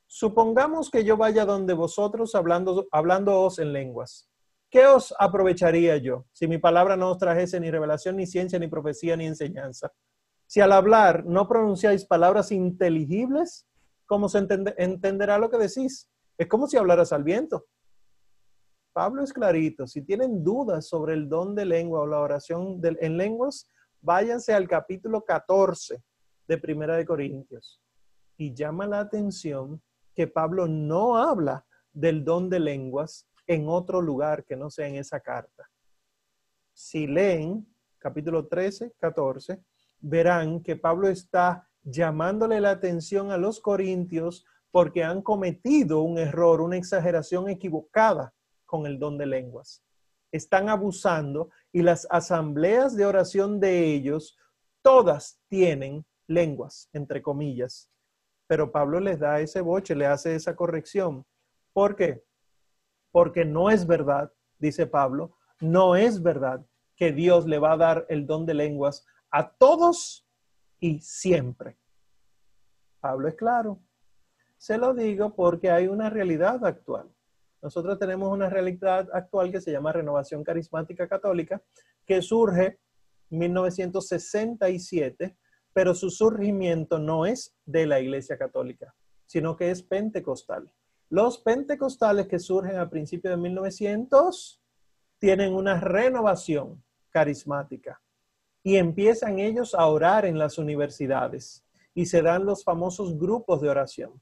Supongamos 0.07 0.91
que 0.91 1.05
yo 1.05 1.16
vaya 1.16 1.45
donde 1.45 1.74
vosotros 1.74 2.35
hablando, 2.35 2.87
hablándoos 2.91 3.59
en 3.59 3.72
lenguas. 3.72 4.28
¿Qué 4.70 4.87
os 4.87 5.14
aprovecharía 5.18 5.97
yo 5.97 6.26
si 6.33 6.47
mi 6.47 6.59
palabra 6.59 6.97
no 6.97 7.11
os 7.11 7.18
trajese 7.18 7.59
ni 7.59 7.70
revelación, 7.70 8.16
ni 8.16 8.26
ciencia, 8.26 8.59
ni 8.59 8.68
profecía, 8.68 9.16
ni 9.16 9.26
enseñanza? 9.26 9.93
Si 10.47 10.61
al 10.61 10.72
hablar 10.72 11.24
no 11.26 11.49
pronunciáis 11.49 12.05
palabras 12.05 12.51
inteligibles, 12.53 13.66
¿cómo 14.07 14.28
se 14.28 14.39
entenderá 14.78 15.39
lo 15.39 15.51
que 15.51 15.59
decís? 15.59 16.09
Es 16.39 16.47
como 16.49 16.66
si 16.66 16.76
hablaras 16.76 17.12
al 17.12 17.24
viento. 17.24 17.66
Pablo 19.01 19.25
es 19.25 19.33
clarito. 19.33 19.87
Si 19.87 20.03
tienen 20.03 20.45
dudas 20.45 20.87
sobre 20.87 21.15
el 21.15 21.27
don 21.27 21.55
de 21.55 21.65
lengua 21.65 22.03
o 22.03 22.07
la 22.07 22.19
oración 22.19 22.83
en 22.85 23.17
lenguas, 23.17 23.67
váyanse 24.03 24.53
al 24.53 24.69
capítulo 24.69 25.25
14 25.25 26.05
de 26.47 26.59
Primera 26.59 26.99
de 26.99 27.07
Corintios. 27.07 27.81
Y 28.37 28.53
llama 28.53 28.87
la 28.87 29.01
atención 29.01 29.81
que 30.15 30.27
Pablo 30.27 30.69
no 30.69 31.17
habla 31.17 31.65
del 31.95 32.23
don 32.23 32.51
de 32.51 32.61
lenguas 32.61 33.27
en 33.47 33.71
otro 33.71 34.03
lugar 34.03 34.45
que 34.45 34.55
no 34.55 34.69
sea 34.69 34.87
en 34.87 34.97
esa 34.97 35.19
carta. 35.19 35.71
Si 36.75 37.07
leen 37.07 37.67
capítulo 37.99 38.49
13, 38.49 38.93
14, 38.99 39.65
verán 40.01 40.63
que 40.63 40.77
Pablo 40.77 41.09
está 41.09 41.67
llamándole 41.85 42.61
la 42.61 42.73
atención 42.73 43.31
a 43.31 43.39
los 43.39 43.61
corintios 43.61 44.45
porque 44.71 45.03
han 45.03 45.23
cometido 45.23 46.03
un 46.03 46.19
error, 46.19 46.61
una 46.61 46.77
exageración 46.77 47.49
equivocada 47.49 48.35
con 48.71 48.87
el 48.87 49.01
don 49.01 49.18
de 49.18 49.27
lenguas. 49.27 49.83
Están 50.31 50.68
abusando 50.68 51.51
y 51.73 51.83
las 51.83 52.07
asambleas 52.09 52.95
de 52.95 53.05
oración 53.05 53.59
de 53.59 53.93
ellos, 53.93 54.39
todas 54.81 55.41
tienen 55.49 56.07
lenguas, 56.29 56.89
entre 56.93 57.21
comillas. 57.21 57.91
Pero 58.47 58.71
Pablo 58.71 59.01
les 59.01 59.18
da 59.18 59.41
ese 59.41 59.61
boche, 59.61 59.97
le 59.97 60.07
hace 60.07 60.37
esa 60.37 60.55
corrección. 60.55 61.27
¿Por 61.73 61.97
qué? 61.97 62.23
Porque 63.11 63.45
no 63.45 63.71
es 63.71 63.89
verdad, 63.89 64.33
dice 64.61 64.87
Pablo, 64.87 65.37
no 65.61 65.97
es 65.97 66.23
verdad 66.23 66.64
que 66.95 67.11
Dios 67.11 67.47
le 67.47 67.59
va 67.59 67.73
a 67.73 67.77
dar 67.77 68.07
el 68.09 68.25
don 68.25 68.47
de 68.47 68.55
lenguas 68.55 69.05
a 69.33 69.51
todos 69.51 70.29
y 70.79 71.01
siempre. 71.01 71.77
Pablo 73.01 73.27
es 73.27 73.35
claro. 73.35 73.81
Se 74.59 74.79
lo 74.79 74.95
digo 74.95 75.35
porque 75.35 75.73
hay 75.73 75.89
una 75.89 76.09
realidad 76.09 76.64
actual. 76.64 77.11
Nosotros 77.63 77.99
tenemos 77.99 78.33
una 78.33 78.49
realidad 78.49 79.09
actual 79.13 79.51
que 79.53 79.61
se 79.61 79.71
llama 79.71 79.93
Renovación 79.93 80.43
Carismática 80.43 81.07
Católica, 81.07 81.63
que 82.07 82.23
surge 82.23 82.79
en 83.31 83.39
1967, 83.39 85.37
pero 85.73 85.95
su 85.95 86.11
surgimiento 86.11 86.99
no 86.99 87.27
es 87.27 87.55
de 87.67 87.87
la 87.87 88.01
Iglesia 88.01 88.39
Católica, 88.39 88.95
sino 89.27 89.57
que 89.57 89.71
es 89.71 89.83
pentecostal. 89.83 90.73
Los 91.11 91.39
pentecostales 91.39 92.29
que 92.29 92.39
surgen 92.39 92.79
a 92.79 92.89
principios 92.89 93.33
de 93.33 93.37
1900 93.37 94.63
tienen 95.19 95.55
una 95.55 95.79
renovación 95.79 96.83
carismática 97.11 98.01
y 98.63 98.77
empiezan 98.77 99.39
ellos 99.39 99.75
a 99.75 99.87
orar 99.87 100.25
en 100.25 100.39
las 100.39 100.59
universidades 100.59 101.65
y 101.95 102.07
se 102.07 102.23
dan 102.23 102.47
los 102.47 102.65
famosos 102.65 103.19
grupos 103.19 103.61
de 103.61 103.69
oración. 103.69 104.21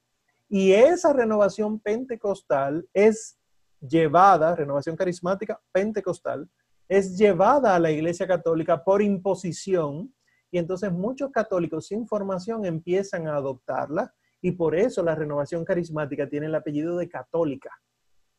Y 0.49 0.73
esa 0.73 1.13
renovación 1.13 1.79
pentecostal 1.79 2.89
es 2.95 3.39
llevada, 3.81 4.57
renovación 4.57 4.97
carismática 4.97 5.61
pentecostal, 5.73 6.49
es 6.89 7.19
llevada 7.19 7.75
a 7.75 7.79
la 7.79 7.91
Iglesia 7.91 8.27
Católica 8.27 8.83
por 8.83 9.03
imposición 9.03 10.15
y 10.51 10.59
entonces 10.59 10.91
muchos 10.91 11.31
católicos 11.31 11.87
sin 11.87 12.07
formación 12.07 12.65
empiezan 12.65 13.27
a 13.29 13.37
adoptarla 13.37 14.15
y 14.41 14.53
por 14.53 14.75
eso 14.75 15.03
la 15.03 15.15
renovación 15.15 15.65
carismática 15.65 16.29
tiene 16.29 16.47
el 16.47 16.55
apellido 16.55 16.97
de 16.97 17.09
católica, 17.09 17.71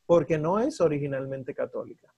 porque 0.05 0.37
no 0.37 0.59
es 0.59 0.81
originalmente 0.81 1.53
católica. 1.53 2.11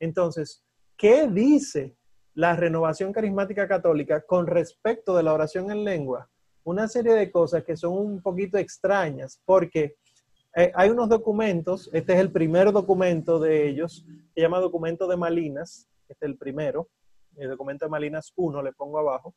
Entonces, 0.00 0.64
¿qué 0.96 1.28
dice 1.28 1.96
la 2.34 2.56
renovación 2.56 3.12
carismática 3.12 3.68
católica 3.68 4.22
con 4.22 4.46
respecto 4.46 5.16
de 5.16 5.22
la 5.22 5.32
oración 5.32 5.70
en 5.70 5.84
lengua? 5.84 6.28
Una 6.66 6.88
serie 6.88 7.14
de 7.14 7.30
cosas 7.30 7.62
que 7.62 7.76
son 7.76 7.92
un 7.92 8.20
poquito 8.20 8.58
extrañas, 8.58 9.40
porque 9.44 9.94
eh, 10.56 10.72
hay 10.74 10.90
unos 10.90 11.08
documentos, 11.08 11.88
este 11.92 12.14
es 12.14 12.18
el 12.18 12.32
primer 12.32 12.72
documento 12.72 13.38
de 13.38 13.68
ellos, 13.68 14.04
se 14.34 14.40
llama 14.40 14.58
documento 14.58 15.06
de 15.06 15.16
Malinas, 15.16 15.88
este 16.08 16.26
es 16.26 16.30
el 16.30 16.36
primero, 16.36 16.88
el 17.36 17.50
documento 17.50 17.84
de 17.84 17.90
Malinas 17.90 18.32
1, 18.34 18.62
le 18.62 18.72
pongo 18.72 18.98
abajo, 18.98 19.36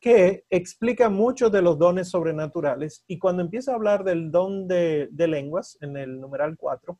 que 0.00 0.44
explica 0.48 1.10
muchos 1.10 1.52
de 1.52 1.60
los 1.60 1.78
dones 1.78 2.08
sobrenaturales 2.08 3.04
y 3.06 3.18
cuando 3.18 3.42
empieza 3.42 3.72
a 3.72 3.74
hablar 3.74 4.02
del 4.02 4.30
don 4.30 4.66
de, 4.66 5.08
de 5.12 5.28
lenguas, 5.28 5.76
en 5.82 5.98
el 5.98 6.18
numeral 6.18 6.56
4, 6.56 6.98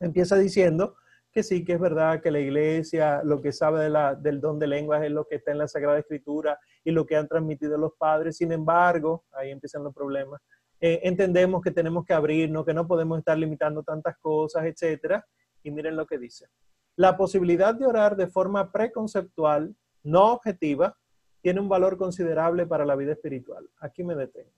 empieza 0.00 0.36
diciendo 0.36 0.96
que 1.34 1.42
sí, 1.42 1.64
que 1.64 1.72
es 1.72 1.80
verdad 1.80 2.22
que 2.22 2.30
la 2.30 2.38
iglesia 2.38 3.20
lo 3.24 3.42
que 3.42 3.50
sabe 3.50 3.90
del 4.20 4.40
don 4.40 4.58
de 4.60 4.68
lenguas 4.68 5.02
es 5.02 5.10
lo 5.10 5.26
que 5.26 5.34
está 5.34 5.50
en 5.50 5.58
la 5.58 5.66
Sagrada 5.66 5.98
Escritura 5.98 6.58
y 6.84 6.92
lo 6.92 7.04
que 7.04 7.16
han 7.16 7.26
transmitido 7.26 7.76
los 7.76 7.92
padres. 7.98 8.36
Sin 8.36 8.52
embargo, 8.52 9.24
ahí 9.32 9.50
empiezan 9.50 9.82
los 9.82 9.92
problemas. 9.92 10.40
Eh, 10.80 11.00
entendemos 11.02 11.60
que 11.60 11.72
tenemos 11.72 12.04
que 12.04 12.14
abrirnos, 12.14 12.64
que 12.64 12.72
no 12.72 12.86
podemos 12.86 13.18
estar 13.18 13.36
limitando 13.36 13.82
tantas 13.82 14.16
cosas, 14.18 14.64
etcétera. 14.64 15.26
Y 15.64 15.72
miren 15.72 15.96
lo 15.96 16.06
que 16.06 16.18
dice. 16.18 16.46
La 16.94 17.16
posibilidad 17.16 17.74
de 17.74 17.86
orar 17.86 18.14
de 18.14 18.28
forma 18.28 18.70
preconceptual, 18.70 19.74
no 20.04 20.34
objetiva, 20.34 20.96
tiene 21.40 21.60
un 21.60 21.68
valor 21.68 21.98
considerable 21.98 22.64
para 22.64 22.84
la 22.84 22.94
vida 22.94 23.12
espiritual. 23.12 23.68
Aquí 23.80 24.04
me 24.04 24.14
detengo. 24.14 24.52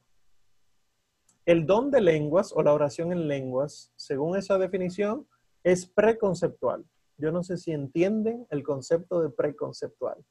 El 1.46 1.64
don 1.64 1.90
de 1.90 2.02
lenguas 2.02 2.52
o 2.54 2.62
la 2.62 2.74
oración 2.74 3.12
en 3.12 3.28
lenguas, 3.28 3.92
según 3.96 4.36
esa 4.36 4.58
definición, 4.58 5.26
es 5.66 5.84
preconceptual. 5.84 6.84
Yo 7.18 7.32
no 7.32 7.42
sé 7.42 7.56
si 7.56 7.72
entienden 7.72 8.46
el 8.50 8.62
concepto 8.62 9.20
de 9.20 9.30
preconceptual. 9.30 10.24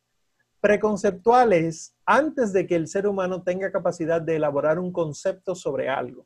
Preconceptual 0.61 1.51
es 1.51 1.93
antes 2.05 2.53
de 2.53 2.65
que 2.65 2.77
el 2.77 2.87
ser 2.87 3.05
humano 3.05 3.43
tenga 3.43 3.69
capacidad 3.69 4.21
de 4.21 4.37
elaborar 4.37 4.79
un 4.79 4.93
concepto 4.93 5.53
sobre 5.53 5.89
algo. 5.89 6.25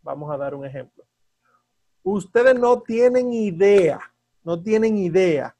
Vamos 0.00 0.30
a 0.32 0.36
dar 0.36 0.54
un 0.54 0.64
ejemplo. 0.64 1.04
Ustedes 2.04 2.56
no 2.56 2.82
tienen 2.82 3.32
idea, 3.32 3.98
no 4.44 4.62
tienen 4.62 4.96
idea 4.96 5.56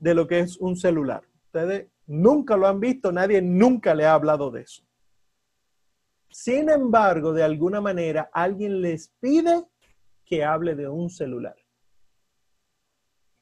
de 0.00 0.14
lo 0.14 0.26
que 0.26 0.40
es 0.40 0.56
un 0.56 0.74
celular. 0.74 1.22
Ustedes 1.44 1.86
nunca 2.04 2.56
lo 2.56 2.66
han 2.66 2.80
visto, 2.80 3.12
nadie 3.12 3.40
nunca 3.40 3.94
le 3.94 4.06
ha 4.06 4.14
hablado 4.14 4.50
de 4.50 4.62
eso. 4.62 4.82
Sin 6.30 6.68
embargo, 6.68 7.32
de 7.32 7.44
alguna 7.44 7.80
manera, 7.80 8.28
alguien 8.32 8.80
les 8.80 9.12
pide 9.20 9.68
que 10.32 10.42
hable 10.42 10.74
de 10.74 10.88
un 10.88 11.10
celular. 11.10 11.54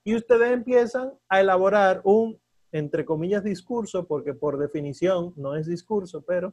Y 0.03 0.16
ustedes 0.16 0.51
empiezan 0.51 1.12
a 1.28 1.41
elaborar 1.41 2.01
un, 2.03 2.43
entre 2.72 3.05
comillas, 3.05 3.45
discurso, 3.45 4.09
porque 4.09 4.34
por 4.34 4.59
definición 4.59 5.32
no 5.36 5.55
es 5.55 5.68
discurso, 5.68 6.22
pero 6.22 6.53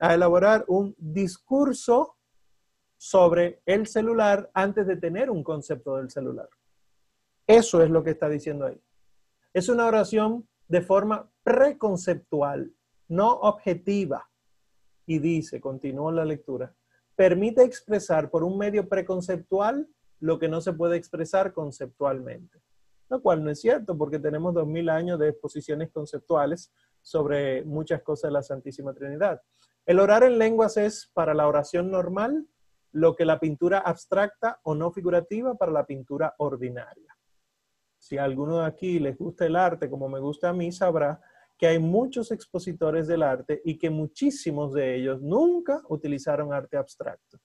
a 0.00 0.12
elaborar 0.12 0.64
un 0.66 0.96
discurso 0.98 2.16
sobre 2.96 3.62
el 3.64 3.86
celular 3.86 4.50
antes 4.54 4.88
de 4.88 4.96
tener 4.96 5.30
un 5.30 5.44
concepto 5.44 5.98
del 5.98 6.10
celular. 6.10 6.48
Eso 7.46 7.80
es 7.80 7.88
lo 7.88 8.02
que 8.02 8.10
está 8.10 8.28
diciendo 8.28 8.66
ahí. 8.66 8.82
Es 9.54 9.68
una 9.68 9.86
oración 9.86 10.48
de 10.66 10.80
forma 10.80 11.30
preconceptual, 11.44 12.74
no 13.06 13.34
objetiva. 13.34 14.28
Y 15.06 15.20
dice, 15.20 15.60
continúa 15.60 16.10
la 16.10 16.24
lectura, 16.24 16.74
permite 17.16 17.62
expresar 17.64 18.30
por 18.30 18.44
un 18.44 18.58
medio 18.58 18.88
preconceptual 18.88 19.88
lo 20.20 20.38
que 20.38 20.48
no 20.48 20.60
se 20.60 20.72
puede 20.72 20.96
expresar 20.96 21.52
conceptualmente. 21.52 22.60
Lo 23.08 23.22
cual 23.22 23.42
no 23.42 23.50
es 23.50 23.60
cierto 23.60 23.96
porque 23.96 24.18
tenemos 24.18 24.54
dos 24.54 24.66
mil 24.66 24.88
años 24.88 25.18
de 25.18 25.28
exposiciones 25.28 25.90
conceptuales 25.90 26.72
sobre 27.00 27.64
muchas 27.64 28.02
cosas 28.02 28.28
de 28.28 28.32
la 28.32 28.42
Santísima 28.42 28.92
Trinidad. 28.92 29.40
El 29.86 30.00
orar 30.00 30.24
en 30.24 30.38
lenguas 30.38 30.76
es 30.76 31.10
para 31.14 31.32
la 31.32 31.46
oración 31.46 31.90
normal 31.90 32.46
lo 32.92 33.14
que 33.14 33.24
la 33.24 33.38
pintura 33.38 33.78
abstracta 33.78 34.60
o 34.64 34.74
no 34.74 34.90
figurativa 34.90 35.54
para 35.54 35.72
la 35.72 35.86
pintura 35.86 36.34
ordinaria. 36.38 37.16
Si 37.98 38.18
a 38.18 38.24
alguno 38.24 38.60
de 38.60 38.66
aquí 38.66 38.98
les 38.98 39.16
gusta 39.16 39.46
el 39.46 39.56
arte 39.56 39.88
como 39.88 40.08
me 40.08 40.18
gusta 40.18 40.48
a 40.48 40.52
mí, 40.52 40.72
sabrá 40.72 41.20
que 41.58 41.66
hay 41.66 41.78
muchos 41.78 42.30
expositores 42.32 43.06
del 43.06 43.22
arte 43.22 43.62
y 43.64 43.78
que 43.78 43.90
muchísimos 43.90 44.74
de 44.74 44.96
ellos 44.96 45.22
nunca 45.22 45.82
utilizaron 45.88 46.52
arte 46.52 46.76
abstracto. 46.76 47.38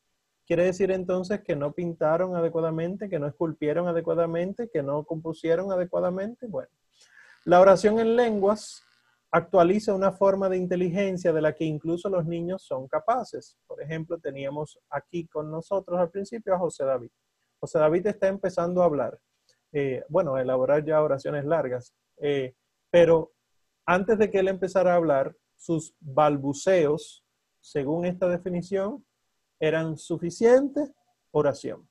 Quiere 0.46 0.66
decir 0.66 0.92
entonces 0.92 1.42
que 1.42 1.56
no 1.56 1.72
pintaron 1.72 2.36
adecuadamente, 2.36 3.08
que 3.08 3.20
no 3.20 3.28
esculpieron 3.28 3.88
adecuadamente, 3.88 4.70
que 4.70 4.84
no 4.84 5.06
compusieron 5.06 5.72
adecuadamente. 5.72 6.46
Bueno, 6.48 6.70
la 7.46 7.62
oración 7.62 8.00
en 8.00 8.18
lenguas 8.18 8.84
actualiza 9.32 9.94
una 9.94 10.12
forma 10.12 10.50
de 10.50 10.58
inteligencia 10.58 11.32
de 11.32 11.42
la 11.42 11.54
que 11.54 11.64
incluso 11.64 12.10
los 12.10 12.26
niños 12.26 12.64
son 12.64 12.88
capaces. 12.88 13.58
Por 13.66 13.82
ejemplo, 13.82 14.20
teníamos 14.20 14.78
aquí 14.90 15.26
con 15.28 15.50
nosotros 15.50 15.98
al 15.98 16.10
principio 16.10 16.54
a 16.54 16.60
José 16.60 16.84
David. 16.84 17.12
José 17.60 17.80
David 17.80 18.08
está 18.08 18.28
empezando 18.28 18.82
a 18.82 18.86
hablar, 18.86 19.18
eh, 19.72 20.04
bueno, 20.10 20.36
a 20.36 20.42
elaborar 20.42 20.84
ya 20.84 21.02
oraciones 21.02 21.46
largas, 21.46 21.94
eh, 22.18 22.56
pero 22.90 23.32
antes 23.86 24.18
de 24.18 24.30
que 24.30 24.40
él 24.40 24.48
empezara 24.48 24.94
a 24.94 24.98
hablar, 24.98 25.36
sus 25.56 25.94
balbuceos, 26.00 27.24
según 27.60 28.06
esta 28.06 28.28
definición, 28.28 29.06
eran 29.60 29.98
suficiente 29.98 30.92
oración. 31.32 31.88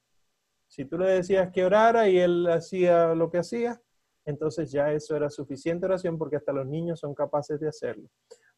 Si 0.66 0.84
tú 0.84 0.98
le 0.98 1.10
decías 1.10 1.50
que 1.52 1.64
orara 1.64 2.08
y 2.08 2.18
él 2.18 2.46
hacía 2.48 3.14
lo 3.14 3.30
que 3.30 3.38
hacía, 3.38 3.80
entonces 4.24 4.70
ya 4.70 4.92
eso 4.92 5.16
era 5.16 5.30
suficiente 5.30 5.86
oración 5.86 6.18
porque 6.18 6.36
hasta 6.36 6.52
los 6.52 6.66
niños 6.66 7.00
son 7.00 7.14
capaces 7.14 7.58
de 7.60 7.68
hacerlo. 7.68 8.08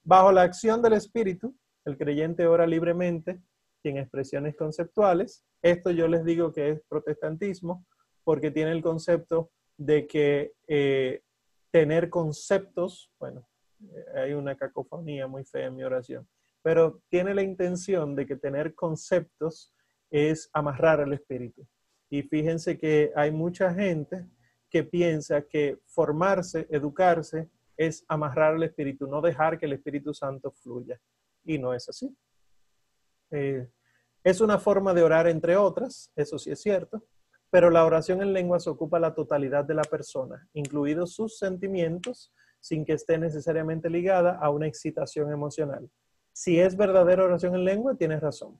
Bajo 0.02 0.32
la 0.32 0.42
acción 0.42 0.82
del 0.82 0.94
Espíritu, 0.94 1.54
el 1.84 1.96
creyente 1.96 2.46
ora 2.46 2.66
libremente 2.66 3.40
y 3.82 3.90
expresiones 3.90 4.56
conceptuales. 4.56 5.44
Esto 5.62 5.90
yo 5.90 6.08
les 6.08 6.24
digo 6.24 6.52
que 6.52 6.70
es 6.70 6.80
protestantismo 6.88 7.84
porque 8.24 8.50
tiene 8.50 8.72
el 8.72 8.82
concepto 8.82 9.50
de 9.76 10.06
que 10.06 10.52
eh, 10.68 11.22
tener 11.72 12.10
conceptos, 12.10 13.10
bueno, 13.18 13.48
eh, 13.80 14.04
hay 14.14 14.32
una 14.34 14.54
cacofonía 14.56 15.26
muy 15.26 15.44
fea 15.44 15.66
en 15.66 15.74
mi 15.74 15.82
oración, 15.82 16.28
pero 16.62 17.02
tiene 17.08 17.34
la 17.34 17.42
intención 17.42 18.14
de 18.14 18.26
que 18.26 18.36
tener 18.36 18.74
conceptos 18.74 19.74
es 20.10 20.48
amarrar 20.52 21.00
al 21.00 21.12
espíritu. 21.12 21.66
Y 22.08 22.22
fíjense 22.22 22.78
que 22.78 23.10
hay 23.16 23.32
mucha 23.32 23.74
gente 23.74 24.28
que 24.70 24.84
piensa 24.84 25.42
que 25.42 25.78
formarse, 25.86 26.68
educarse, 26.70 27.48
es 27.76 28.04
amarrar 28.06 28.54
al 28.54 28.62
espíritu, 28.62 29.06
no 29.06 29.20
dejar 29.22 29.58
que 29.58 29.66
el 29.66 29.72
Espíritu 29.72 30.12
Santo 30.14 30.50
fluya. 30.52 31.00
Y 31.44 31.58
no 31.58 31.74
es 31.74 31.88
así. 31.88 32.14
Eh, 33.30 33.66
es 34.22 34.40
una 34.40 34.58
forma 34.58 34.94
de 34.94 35.02
orar 35.02 35.26
entre 35.26 35.56
otras, 35.56 36.12
eso 36.14 36.38
sí 36.38 36.50
es 36.50 36.60
cierto, 36.60 37.02
pero 37.52 37.68
la 37.68 37.84
oración 37.84 38.22
en 38.22 38.32
lenguas 38.32 38.66
ocupa 38.66 38.98
la 38.98 39.14
totalidad 39.14 39.62
de 39.66 39.74
la 39.74 39.82
persona, 39.82 40.48
incluidos 40.54 41.12
sus 41.12 41.36
sentimientos, 41.36 42.32
sin 42.60 42.82
que 42.82 42.94
esté 42.94 43.18
necesariamente 43.18 43.90
ligada 43.90 44.38
a 44.38 44.48
una 44.48 44.66
excitación 44.66 45.30
emocional. 45.30 45.90
Si 46.32 46.58
es 46.58 46.78
verdadera 46.78 47.24
oración 47.24 47.54
en 47.54 47.66
lengua, 47.66 47.94
tienes 47.94 48.22
razón. 48.22 48.58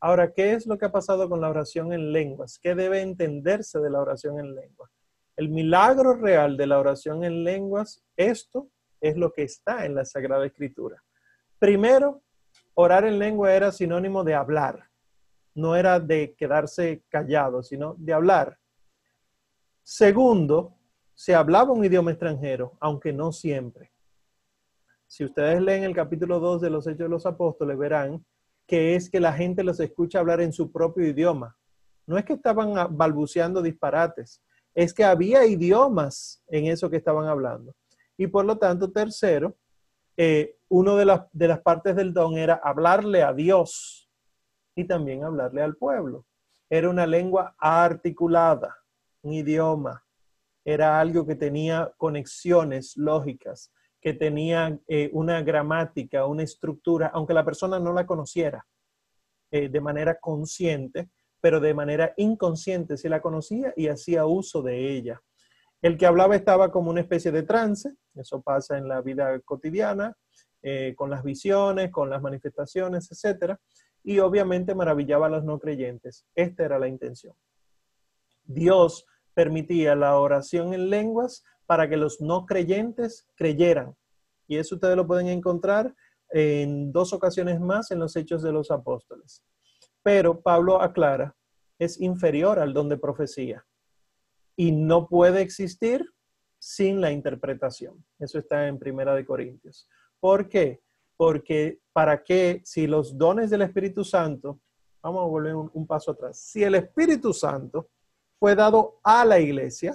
Ahora, 0.00 0.32
¿qué 0.32 0.52
es 0.52 0.66
lo 0.66 0.76
que 0.76 0.86
ha 0.86 0.90
pasado 0.90 1.28
con 1.28 1.40
la 1.40 1.48
oración 1.48 1.92
en 1.92 2.10
lenguas? 2.10 2.58
¿Qué 2.60 2.74
debe 2.74 3.02
entenderse 3.02 3.78
de 3.78 3.90
la 3.90 4.00
oración 4.00 4.40
en 4.40 4.52
lenguas? 4.52 4.90
El 5.36 5.48
milagro 5.50 6.14
real 6.14 6.56
de 6.56 6.66
la 6.66 6.80
oración 6.80 7.22
en 7.22 7.44
lenguas, 7.44 8.02
esto 8.16 8.68
es 9.00 9.16
lo 9.16 9.32
que 9.32 9.44
está 9.44 9.86
en 9.86 9.94
la 9.94 10.04
Sagrada 10.04 10.44
Escritura. 10.44 11.00
Primero, 11.60 12.24
orar 12.74 13.04
en 13.04 13.20
lengua 13.20 13.54
era 13.54 13.70
sinónimo 13.70 14.24
de 14.24 14.34
hablar 14.34 14.90
no 15.54 15.76
era 15.76 16.00
de 16.00 16.34
quedarse 16.34 17.02
callado, 17.08 17.62
sino 17.62 17.94
de 17.98 18.12
hablar. 18.12 18.58
Segundo, 19.82 20.74
se 21.14 21.34
hablaba 21.34 21.72
un 21.72 21.84
idioma 21.84 22.10
extranjero, 22.10 22.76
aunque 22.80 23.12
no 23.12 23.32
siempre. 23.32 23.92
Si 25.06 25.24
ustedes 25.24 25.60
leen 25.60 25.84
el 25.84 25.94
capítulo 25.94 26.40
2 26.40 26.60
de 26.62 26.70
los 26.70 26.86
Hechos 26.86 27.04
de 27.04 27.08
los 27.08 27.26
Apóstoles, 27.26 27.78
verán 27.78 28.24
que 28.66 28.96
es 28.96 29.10
que 29.10 29.20
la 29.20 29.32
gente 29.32 29.62
los 29.62 29.78
escucha 29.78 30.18
hablar 30.18 30.40
en 30.40 30.52
su 30.52 30.72
propio 30.72 31.06
idioma. 31.06 31.56
No 32.06 32.18
es 32.18 32.24
que 32.24 32.32
estaban 32.32 32.96
balbuceando 32.96 33.62
disparates, 33.62 34.42
es 34.74 34.92
que 34.92 35.04
había 35.04 35.46
idiomas 35.46 36.42
en 36.48 36.66
eso 36.66 36.90
que 36.90 36.96
estaban 36.96 37.28
hablando. 37.28 37.74
Y 38.16 38.26
por 38.26 38.44
lo 38.44 38.58
tanto, 38.58 38.90
tercero, 38.90 39.56
eh, 40.16 40.56
una 40.68 40.94
de 40.96 41.04
las, 41.04 41.22
de 41.32 41.48
las 41.48 41.60
partes 41.60 41.94
del 41.94 42.12
don 42.12 42.36
era 42.36 42.60
hablarle 42.62 43.22
a 43.22 43.32
Dios 43.32 44.03
y 44.74 44.84
también 44.84 45.24
hablarle 45.24 45.62
al 45.62 45.76
pueblo. 45.76 46.26
Era 46.68 46.90
una 46.90 47.06
lengua 47.06 47.54
articulada, 47.58 48.76
un 49.22 49.32
idioma. 49.32 50.04
Era 50.64 50.98
algo 50.98 51.26
que 51.26 51.34
tenía 51.34 51.92
conexiones 51.96 52.96
lógicas, 52.96 53.70
que 54.00 54.14
tenía 54.14 54.78
eh, 54.88 55.10
una 55.12 55.42
gramática, 55.42 56.26
una 56.26 56.42
estructura, 56.42 57.10
aunque 57.12 57.34
la 57.34 57.44
persona 57.44 57.78
no 57.78 57.92
la 57.92 58.06
conociera 58.06 58.66
eh, 59.50 59.68
de 59.68 59.80
manera 59.80 60.18
consciente, 60.18 61.10
pero 61.40 61.60
de 61.60 61.74
manera 61.74 62.14
inconsciente 62.16 62.96
se 62.96 63.08
la 63.10 63.20
conocía 63.20 63.72
y 63.76 63.88
hacía 63.88 64.26
uso 64.26 64.62
de 64.62 64.96
ella. 64.96 65.20
El 65.82 65.98
que 65.98 66.06
hablaba 66.06 66.34
estaba 66.34 66.72
como 66.72 66.90
una 66.90 67.02
especie 67.02 67.30
de 67.30 67.42
trance, 67.42 67.94
eso 68.14 68.40
pasa 68.40 68.78
en 68.78 68.88
la 68.88 69.02
vida 69.02 69.38
cotidiana, 69.40 70.16
eh, 70.62 70.94
con 70.96 71.10
las 71.10 71.22
visiones, 71.22 71.90
con 71.90 72.08
las 72.08 72.22
manifestaciones, 72.22 73.12
etcétera 73.12 73.60
y 74.04 74.18
obviamente 74.18 74.74
maravillaba 74.74 75.26
a 75.26 75.30
los 75.30 75.44
no 75.44 75.58
creyentes. 75.58 76.26
Esta 76.34 76.64
era 76.64 76.78
la 76.78 76.86
intención. 76.86 77.34
Dios 78.44 79.06
permitía 79.32 79.96
la 79.96 80.18
oración 80.18 80.74
en 80.74 80.90
lenguas 80.90 81.42
para 81.66 81.88
que 81.88 81.96
los 81.96 82.20
no 82.20 82.44
creyentes 82.44 83.26
creyeran 83.34 83.96
Y 84.46 84.58
eso 84.58 84.74
ustedes 84.74 84.96
lo 84.96 85.06
pueden 85.06 85.28
encontrar 85.28 85.94
en 86.28 86.92
dos 86.92 87.14
ocasiones 87.14 87.58
más 87.60 87.90
en 87.90 87.98
los 87.98 88.14
Hechos 88.14 88.42
de 88.42 88.52
los 88.52 88.70
Apóstoles. 88.70 89.42
Pero 90.02 90.42
Pablo 90.42 90.82
aclara, 90.82 91.34
es 91.78 92.00
inferior 92.00 92.58
al 92.58 92.74
don 92.74 92.88
de 92.88 92.98
profecía 92.98 93.64
y 94.54 94.70
no 94.70 95.08
puede 95.08 95.40
existir 95.40 96.04
sin 96.58 97.00
la 97.00 97.10
interpretación. 97.10 98.04
Eso 98.18 98.38
está 98.38 98.68
en 98.68 98.78
Primera 98.78 99.14
de 99.14 99.24
Corintios. 99.24 99.88
¿Por 100.20 100.48
qué? 100.48 100.83
Porque 101.16 101.80
para 101.92 102.22
qué, 102.22 102.60
si 102.64 102.86
los 102.86 103.16
dones 103.16 103.50
del 103.50 103.62
Espíritu 103.62 104.04
Santo, 104.04 104.60
vamos 105.02 105.22
a 105.22 105.28
volver 105.28 105.54
un, 105.54 105.86
paso 105.86 106.10
atrás, 106.10 106.38
si 106.38 106.62
el 106.62 106.74
Espíritu 106.74 107.32
Santo 107.32 107.90
fue 108.38 108.54
dado 108.54 109.00
a 109.02 109.24
la 109.24 109.38
iglesia, 109.38 109.94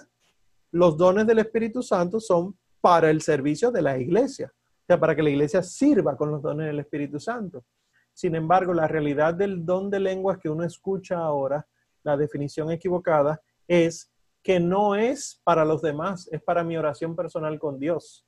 los 0.71 0.95
dones 0.97 1.25
del 1.25 1.39
Espíritu 1.39 1.81
Santo 1.81 2.19
son 2.19 2.57
para 2.79 3.09
el 3.09 3.21
servicio 3.21 3.71
de 3.71 3.81
la 3.81 3.97
iglesia, 3.97 4.51
o 4.53 4.85
sea, 4.85 4.99
para 4.99 5.15
que 5.15 5.23
la 5.23 5.31
iglesia 5.31 5.63
sirva 5.63 6.15
con 6.15 6.31
los 6.31 6.41
dones 6.41 6.67
del 6.67 6.79
Espíritu 6.79 7.19
Santo. 7.19 7.65
Sin 8.13 8.35
embargo, 8.35 8.73
la 8.73 8.87
realidad 8.87 9.33
del 9.33 9.65
don 9.65 9.89
de 9.89 9.99
lenguas 9.99 10.37
que 10.37 10.49
uno 10.49 10.63
escucha 10.63 11.17
ahora, 11.17 11.65
la 12.03 12.15
definición 12.15 12.71
equivocada, 12.71 13.41
es 13.67 14.11
que 14.43 14.59
no 14.59 14.95
es 14.95 15.41
para 15.43 15.65
los 15.65 15.81
demás, 15.81 16.29
es 16.31 16.41
para 16.41 16.63
mi 16.63 16.77
oración 16.77 17.15
personal 17.15 17.57
con 17.59 17.79
Dios. 17.79 18.25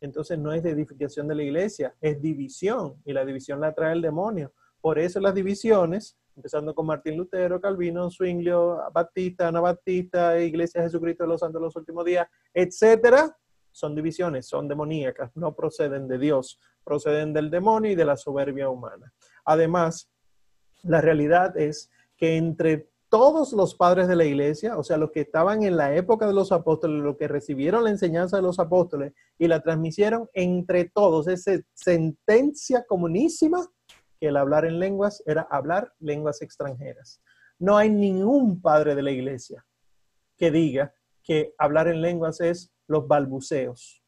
Entonces 0.00 0.38
no 0.38 0.52
es 0.52 0.64
edificación 0.64 1.28
de 1.28 1.34
la 1.34 1.42
iglesia, 1.42 1.94
es 2.00 2.20
división 2.20 3.00
y 3.04 3.12
la 3.12 3.24
división 3.24 3.60
la 3.60 3.74
trae 3.74 3.92
el 3.92 4.02
demonio. 4.02 4.52
Por 4.80 4.98
eso 4.98 5.20
las 5.20 5.34
divisiones, 5.34 6.16
empezando 6.34 6.74
con 6.74 6.86
Martín 6.86 7.16
Lutero, 7.16 7.60
Calvino, 7.60 8.10
Zwinglio, 8.10 8.80
Batista, 8.92 9.48
Anabatista, 9.48 10.40
Iglesia 10.40 10.80
de 10.80 10.86
Jesucristo 10.86 11.24
de 11.24 11.28
los 11.28 11.40
Santos 11.40 11.60
de 11.60 11.66
los 11.66 11.76
Últimos 11.76 12.04
Días, 12.04 12.26
etcétera, 12.54 13.36
son 13.72 13.94
divisiones, 13.94 14.48
son 14.48 14.68
demoníacas, 14.68 15.30
no 15.36 15.54
proceden 15.54 16.08
de 16.08 16.18
Dios, 16.18 16.58
proceden 16.84 17.32
del 17.32 17.50
demonio 17.50 17.92
y 17.92 17.94
de 17.94 18.04
la 18.04 18.16
soberbia 18.16 18.68
humana. 18.68 19.12
Además, 19.44 20.10
la 20.82 21.00
realidad 21.00 21.56
es 21.56 21.90
que 22.16 22.36
entre 22.36 22.89
todos 23.10 23.52
los 23.52 23.74
padres 23.74 24.06
de 24.06 24.14
la 24.14 24.24
iglesia, 24.24 24.78
o 24.78 24.84
sea, 24.84 24.96
los 24.96 25.10
que 25.10 25.22
estaban 25.22 25.64
en 25.64 25.76
la 25.76 25.94
época 25.96 26.28
de 26.28 26.32
los 26.32 26.52
apóstoles, 26.52 27.02
los 27.02 27.16
que 27.16 27.26
recibieron 27.26 27.82
la 27.82 27.90
enseñanza 27.90 28.36
de 28.36 28.42
los 28.42 28.60
apóstoles 28.60 29.12
y 29.36 29.48
la 29.48 29.60
transmitieron 29.60 30.30
entre 30.32 30.84
todos, 30.84 31.26
esa 31.26 31.60
sentencia 31.74 32.84
comunísima 32.86 33.66
que 34.20 34.28
el 34.28 34.36
hablar 34.36 34.64
en 34.64 34.78
lenguas 34.78 35.22
era 35.26 35.42
hablar 35.50 35.92
lenguas 35.98 36.40
extranjeras. 36.40 37.20
No 37.58 37.76
hay 37.76 37.90
ningún 37.90 38.62
padre 38.62 38.94
de 38.94 39.02
la 39.02 39.10
iglesia 39.10 39.66
que 40.36 40.52
diga 40.52 40.94
que 41.22 41.52
hablar 41.58 41.88
en 41.88 42.00
lenguas 42.00 42.40
es 42.40 42.72
los 42.86 43.08
balbuceos. 43.08 44.02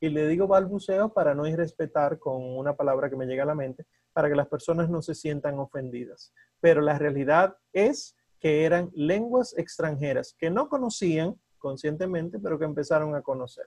Y 0.00 0.08
le 0.08 0.26
digo 0.26 0.48
balbuceos 0.48 1.12
para 1.12 1.34
no 1.34 1.46
irrespetar 1.46 2.18
con 2.18 2.42
una 2.42 2.74
palabra 2.74 3.08
que 3.08 3.16
me 3.16 3.26
llega 3.26 3.44
a 3.44 3.46
la 3.46 3.54
mente, 3.54 3.86
para 4.12 4.28
que 4.28 4.34
las 4.34 4.48
personas 4.48 4.90
no 4.90 5.02
se 5.02 5.14
sientan 5.14 5.58
ofendidas. 5.58 6.32
Pero 6.60 6.80
la 6.80 6.98
realidad 6.98 7.56
es 7.72 8.16
que 8.40 8.64
eran 8.64 8.90
lenguas 8.94 9.54
extranjeras 9.56 10.34
que 10.36 10.50
no 10.50 10.68
conocían 10.68 11.38
conscientemente, 11.58 12.38
pero 12.38 12.58
que 12.58 12.64
empezaron 12.64 13.14
a 13.14 13.22
conocer. 13.22 13.66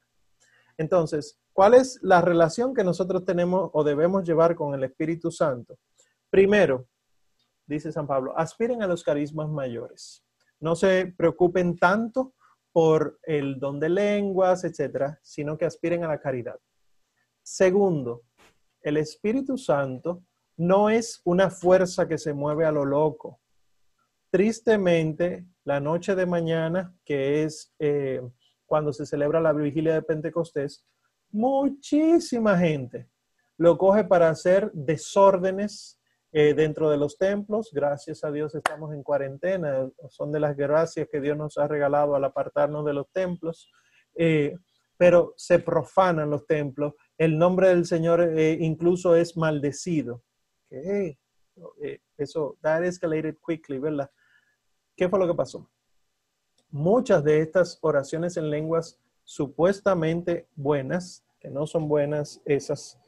Entonces, 0.77 1.39
¿cuál 1.53 1.75
es 1.75 1.99
la 2.01 2.21
relación 2.21 2.73
que 2.73 2.83
nosotros 2.83 3.23
tenemos 3.23 3.69
o 3.73 3.83
debemos 3.83 4.23
llevar 4.23 4.55
con 4.55 4.73
el 4.73 4.83
Espíritu 4.83 5.31
Santo? 5.31 5.77
Primero, 6.29 6.87
dice 7.67 7.91
San 7.91 8.07
Pablo, 8.07 8.37
aspiren 8.37 8.81
a 8.81 8.87
los 8.87 9.03
carismas 9.03 9.49
mayores. 9.49 10.25
No 10.59 10.75
se 10.75 11.13
preocupen 11.15 11.77
tanto 11.77 12.33
por 12.71 13.19
el 13.23 13.59
don 13.59 13.79
de 13.79 13.89
lenguas, 13.89 14.63
etcétera, 14.63 15.19
sino 15.21 15.57
que 15.57 15.65
aspiren 15.65 16.03
a 16.03 16.07
la 16.07 16.19
caridad. 16.19 16.59
Segundo, 17.43 18.23
el 18.81 18.97
Espíritu 18.97 19.57
Santo 19.57 20.23
no 20.57 20.89
es 20.89 21.21
una 21.23 21.49
fuerza 21.49 22.07
que 22.07 22.17
se 22.17 22.33
mueve 22.33 22.65
a 22.65 22.71
lo 22.71 22.83
loco. 22.83 23.41
Tristemente, 24.33 25.45
la 25.63 25.79
noche 25.79 26.15
de 26.15 26.25
mañana, 26.25 26.91
que 27.05 27.43
es 27.43 27.71
eh, 27.77 28.19
cuando 28.65 28.91
se 28.91 29.05
celebra 29.05 29.39
la 29.39 29.53
vigilia 29.53 29.93
de 29.93 30.01
Pentecostés, 30.01 30.87
muchísima 31.29 32.57
gente 32.57 33.07
lo 33.57 33.77
coge 33.77 34.03
para 34.03 34.29
hacer 34.29 34.71
desórdenes 34.73 36.01
eh, 36.31 36.55
dentro 36.55 36.89
de 36.89 36.97
los 36.97 37.15
templos. 37.15 37.69
Gracias 37.71 38.23
a 38.23 38.31
Dios 38.31 38.55
estamos 38.55 38.91
en 38.95 39.03
cuarentena. 39.03 39.87
Son 40.09 40.31
de 40.31 40.39
las 40.39 40.57
gracias 40.57 41.07
que 41.11 41.21
Dios 41.21 41.37
nos 41.37 41.59
ha 41.59 41.67
regalado 41.67 42.15
al 42.15 42.23
apartarnos 42.23 42.83
de 42.85 42.93
los 42.93 43.11
templos. 43.11 43.69
Eh, 44.15 44.57
pero 44.97 45.35
se 45.37 45.59
profanan 45.59 46.31
los 46.31 46.47
templos. 46.47 46.95
El 47.19 47.37
nombre 47.37 47.67
del 47.67 47.85
Señor 47.85 48.27
incluso 48.39 49.15
es 49.15 49.37
maldecido. 49.37 50.23
Okay. 50.71 51.19
eso, 52.17 52.57
that 52.63 52.83
escalated 52.83 53.35
quickly, 53.45 53.77
¿verdad? 53.77 54.09
¿Qué 54.95 55.09
fue 55.09 55.19
lo 55.19 55.27
que 55.27 55.33
pasó? 55.33 55.69
Muchas 56.69 57.23
de 57.23 57.39
estas 57.39 57.77
oraciones 57.81 58.37
en 58.37 58.49
lenguas 58.49 58.99
supuestamente 59.23 60.47
buenas, 60.55 61.23
que 61.39 61.49
no 61.49 61.65
son 61.65 61.87
buenas 61.87 62.41
esas, 62.45 62.99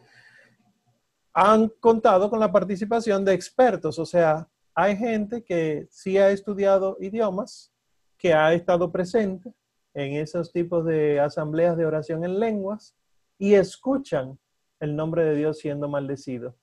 han 1.34 1.70
contado 1.80 2.30
con 2.30 2.40
la 2.40 2.52
participación 2.52 3.26
de 3.26 3.34
expertos, 3.34 4.00
o 4.00 4.06
sea, 4.06 4.48
hay 4.74 4.96
gente 4.96 5.44
que 5.44 5.88
sí 5.90 6.18
ha 6.18 6.30
estudiado 6.30 6.98
idiomas, 7.00 7.74
que 8.18 8.34
ha 8.34 8.54
estado 8.54 8.92
presente 8.92 9.54
en 9.94 10.14
esos 10.14 10.52
tipos 10.52 10.86
de 10.86 11.20
asambleas 11.20 11.78
de 11.78 11.86
oración 11.86 12.24
en 12.24 12.40
lenguas 12.40 12.96
y 13.38 13.54
escuchan 13.54 14.38
el 14.80 14.96
nombre 14.96 15.24
de 15.24 15.36
Dios 15.36 15.60
siendo 15.60 15.88
maldecido 15.88 16.56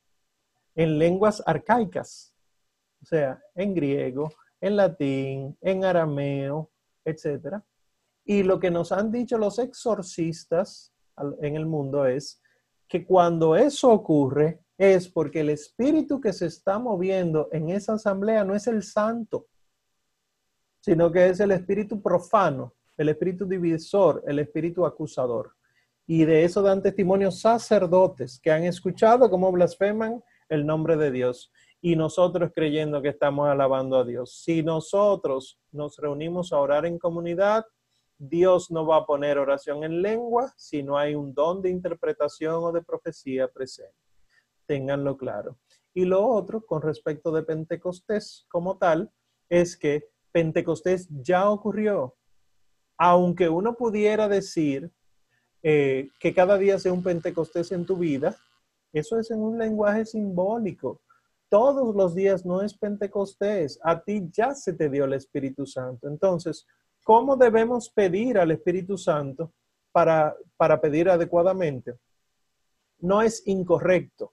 en 0.74 0.98
lenguas 0.98 1.42
arcaicas, 1.46 2.34
o 3.02 3.04
sea, 3.04 3.42
en 3.54 3.74
griego, 3.74 4.32
en 4.62 4.76
latín, 4.76 5.58
en 5.60 5.84
arameo, 5.84 6.70
etc. 7.04 7.56
Y 8.24 8.44
lo 8.44 8.60
que 8.60 8.70
nos 8.70 8.92
han 8.92 9.10
dicho 9.10 9.36
los 9.36 9.58
exorcistas 9.58 10.94
en 11.40 11.56
el 11.56 11.66
mundo 11.66 12.06
es 12.06 12.40
que 12.88 13.04
cuando 13.04 13.56
eso 13.56 13.90
ocurre, 13.90 14.60
es 14.78 15.08
porque 15.08 15.40
el 15.40 15.50
espíritu 15.50 16.20
que 16.20 16.32
se 16.32 16.46
está 16.46 16.78
moviendo 16.78 17.48
en 17.52 17.70
esa 17.70 17.94
asamblea 17.94 18.44
no 18.44 18.54
es 18.54 18.66
el 18.68 18.82
santo, 18.82 19.48
sino 20.80 21.10
que 21.10 21.28
es 21.28 21.40
el 21.40 21.50
espíritu 21.50 22.00
profano, 22.00 22.74
el 22.96 23.08
espíritu 23.08 23.46
divisor, 23.46 24.22
el 24.26 24.38
espíritu 24.38 24.86
acusador. 24.86 25.54
Y 26.06 26.24
de 26.24 26.44
eso 26.44 26.62
dan 26.62 26.82
testimonio 26.82 27.30
sacerdotes 27.30 28.38
que 28.40 28.50
han 28.50 28.64
escuchado 28.64 29.28
cómo 29.28 29.50
blasfeman 29.50 30.22
el 30.48 30.66
nombre 30.66 30.96
de 30.96 31.10
Dios 31.10 31.50
y 31.82 31.96
nosotros 31.96 32.50
creyendo 32.54 33.02
que 33.02 33.10
estamos 33.10 33.48
alabando 33.48 33.98
a 33.98 34.04
Dios. 34.04 34.40
Si 34.42 34.62
nosotros 34.62 35.58
nos 35.70 35.98
reunimos 35.98 36.52
a 36.54 36.58
orar 36.58 36.86
en 36.86 36.98
comunidad, 36.98 37.66
Dios 38.16 38.70
no 38.70 38.86
va 38.86 38.98
a 38.98 39.04
poner 39.04 39.36
oración 39.36 39.84
en 39.84 40.00
lengua 40.00 40.54
si 40.56 40.82
no 40.82 40.96
hay 40.96 41.14
un 41.14 41.34
don 41.34 41.60
de 41.60 41.68
interpretación 41.68 42.54
o 42.62 42.72
de 42.72 42.82
profecía 42.82 43.48
presente 43.48 44.02
tenganlo 44.72 45.16
claro. 45.16 45.58
Y 45.94 46.06
lo 46.06 46.26
otro, 46.26 46.64
con 46.64 46.80
respecto 46.80 47.30
de 47.30 47.42
Pentecostés 47.42 48.46
como 48.48 48.78
tal, 48.78 49.10
es 49.48 49.76
que 49.76 50.08
Pentecostés 50.32 51.08
ya 51.10 51.50
ocurrió. 51.50 52.16
Aunque 52.96 53.48
uno 53.48 53.74
pudiera 53.74 54.28
decir 54.28 54.90
eh, 55.62 56.08
que 56.18 56.32
cada 56.32 56.56
día 56.56 56.78
sea 56.78 56.92
un 56.92 57.02
Pentecostés 57.02 57.72
en 57.72 57.84
tu 57.84 57.96
vida, 57.96 58.34
eso 58.92 59.18
es 59.18 59.30
en 59.30 59.40
un 59.40 59.58
lenguaje 59.58 60.06
simbólico. 60.06 61.02
Todos 61.52 61.94
los 61.94 62.14
días 62.14 62.46
no 62.46 62.62
es 62.62 62.72
Pentecostés. 62.72 63.78
A 63.82 64.02
ti 64.02 64.26
ya 64.32 64.54
se 64.54 64.72
te 64.72 64.88
dio 64.88 65.04
el 65.04 65.12
Espíritu 65.12 65.66
Santo. 65.66 66.08
Entonces, 66.08 66.66
¿cómo 67.04 67.36
debemos 67.36 67.90
pedir 67.90 68.38
al 68.38 68.52
Espíritu 68.52 68.96
Santo 68.96 69.52
para, 69.92 70.34
para 70.56 70.80
pedir 70.80 71.10
adecuadamente? 71.10 71.98
No 73.00 73.20
es 73.20 73.46
incorrecto 73.46 74.32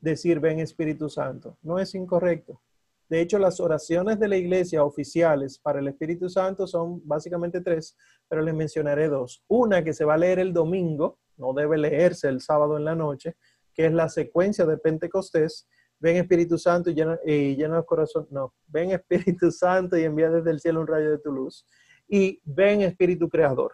decir 0.00 0.40
ven 0.40 0.58
Espíritu 0.58 1.10
Santo. 1.10 1.58
No 1.60 1.78
es 1.78 1.94
incorrecto. 1.94 2.62
De 3.10 3.20
hecho, 3.20 3.38
las 3.38 3.60
oraciones 3.60 4.18
de 4.18 4.28
la 4.28 4.38
iglesia 4.38 4.84
oficiales 4.84 5.58
para 5.58 5.80
el 5.80 5.88
Espíritu 5.88 6.30
Santo 6.30 6.66
son 6.66 7.06
básicamente 7.06 7.60
tres, 7.60 7.94
pero 8.26 8.40
les 8.40 8.54
mencionaré 8.54 9.08
dos. 9.08 9.44
Una 9.48 9.84
que 9.84 9.92
se 9.92 10.06
va 10.06 10.14
a 10.14 10.16
leer 10.16 10.38
el 10.38 10.54
domingo, 10.54 11.18
no 11.36 11.52
debe 11.52 11.76
leerse 11.76 12.28
el 12.28 12.40
sábado 12.40 12.78
en 12.78 12.86
la 12.86 12.94
noche, 12.94 13.36
que 13.74 13.84
es 13.84 13.92
la 13.92 14.08
secuencia 14.08 14.64
de 14.64 14.78
Pentecostés. 14.78 15.68
Ven 15.98 16.16
Espíritu 16.16 16.58
Santo 16.58 16.90
y 16.90 16.94
llena, 16.94 17.18
y 17.24 17.56
llena 17.56 17.78
el 17.78 17.84
corazón. 17.84 18.26
No, 18.30 18.54
ven 18.66 18.90
Espíritu 18.90 19.50
Santo 19.52 19.96
y 19.96 20.04
envía 20.04 20.30
desde 20.30 20.50
el 20.50 20.60
cielo 20.60 20.80
un 20.80 20.86
rayo 20.86 21.10
de 21.10 21.18
tu 21.18 21.32
luz. 21.32 21.66
Y 22.08 22.40
ven 22.44 22.82
Espíritu 22.82 23.28
Creador. 23.28 23.72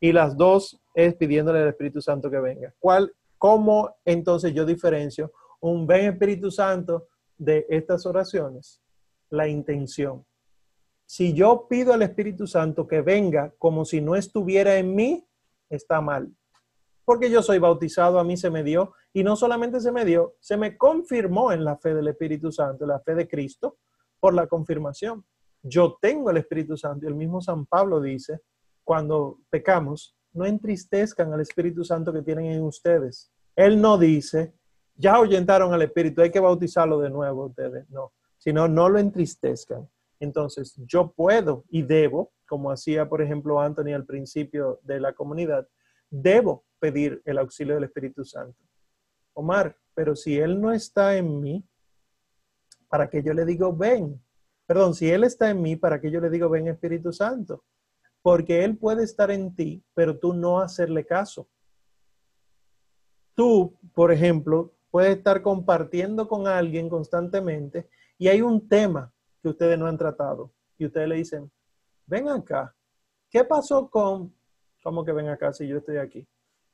Y 0.00 0.12
las 0.12 0.36
dos 0.36 0.80
es 0.94 1.14
pidiéndole 1.14 1.60
al 1.60 1.68
Espíritu 1.68 2.00
Santo 2.00 2.30
que 2.30 2.38
venga. 2.38 2.74
¿Cuál 2.78 3.12
¿Cómo 3.38 3.94
entonces 4.04 4.52
yo 4.52 4.66
diferencio 4.66 5.32
un 5.60 5.86
ven 5.86 6.12
Espíritu 6.12 6.50
Santo 6.50 7.06
de 7.36 7.64
estas 7.68 8.04
oraciones? 8.04 8.82
La 9.30 9.46
intención. 9.46 10.26
Si 11.06 11.32
yo 11.32 11.66
pido 11.68 11.92
al 11.92 12.02
Espíritu 12.02 12.46
Santo 12.46 12.86
que 12.86 13.00
venga 13.00 13.54
como 13.58 13.84
si 13.84 14.00
no 14.00 14.16
estuviera 14.16 14.76
en 14.76 14.94
mí, 14.94 15.26
está 15.70 16.00
mal. 16.00 16.34
porque 17.04 17.30
yo 17.30 17.42
soy 17.42 17.58
bautizado, 17.58 18.18
a 18.18 18.24
mí 18.24 18.36
se 18.36 18.50
me 18.50 18.62
dio, 18.62 18.92
y 19.12 19.22
no 19.24 19.36
solamente 19.36 19.80
se 19.80 19.92
me 19.92 20.04
dio, 20.04 20.34
se 20.40 20.56
me 20.56 20.76
confirmó 20.76 21.52
en 21.52 21.64
la 21.64 21.76
fe 21.76 21.94
del 21.94 22.08
Espíritu 22.08 22.52
Santo, 22.52 22.86
la 22.86 23.00
fe 23.00 23.14
de 23.14 23.28
Cristo, 23.28 23.78
por 24.20 24.34
la 24.34 24.46
confirmación. 24.46 25.24
Yo 25.62 25.96
tengo 26.00 26.30
el 26.30 26.36
Espíritu 26.36 26.76
Santo, 26.76 27.06
y 27.06 27.08
el 27.08 27.14
mismo 27.14 27.40
San 27.40 27.66
Pablo 27.66 28.00
dice, 28.00 28.40
cuando 28.84 29.38
pecamos, 29.50 30.16
no 30.32 30.46
entristezcan 30.46 31.32
al 31.32 31.40
Espíritu 31.40 31.84
Santo 31.84 32.12
que 32.12 32.22
tienen 32.22 32.46
en 32.46 32.62
ustedes. 32.62 33.32
Él 33.56 33.80
no 33.80 33.98
dice, 33.98 34.54
ya 34.94 35.14
ahuyentaron 35.14 35.72
al 35.72 35.82
Espíritu, 35.82 36.22
hay 36.22 36.30
que 36.30 36.40
bautizarlo 36.40 37.00
de 37.00 37.10
nuevo 37.10 37.46
ustedes, 37.46 37.88
no, 37.90 38.12
sino 38.36 38.68
no 38.68 38.88
lo 38.88 38.98
entristezcan. 38.98 39.88
Entonces, 40.20 40.74
yo 40.86 41.12
puedo 41.12 41.64
y 41.70 41.82
debo, 41.82 42.32
como 42.46 42.70
hacía, 42.70 43.08
por 43.08 43.22
ejemplo, 43.22 43.60
Anthony 43.60 43.94
al 43.94 44.04
principio 44.04 44.80
de 44.82 45.00
la 45.00 45.12
comunidad, 45.12 45.68
debo 46.10 46.64
pedir 46.78 47.22
el 47.24 47.38
auxilio 47.38 47.74
del 47.74 47.84
Espíritu 47.84 48.24
Santo. 48.24 48.58
Omar, 49.38 49.76
pero 49.94 50.16
si 50.16 50.36
Él 50.36 50.60
no 50.60 50.72
está 50.72 51.16
en 51.16 51.40
mí, 51.40 51.64
¿para 52.88 53.08
qué 53.08 53.22
yo 53.22 53.32
le 53.32 53.44
digo 53.44 53.72
ven? 53.72 54.20
Perdón, 54.66 54.94
si 54.94 55.08
Él 55.08 55.22
está 55.22 55.48
en 55.48 55.62
mí, 55.62 55.76
¿para 55.76 56.00
qué 56.00 56.10
yo 56.10 56.20
le 56.20 56.28
digo 56.28 56.48
ven 56.48 56.66
Espíritu 56.66 57.12
Santo? 57.12 57.64
Porque 58.20 58.64
Él 58.64 58.76
puede 58.76 59.04
estar 59.04 59.30
en 59.30 59.54
ti, 59.54 59.84
pero 59.94 60.18
tú 60.18 60.34
no 60.34 60.58
hacerle 60.58 61.06
caso. 61.06 61.48
Tú, 63.36 63.78
por 63.94 64.10
ejemplo, 64.10 64.74
puedes 64.90 65.16
estar 65.16 65.40
compartiendo 65.40 66.26
con 66.26 66.48
alguien 66.48 66.88
constantemente 66.88 67.88
y 68.18 68.26
hay 68.26 68.42
un 68.42 68.68
tema 68.68 69.12
que 69.40 69.50
ustedes 69.50 69.78
no 69.78 69.86
han 69.86 69.98
tratado 69.98 70.52
y 70.76 70.86
ustedes 70.86 71.08
le 71.08 71.14
dicen, 71.14 71.48
ven 72.06 72.28
acá, 72.28 72.74
¿qué 73.30 73.44
pasó 73.44 73.88
con, 73.88 74.34
cómo 74.82 75.04
que 75.04 75.12
ven 75.12 75.28
acá 75.28 75.52
si 75.52 75.68
yo 75.68 75.76
estoy 75.76 75.98
aquí? 75.98 76.26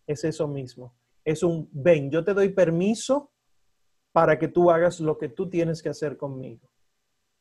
Es 0.06 0.24
eso 0.24 0.48
mismo, 0.48 0.94
es 1.24 1.42
un 1.42 1.68
ven, 1.72 2.10
yo 2.10 2.24
te 2.24 2.34
doy 2.34 2.50
permiso 2.50 3.30
para 4.12 4.38
que 4.38 4.48
tú 4.48 4.70
hagas 4.70 5.00
lo 5.00 5.18
que 5.18 5.28
tú 5.28 5.48
tienes 5.48 5.82
que 5.82 5.88
hacer 5.88 6.16
conmigo. 6.16 6.68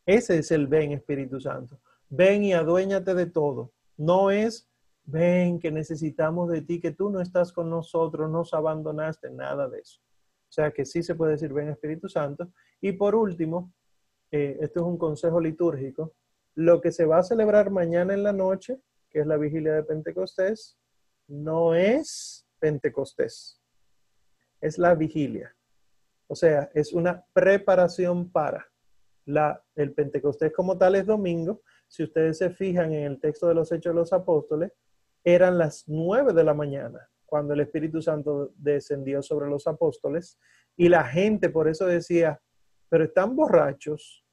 Ese 0.06 0.40
es 0.40 0.52
el 0.52 0.68
ven 0.68 0.92
Espíritu 0.92 1.40
Santo. 1.40 1.80
Ven 2.10 2.44
y 2.44 2.54
aduéñate 2.54 3.14
de 3.14 3.28
todo. 3.28 3.74
No 3.98 4.32
es 4.32 4.70
ven 5.06 5.60
que 5.60 5.72
necesitamos 5.72 6.50
de 6.50 6.62
ti, 6.62 6.80
que 6.80 6.92
tú 6.92 7.10
no 7.10 7.20
estás 7.20 7.52
con 7.52 7.70
nosotros, 7.70 8.30
nos 8.30 8.54
abandonaste, 8.54 9.30
nada 9.30 9.68
de 9.68 9.80
eso. 9.80 10.00
O 10.02 10.52
sea 10.52 10.72
que 10.72 10.86
sí 10.86 11.04
se 11.04 11.16
puede 11.16 11.34
decir 11.34 11.52
ven 11.54 11.70
Espíritu 11.70 12.08
Santo. 12.08 12.52
Y 12.80 12.94
por 12.94 13.16
último, 13.16 13.74
eh, 14.32 14.58
esto 14.62 14.80
es 14.82 14.86
un 14.86 14.98
consejo 14.98 15.40
litúrgico, 15.40 16.14
lo 16.56 16.82
que 16.82 16.92
se 16.92 17.06
va 17.06 17.20
a 17.20 17.24
celebrar 17.24 17.72
mañana 17.72 18.14
en 18.14 18.24
la 18.24 18.34
noche, 18.34 18.80
que 19.10 19.20
es 19.20 19.28
la 19.28 19.38
vigilia 19.38 19.74
de 19.74 19.84
Pentecostés, 19.84 20.78
no 21.28 21.74
es 21.76 22.48
Pentecostés, 22.60 23.62
es 24.64 24.78
la 24.78 24.96
vigilia. 24.96 25.54
O 26.28 26.36
sea, 26.36 26.72
es 26.74 26.94
una 26.94 27.26
preparación 27.34 28.32
para 28.32 28.66
la, 29.26 29.62
el 29.76 29.94
Pentecostés 29.94 30.54
como 30.54 30.78
tal 30.78 30.96
es 30.96 31.06
domingo. 31.06 31.62
Si 31.88 32.04
ustedes 32.04 32.38
se 32.38 32.50
fijan 32.50 32.94
en 32.94 33.04
el 33.04 33.20
texto 33.20 33.48
de 33.48 33.56
los 33.56 33.72
Hechos 33.72 33.94
de 33.94 34.00
los 34.00 34.14
Apóstoles, 34.14 34.72
eran 35.24 35.58
las 35.58 35.84
nueve 35.88 36.34
de 36.34 36.46
la 36.46 36.54
mañana 36.54 37.10
cuando 37.26 37.54
el 37.54 37.60
Espíritu 37.60 38.02
Santo 38.02 38.54
descendió 38.56 39.22
sobre 39.22 39.50
los 39.50 39.68
apóstoles 39.68 40.38
y 40.78 40.88
la 40.88 41.04
gente 41.04 41.50
por 41.50 41.68
eso 41.68 41.86
decía, 41.86 42.42
pero 42.90 43.04
están 43.04 43.36
borrachos 43.36 44.26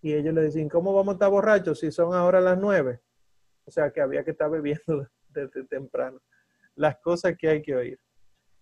y 0.00 0.14
ellos 0.14 0.34
le 0.34 0.42
decían, 0.42 0.68
¿cómo 0.68 0.94
vamos 0.94 1.12
a 1.12 1.14
estar 1.14 1.30
borrachos 1.30 1.80
si 1.80 1.90
son 1.90 2.14
ahora 2.14 2.40
las 2.40 2.58
nueve? 2.58 3.00
O 3.64 3.70
sea 3.70 3.90
que 3.90 4.00
había 4.00 4.24
que 4.24 4.32
estar 4.32 4.50
bebiendo 4.50 5.08
desde 5.28 5.64
temprano. 5.64 6.20
Las 6.76 6.98
cosas 6.98 7.34
que 7.36 7.48
hay 7.48 7.62
que 7.62 7.74
oír. 7.74 7.98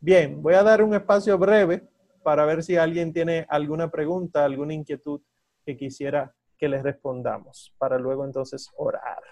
Bien, 0.01 0.41
voy 0.43 0.55
a 0.55 0.63
dar 0.63 0.83
un 0.83 0.95
espacio 0.95 1.37
breve 1.39 1.89
para 2.23 2.45
ver 2.45 2.63
si 2.63 2.77
alguien 2.77 3.13
tiene 3.13 3.47
alguna 3.49 3.91
pregunta, 3.91 4.45
alguna 4.45 4.75
inquietud 4.75 5.21
que 5.65 5.77
quisiera 5.77 6.35
que 6.59 6.69
les 6.69 6.83
respondamos, 6.83 7.75
para 7.79 7.99
luego 7.99 8.25
entonces 8.25 8.71
orar. 8.77 9.23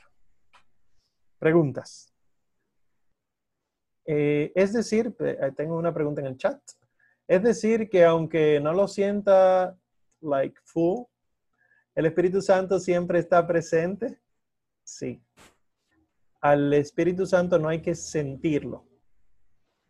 Preguntas. 1.39 2.13
Eh, 4.05 4.53
es 4.55 4.73
decir, 4.73 5.15
eh, 5.21 5.53
tengo 5.57 5.77
una 5.77 5.93
pregunta 5.93 6.21
en 6.21 6.29
el 6.29 6.37
chat. 6.37 6.61
Es 7.27 7.43
decir, 7.43 7.91
que 7.91 8.05
aunque 8.05 8.61
no 8.61 8.73
lo 8.73 8.89
sienta 8.89 9.77
like 10.21 10.59
full, 10.65 11.05
¿El 11.99 12.07
Espíritu 12.07 12.41
Santo 12.41 12.79
siempre 12.79 13.19
está 13.19 13.45
presente? 13.45 14.21
Sí. 14.85 15.21
Al 16.41 16.73
Espíritu 16.73 17.27
Santo 17.27 17.59
no 17.59 17.69
hay 17.69 17.83
que 17.83 17.97
sentirlo. 17.97 18.88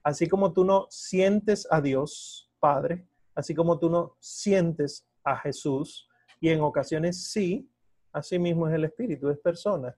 Así 0.08 0.26
como 0.26 0.54
tú 0.54 0.64
no 0.64 0.86
sientes 0.88 1.68
a 1.70 1.82
Dios, 1.82 2.50
Padre, 2.60 3.06
así 3.34 3.54
como 3.54 3.78
tú 3.78 3.90
no 3.90 4.16
sientes 4.20 5.06
a 5.22 5.36
Jesús, 5.36 6.08
y 6.40 6.48
en 6.48 6.62
ocasiones 6.62 7.30
sí, 7.30 7.70
así 8.10 8.38
mismo 8.38 8.66
es 8.66 8.74
el 8.74 8.84
Espíritu, 8.84 9.28
es 9.28 9.38
persona. 9.38 9.94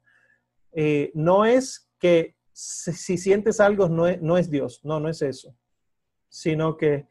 Eh, 0.73 1.13
no 1.15 1.45
es 1.45 1.89
que 2.01 2.35
si, 2.53 3.17
sientes 3.19 3.61
algo 3.61 3.89
no 3.89 4.37
es, 4.37 4.51
Dios, 4.51 4.81
no, 4.83 4.99
no 4.99 5.09
es 5.09 5.23
eso, 5.23 5.55
sino 6.29 6.77
que 6.77 7.07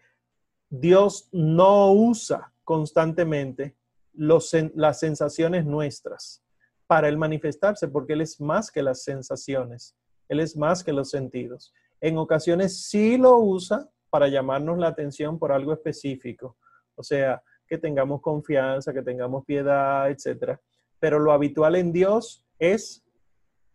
Dios 0.70 1.30
no 1.32 1.94
usa 1.94 2.52
constantemente 2.66 3.78
las 4.12 5.00
sensaciones 5.00 5.66
nuestras 5.66 6.44
para 6.86 7.08
Él 7.08 7.18
manifestarse, 7.18 7.88
porque 7.88 8.12
Él 8.12 8.20
es 8.20 8.42
más 8.42 8.70
que 8.70 8.84
las 8.84 9.04
sensaciones, 9.04 9.96
Él 10.28 10.42
es 10.42 10.58
más 10.58 10.84
que 10.84 10.92
los 10.92 11.10
sentidos. 11.10 11.74
En 12.02 12.18
ocasiones 12.18 12.84
sí 12.84 13.18
lo 13.18 13.38
usa 13.38 13.90
para 14.10 14.28
llamarnos 14.28 14.78
la 14.78 14.88
atención 14.88 15.38
por 15.38 15.52
algo 15.52 15.74
específico, 15.74 16.58
o 16.96 17.04
sea, 17.04 17.42
que 17.68 17.78
tengamos 17.78 18.22
confianza, 18.22 18.94
que 18.94 19.04
tengamos 19.04 19.46
piedad, 19.46 20.10
etc. 20.10 20.58
Pero 21.00 21.20
lo 21.20 21.32
habitual 21.32 21.76
en 21.76 21.92
Dios 21.92 22.44
es 22.58 23.04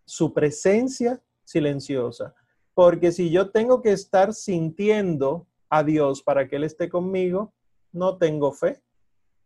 su 0.05 0.35
presencia 0.35 1.23
silenciosa, 1.45 2.35
porque 2.75 3.13
si 3.13 3.31
yo 3.31 3.51
tengo 3.51 3.81
que 3.81 3.93
estar 3.93 4.35
sintiendo 4.35 5.47
a 5.69 5.85
Dios 5.85 6.23
para 6.23 6.49
que 6.49 6.57
Él 6.57 6.65
esté 6.65 6.89
conmigo, 6.89 7.55
no 7.93 8.19
tengo 8.19 8.53
fe 8.53 8.83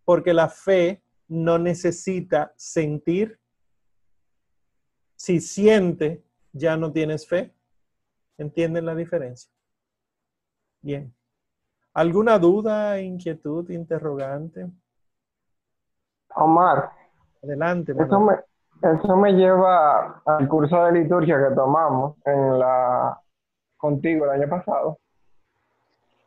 porque 0.08 0.32
la 0.32 0.48
fe 0.48 1.02
no 1.28 1.58
necesita 1.58 2.54
sentir. 2.56 3.38
Si 5.16 5.38
siente, 5.38 6.24
ya 6.54 6.78
no 6.78 6.90
tienes 6.90 7.28
fe. 7.28 7.52
¿Entienden 8.38 8.86
la 8.86 8.94
diferencia? 8.94 9.50
Bien. 10.80 11.12
¿Alguna 11.94 12.38
duda, 12.38 13.00
inquietud, 13.00 13.68
interrogante? 13.70 14.66
Omar. 16.34 16.90
Adelante. 17.42 17.92
Eso 17.92 18.20
me, 18.20 18.34
eso 18.82 19.16
me 19.16 19.32
lleva 19.32 20.22
al 20.24 20.48
curso 20.48 20.84
de 20.84 20.92
liturgia 20.92 21.36
que 21.48 21.54
tomamos 21.54 22.16
en 22.24 22.58
la 22.58 23.20
contigo 23.76 24.24
el 24.24 24.42
año 24.42 24.48
pasado 24.48 24.98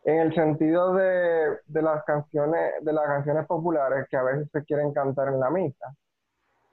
en 0.03 0.19
el 0.19 0.33
sentido 0.33 0.93
de, 0.93 1.59
las 1.67 2.03
canciones, 2.05 2.73
de 2.81 2.93
las 2.93 3.05
canciones 3.05 3.45
populares 3.45 4.07
que 4.09 4.17
a 4.17 4.23
veces 4.23 4.49
se 4.51 4.63
quieren 4.63 4.93
cantar 4.93 5.27
en 5.27 5.39
la 5.39 5.49
misa. 5.49 5.93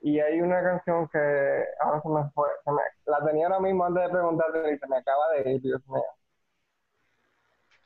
Y 0.01 0.19
hay 0.19 0.41
una 0.41 0.61
canción 0.63 1.07
que 1.09 1.65
ahora 1.81 2.01
se 2.01 2.09
me 2.09 2.29
fue, 2.31 2.47
la 3.05 3.25
tenía 3.25 3.47
ahora 3.47 3.59
mismo 3.59 3.85
antes 3.85 4.03
de 4.03 4.09
preguntarte 4.09 4.73
y 4.73 4.77
se 4.77 4.87
me 4.87 4.97
acaba 4.97 5.29
de 5.31 5.51
ir, 5.51 5.61
Dios 5.61 5.85
mío. 5.87 6.03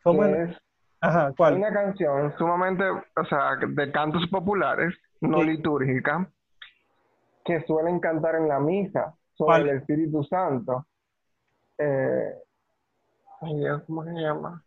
¿Cómo 0.04 0.26
es? 0.26 0.56
Ajá, 1.02 1.34
¿cuál? 1.36 1.56
Una 1.56 1.74
canción 1.74 2.38
sumamente, 2.38 2.84
o 2.90 3.26
sea, 3.26 3.58
de 3.68 3.92
cantos 3.92 4.28
populares, 4.30 4.94
no 5.22 5.42
litúrgica, 5.42 6.30
que 7.44 7.62
suelen 7.66 8.00
cantar 8.00 8.36
en 8.36 8.48
la 8.48 8.60
misa 8.60 9.16
sobre 9.34 9.62
el 9.64 9.70
Espíritu 9.78 10.24
Santo. 10.24 10.86
Eh, 11.78 12.36
ay 13.42 13.56
Dios, 13.58 13.84
¿cómo 13.88 14.04
se 14.04 14.12
llama? 14.12 14.64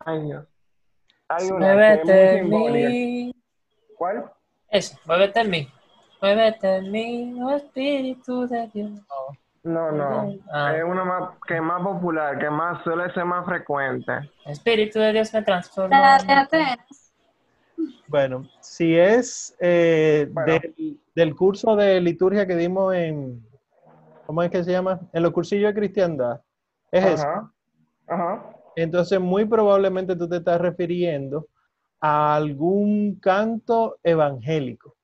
Ay, 0.00 0.22
Dios. 0.22 0.46
Hay 1.28 1.50
una 1.50 1.74
mí. 2.44 3.34
¿Cuál? 3.96 4.30
Eso, 4.70 4.98
muévete 5.04 5.40
en 5.40 5.50
mí. 5.50 5.68
Muévete 6.22 6.76
en 6.76 6.92
mí, 6.92 7.42
oh 7.42 7.56
Espíritu 7.56 8.46
de 8.46 8.68
Dios. 8.72 8.90
No, 9.62 9.90
no. 9.90 10.34
Ah. 10.52 10.76
Es 10.76 10.84
una 10.84 11.04
más, 11.04 11.30
que 11.46 11.56
es 11.56 11.62
más 11.62 11.82
popular, 11.82 12.38
que 12.38 12.48
más 12.48 12.82
suele 12.82 13.12
ser 13.12 13.24
más 13.24 13.44
frecuente. 13.44 14.12
Espíritu 14.46 14.98
de 14.98 15.12
Dios 15.12 15.32
me 15.34 15.42
transforma. 15.42 16.18
Bueno, 18.06 18.48
si 18.60 18.96
es 18.96 19.56
eh, 19.60 20.28
Bueno. 20.30 20.52
Del, 20.52 21.00
del 21.14 21.36
curso 21.36 21.76
de 21.76 22.00
liturgia 22.00 22.46
que 22.46 22.56
dimos 22.56 22.94
en, 22.94 23.46
¿cómo 24.26 24.42
es 24.42 24.50
que 24.50 24.64
se 24.64 24.72
llama? 24.72 25.00
En 25.12 25.22
los 25.22 25.32
cursillos 25.32 25.74
de 25.74 25.78
cristiandad. 25.78 26.40
Es 26.90 27.04
eso. 27.04 27.26
Ajá. 27.26 27.52
Ajá. 28.08 28.56
Entonces, 28.76 29.20
muy 29.20 29.44
probablemente 29.44 30.16
tú 30.16 30.28
te 30.28 30.36
estás 30.36 30.60
refiriendo 30.60 31.46
a 32.00 32.34
algún 32.36 33.18
canto 33.20 33.98
evangélico. 34.02 34.96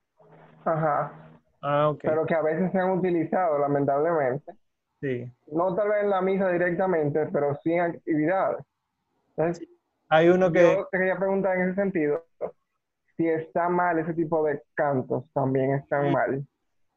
Ajá. 0.65 1.13
Ah. 1.63 1.95
Pero 2.01 2.25
que 2.27 2.35
a 2.35 2.43
veces 2.43 2.71
se 2.73 2.79
han 2.79 2.91
utilizado, 2.91 3.59
lamentablemente, 3.59 4.53
Sí. 4.99 5.31
No 5.53 5.75
tal 5.77 5.91
vez 5.91 6.05
en 6.05 6.11
la 6.11 6.23
misa 6.23 6.49
directamente, 6.51 7.27
pero 7.27 7.55
sí 7.63 7.73
en 7.75 7.81
actividades. 7.81 8.65
Entonces, 9.37 9.69
Hay 10.09 10.29
uno 10.31 10.51
que, 10.51 10.63
yo 10.63 10.89
te 10.91 10.99
quería 10.99 11.19
preguntar 11.19 11.55
en 11.57 11.65
ese 11.69 11.75
sentido, 11.75 12.25
si 13.17 13.29
está 13.29 13.69
mal 13.69 13.99
ese 13.99 14.15
tipo 14.15 14.43
de 14.45 14.63
cantos, 14.75 15.25
también 15.35 15.73
están 15.75 16.07
Sí. 16.07 16.13
mal. 16.13 16.47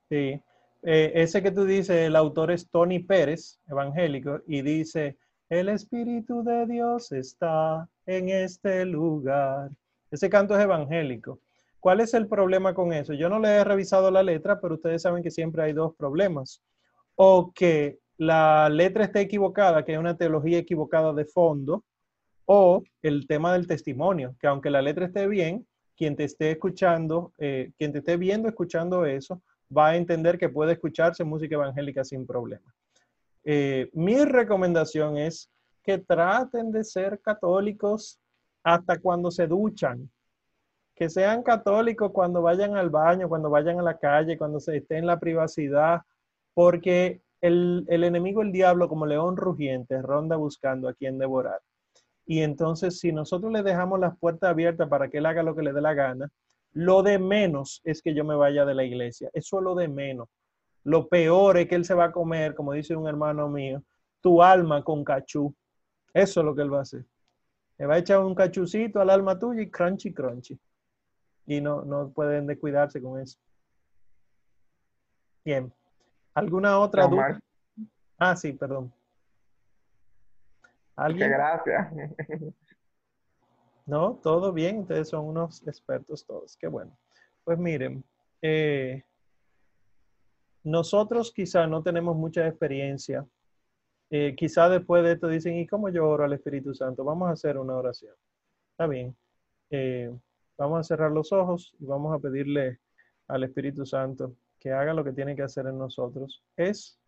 sí, 0.10 0.42
Eh, 0.82 1.12
ese 1.16 1.44
que 1.44 1.52
tú 1.52 1.66
dices, 1.66 2.08
el 2.08 2.16
autor 2.16 2.52
es 2.52 2.70
Tony 2.70 3.00
Pérez, 3.00 3.60
evangélico, 3.68 4.40
y 4.48 4.62
dice, 4.62 5.18
el 5.50 5.68
Espíritu 5.68 6.42
de 6.42 6.66
Dios 6.68 7.12
está 7.12 7.86
en 8.06 8.30
este 8.30 8.86
lugar. 8.86 9.72
Ese 10.12 10.30
canto 10.30 10.56
es 10.56 10.64
evangélico. 10.64 11.40
¿Cuál 11.80 12.02
es 12.02 12.14
el 12.14 12.28
problema 12.28 12.74
con 12.74 12.92
eso? 12.92 13.14
Yo 13.14 13.30
no 13.30 13.40
le 13.40 13.50
he 13.50 13.64
revisado 13.64 14.12
la 14.12 14.24
letra, 14.24 14.60
pero 14.60 14.76
ustedes 14.76 15.02
saben 15.02 15.24
que 15.24 15.32
siempre 15.32 15.64
hay 15.64 15.74
dos 15.74 15.96
problemas. 15.96 16.62
O 17.16 17.52
que 17.54 18.00
la 18.18 18.70
letra 18.70 19.06
esté 19.06 19.22
equivocada, 19.22 19.86
que 19.86 19.94
hay 19.94 19.98
una 19.98 20.18
teología 20.18 20.58
equivocada 20.58 21.14
de 21.14 21.26
fondo, 21.26 21.86
o 22.46 22.84
el 23.02 23.28
tema 23.28 23.54
del 23.54 23.68
testimonio, 23.68 24.36
que 24.40 24.48
aunque 24.48 24.70
la 24.70 24.82
letra 24.82 25.06
esté 25.06 25.28
bien, 25.28 25.66
quien 25.96 26.16
te 26.16 26.24
esté 26.24 26.52
escuchando, 26.52 27.34
eh, 27.38 27.72
quien 27.78 27.92
te 27.92 28.00
esté 28.00 28.18
viendo, 28.18 28.50
escuchando 28.50 29.06
eso, 29.06 29.42
va 29.76 29.90
a 29.90 29.98
entender 29.98 30.38
que 30.38 30.50
puede 30.50 30.74
escucharse 30.74 31.24
música 31.24 31.56
evangélica 31.56 32.04
sin 32.04 32.26
problema. 32.26 32.74
Eh, 33.44 33.90
mi 33.94 34.24
recomendación 34.26 35.18
es 35.18 35.50
que 35.84 35.98
traten 35.98 36.72
de 36.72 36.84
ser 36.84 37.20
católicos 37.22 38.20
hasta 38.74 39.00
cuando 39.00 39.32
se 39.32 39.48
duchan, 39.48 40.10
que 40.96 41.10
sean 41.10 41.44
católicos 41.44 42.12
cuando 42.12 42.42
vayan 42.42 42.76
al 42.76 42.90
baño, 42.90 43.30
cuando 43.30 43.50
vayan 43.50 43.80
a 43.80 43.84
la 43.84 43.98
calle, 43.98 44.38
cuando 44.38 44.60
se 44.60 44.78
esté 44.78 44.98
en 44.98 45.08
la 45.08 45.20
privacidad, 45.20 46.02
porque 46.54 47.22
el, 47.42 47.86
enemigo, 47.88 48.42
el 48.42 48.52
diablo, 48.52 48.90
como 48.90 49.06
león 49.06 49.38
rugiente, 49.38 50.02
ronda 50.02 50.36
buscando 50.36 50.88
a 50.88 50.94
quien 50.94 51.18
devorar. 51.18 51.60
Y 52.26 52.42
entonces, 52.42 53.00
si 53.00 53.12
nosotros 53.12 53.52
le 53.52 53.64
dejamos 53.64 54.00
las 54.00 54.18
puertas 54.20 54.52
abiertas 54.52 54.88
para 54.88 55.10
que 55.10 55.18
él 55.18 55.26
haga 55.26 55.42
lo 55.42 55.56
que 55.56 55.64
le 55.64 55.74
dé 55.74 55.82
la 55.82 55.94
gana, 55.96 56.30
lo 56.74 57.02
de 57.02 57.18
menos 57.18 57.82
es 57.84 58.04
que 58.04 58.14
yo 58.14 58.24
me 58.24 58.36
vaya 58.36 58.66
de 58.66 58.76
la 58.76 58.84
iglesia. 58.84 59.32
Eso 59.34 59.58
es 59.58 59.64
lo 59.64 59.74
de 59.74 59.88
menos. 59.88 60.28
Lo 60.84 61.08
peor 61.08 61.58
es 61.58 61.68
que 61.68 61.76
él 61.76 61.86
se 61.86 61.96
va 61.96 62.06
a 62.06 62.12
comer, 62.12 62.54
como 62.54 62.74
dice 62.74 62.96
un 62.96 63.08
hermano 63.08 63.50
mío, 63.50 63.82
tu 64.22 64.44
alma 64.44 64.84
con 64.84 65.04
cachú. 65.04 65.56
Eso 66.14 66.42
es 66.42 66.46
lo 66.46 66.54
que 66.54 66.62
él 66.62 66.74
va 66.74 66.80
a 66.80 66.84
hacer. 66.84 67.06
Le 67.80 67.86
va 67.88 67.96
a 67.96 67.98
echar 68.00 68.20
un 68.20 68.36
cachucito 68.36 69.00
al 69.02 69.10
alma 69.10 69.40
tuya 69.40 69.62
y 69.62 69.72
crunchy, 69.72 70.14
crunchy. 70.14 70.60
Y 71.48 71.62
no, 71.62 71.84
no 71.84 72.12
pueden 72.12 72.46
descuidarse 72.46 73.02
con 73.02 73.20
eso. 73.20 73.40
Bien. 75.44 75.74
¿Alguna 76.34 76.78
otra 76.80 77.08
duda? 77.08 77.40
Ah, 78.18 78.36
sí, 78.36 78.54
perdón. 78.54 78.84
muchas 78.84 78.94
¿Alguien? 80.96 81.32
gracias. 81.32 81.88
No, 83.86 84.20
todo 84.22 84.54
bien, 84.54 84.82
ustedes 84.82 85.10
son 85.10 85.26
unos 85.26 85.68
expertos 85.68 86.24
todos, 86.24 86.56
qué 86.58 86.68
bueno. 86.68 86.96
Pues 87.44 87.58
miren, 87.58 88.04
eh, 88.40 89.04
nosotros 90.64 91.32
quizá 91.34 91.66
no 91.66 91.82
tenemos 91.82 92.16
mucha 92.16 92.46
experiencia. 92.48 93.26
Eh, 94.12 94.36
quizá 94.36 94.70
después 94.70 95.04
de 95.04 95.14
esto 95.14 95.28
dicen, 95.28 95.58
¿y 95.58 95.68
cómo 95.68 95.90
yo 95.90 96.08
oro 96.08 96.24
al 96.24 96.34
Espíritu 96.34 96.74
Santo? 96.74 97.04
Vamos 97.04 97.30
a 97.30 97.34
hacer 97.34 97.58
una 97.58 97.76
oración. 97.76 98.14
Está 98.72 98.88
bien. 98.88 99.16
Eh, 99.70 100.12
vamos 100.58 100.80
a 100.80 100.84
cerrar 100.84 101.12
los 101.12 101.32
ojos 101.32 101.76
y 101.80 101.86
vamos 101.86 102.16
a 102.16 102.20
pedirle 102.20 102.80
al 103.28 103.44
Espíritu 103.44 103.86
Santo 103.86 104.36
que 104.60 104.72
haga 104.72 104.94
lo 104.94 105.04
que 105.04 105.14
tiene 105.14 105.36
que 105.36 105.44
hacer 105.44 105.68
en 105.68 105.78
nosotros. 105.78 106.44
Es 106.58 107.00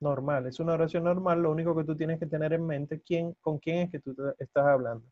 normal, 0.00 0.46
es 0.46 0.60
una 0.60 0.74
oración 0.74 1.04
normal. 1.04 1.42
Lo 1.42 1.50
único 1.50 1.74
que 1.74 1.84
tú 1.84 1.96
tienes 1.96 2.18
que 2.18 2.26
tener 2.26 2.52
en 2.52 2.66
mente, 2.66 3.00
quién, 3.00 3.32
con 3.40 3.58
quién 3.58 3.78
es 3.78 3.90
que 3.90 4.00
tú 4.00 4.14
estás 4.38 4.66
hablando. 4.66 5.04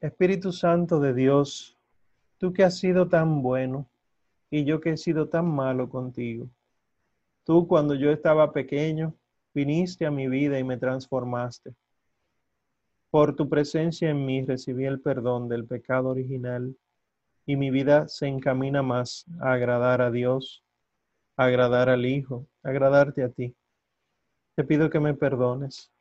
Espíritu 0.00 0.52
Santo 0.52 1.00
de 1.00 1.14
Dios, 1.14 1.78
tú 2.38 2.52
que 2.52 2.64
has 2.64 2.78
sido 2.78 3.08
tan 3.08 3.42
bueno 3.42 3.88
y 4.50 4.64
yo 4.64 4.80
que 4.80 4.90
he 4.90 4.96
sido 4.96 5.28
tan 5.28 5.46
malo 5.46 5.88
contigo. 5.88 6.48
Tú 7.46 7.68
cuando 7.68 7.94
yo 7.94 8.10
estaba 8.10 8.52
pequeño, 8.52 9.14
viniste 9.54 10.04
a 10.04 10.10
mi 10.10 10.26
vida 10.26 10.58
y 10.58 10.64
me 10.64 10.78
transformaste. 10.78 11.76
Por 13.08 13.36
tu 13.36 13.48
presencia 13.48 14.10
en 14.10 14.26
mí 14.26 14.44
recibí 14.44 14.84
el 14.84 15.00
perdón 15.00 15.48
del 15.48 15.64
pecado 15.64 16.08
original 16.08 16.76
y 17.46 17.54
mi 17.54 17.70
vida 17.70 18.08
se 18.08 18.26
encamina 18.26 18.82
más 18.82 19.24
a 19.40 19.52
agradar 19.52 20.02
a 20.02 20.10
Dios, 20.10 20.64
agradar 21.36 21.88
al 21.88 22.04
Hijo, 22.04 22.48
agradarte 22.64 23.22
a 23.22 23.28
ti. 23.28 23.54
Te 24.56 24.64
pido 24.64 24.90
que 24.90 24.98
me 24.98 25.14
perdones. 25.14 25.92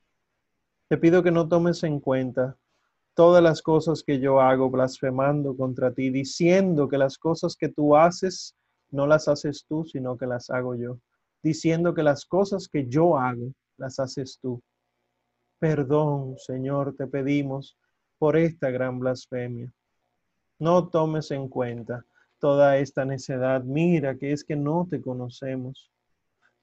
Te 0.87 0.97
pido 0.97 1.21
que 1.21 1.29
no 1.29 1.47
tomes 1.47 1.83
en 1.83 1.99
cuenta 1.99 2.57
todas 3.13 3.43
las 3.43 3.61
cosas 3.61 4.01
que 4.01 4.19
yo 4.19 4.41
hago 4.41 4.71
blasfemando 4.71 5.55
contra 5.55 5.93
ti, 5.93 6.09
diciendo 6.09 6.89
que 6.89 6.97
las 6.97 7.19
cosas 7.19 7.55
que 7.55 7.69
tú 7.69 7.95
haces 7.95 8.55
no 8.89 9.05
las 9.05 9.27
haces 9.27 9.63
tú, 9.69 9.85
sino 9.85 10.17
que 10.17 10.25
las 10.25 10.49
hago 10.49 10.73
yo, 10.73 10.97
diciendo 11.45 11.93
que 11.93 12.01
las 12.01 12.25
cosas 12.25 12.67
que 12.67 12.87
yo 12.87 13.19
hago 13.19 13.53
las 13.77 13.99
haces 13.99 14.39
tú. 14.41 14.63
Perdón, 15.59 16.39
Señor, 16.39 16.95
te 16.95 17.05
pedimos 17.05 17.77
por 18.17 18.35
esta 18.35 18.71
gran 18.71 18.97
blasfemia. 18.97 19.71
No 20.57 20.87
tomes 20.87 21.29
en 21.29 21.47
cuenta 21.47 22.03
toda 22.39 22.79
esta 22.79 23.05
necedad. 23.05 23.63
Mira 23.63 24.17
que 24.17 24.31
es 24.31 24.43
que 24.43 24.55
no 24.55 24.87
te 24.89 24.99
conocemos. 24.99 25.91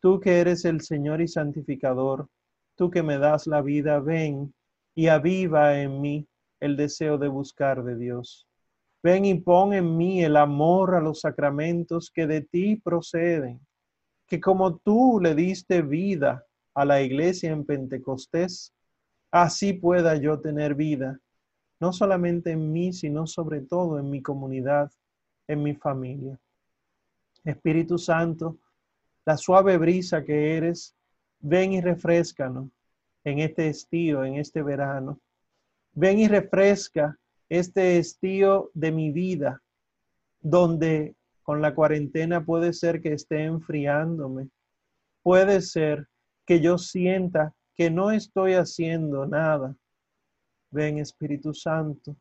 Tú 0.00 0.18
que 0.18 0.40
eres 0.40 0.64
el 0.64 0.80
Señor 0.80 1.20
y 1.20 1.28
santificador, 1.28 2.28
tú 2.74 2.90
que 2.90 3.04
me 3.04 3.18
das 3.18 3.46
la 3.46 3.62
vida, 3.62 4.00
ven 4.00 4.52
y 4.96 5.06
aviva 5.06 5.80
en 5.80 6.00
mí 6.00 6.26
el 6.58 6.76
deseo 6.76 7.18
de 7.18 7.28
buscar 7.28 7.84
de 7.84 7.94
Dios. 7.94 8.48
Ven 9.00 9.24
y 9.26 9.34
pon 9.34 9.74
en 9.74 9.96
mí 9.96 10.24
el 10.24 10.36
amor 10.36 10.96
a 10.96 11.00
los 11.00 11.20
sacramentos 11.20 12.10
que 12.12 12.26
de 12.26 12.40
ti 12.40 12.74
proceden, 12.74 13.60
que 14.32 14.40
como 14.40 14.78
tú 14.78 15.20
le 15.20 15.34
diste 15.34 15.82
vida 15.82 16.46
a 16.72 16.86
la 16.86 17.02
iglesia 17.02 17.50
en 17.50 17.66
Pentecostés, 17.66 18.72
así 19.30 19.74
pueda 19.74 20.16
yo 20.16 20.40
tener 20.40 20.74
vida, 20.74 21.20
no 21.78 21.92
solamente 21.92 22.52
en 22.52 22.72
mí, 22.72 22.94
sino 22.94 23.26
sobre 23.26 23.60
todo 23.60 23.98
en 23.98 24.08
mi 24.08 24.22
comunidad, 24.22 24.90
en 25.46 25.62
mi 25.62 25.74
familia. 25.74 26.40
Espíritu 27.44 27.98
Santo, 27.98 28.56
la 29.26 29.36
suave 29.36 29.76
brisa 29.76 30.24
que 30.24 30.56
eres, 30.56 30.94
ven 31.38 31.74
y 31.74 31.82
refrescanos 31.82 32.70
en 33.24 33.40
este 33.40 33.68
estío, 33.68 34.24
en 34.24 34.36
este 34.36 34.62
verano. 34.62 35.20
Ven 35.92 36.18
y 36.18 36.26
refresca 36.26 37.18
este 37.50 37.98
estío 37.98 38.70
de 38.72 38.92
mi 38.92 39.12
vida, 39.12 39.62
donde 40.40 41.16
con 41.42 41.60
la 41.60 41.74
cuarentena 41.74 42.44
puede 42.44 42.72
ser 42.72 43.00
que 43.00 43.12
esté 43.12 43.44
enfriándome. 43.44 44.48
Puede 45.22 45.60
ser 45.60 46.08
que 46.46 46.60
yo 46.60 46.78
sienta 46.78 47.54
que 47.74 47.90
no 47.90 48.10
estoy 48.10 48.54
haciendo 48.54 49.26
nada. 49.26 49.76
Ven 50.70 50.98
Espíritu 50.98 51.52
Santo 51.52 52.16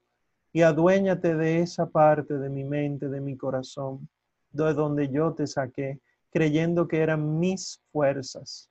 y 0.54 0.62
aduéñate 0.62 1.36
de 1.36 1.62
esa 1.62 1.86
parte 1.86 2.38
de 2.38 2.50
mi 2.50 2.64
mente, 2.64 3.08
de 3.08 3.22
mi 3.22 3.38
corazón, 3.38 4.10
de 4.52 4.74
donde 4.74 5.10
yo 5.10 5.34
te 5.34 5.48
saqué, 5.48 6.00
creyendo 6.30 6.88
que 6.88 7.00
eran 7.00 7.40
mis 7.40 7.82
fuerzas. 7.92 8.70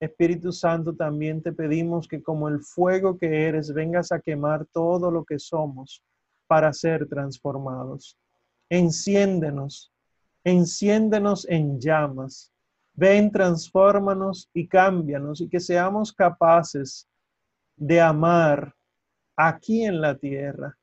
Espíritu 0.00 0.50
Santo, 0.50 0.94
también 0.94 1.42
te 1.42 1.52
pedimos 1.52 2.08
que 2.08 2.22
como 2.22 2.48
el 2.48 2.60
fuego 2.60 3.18
que 3.18 3.46
eres, 3.46 3.74
vengas 3.74 4.12
a 4.12 4.20
quemar 4.20 4.64
todo 4.72 5.10
lo 5.10 5.24
que 5.24 5.38
somos 5.38 6.02
para 6.46 6.72
ser 6.72 7.06
transformados. 7.06 8.16
Enciéndenos, 8.70 9.92
enciéndenos 10.44 11.46
en 11.48 11.78
llamas. 11.78 12.50
Ven, 12.94 13.30
transfórmanos 13.30 14.48
y 14.54 14.66
cámbianos 14.66 15.42
y 15.42 15.48
que 15.48 15.60
seamos 15.60 16.12
capaces 16.12 17.06
de 17.76 18.00
amar 18.00 18.74
aquí 19.36 19.84
en 19.84 20.00
la 20.00 20.16
tierra 20.16 20.76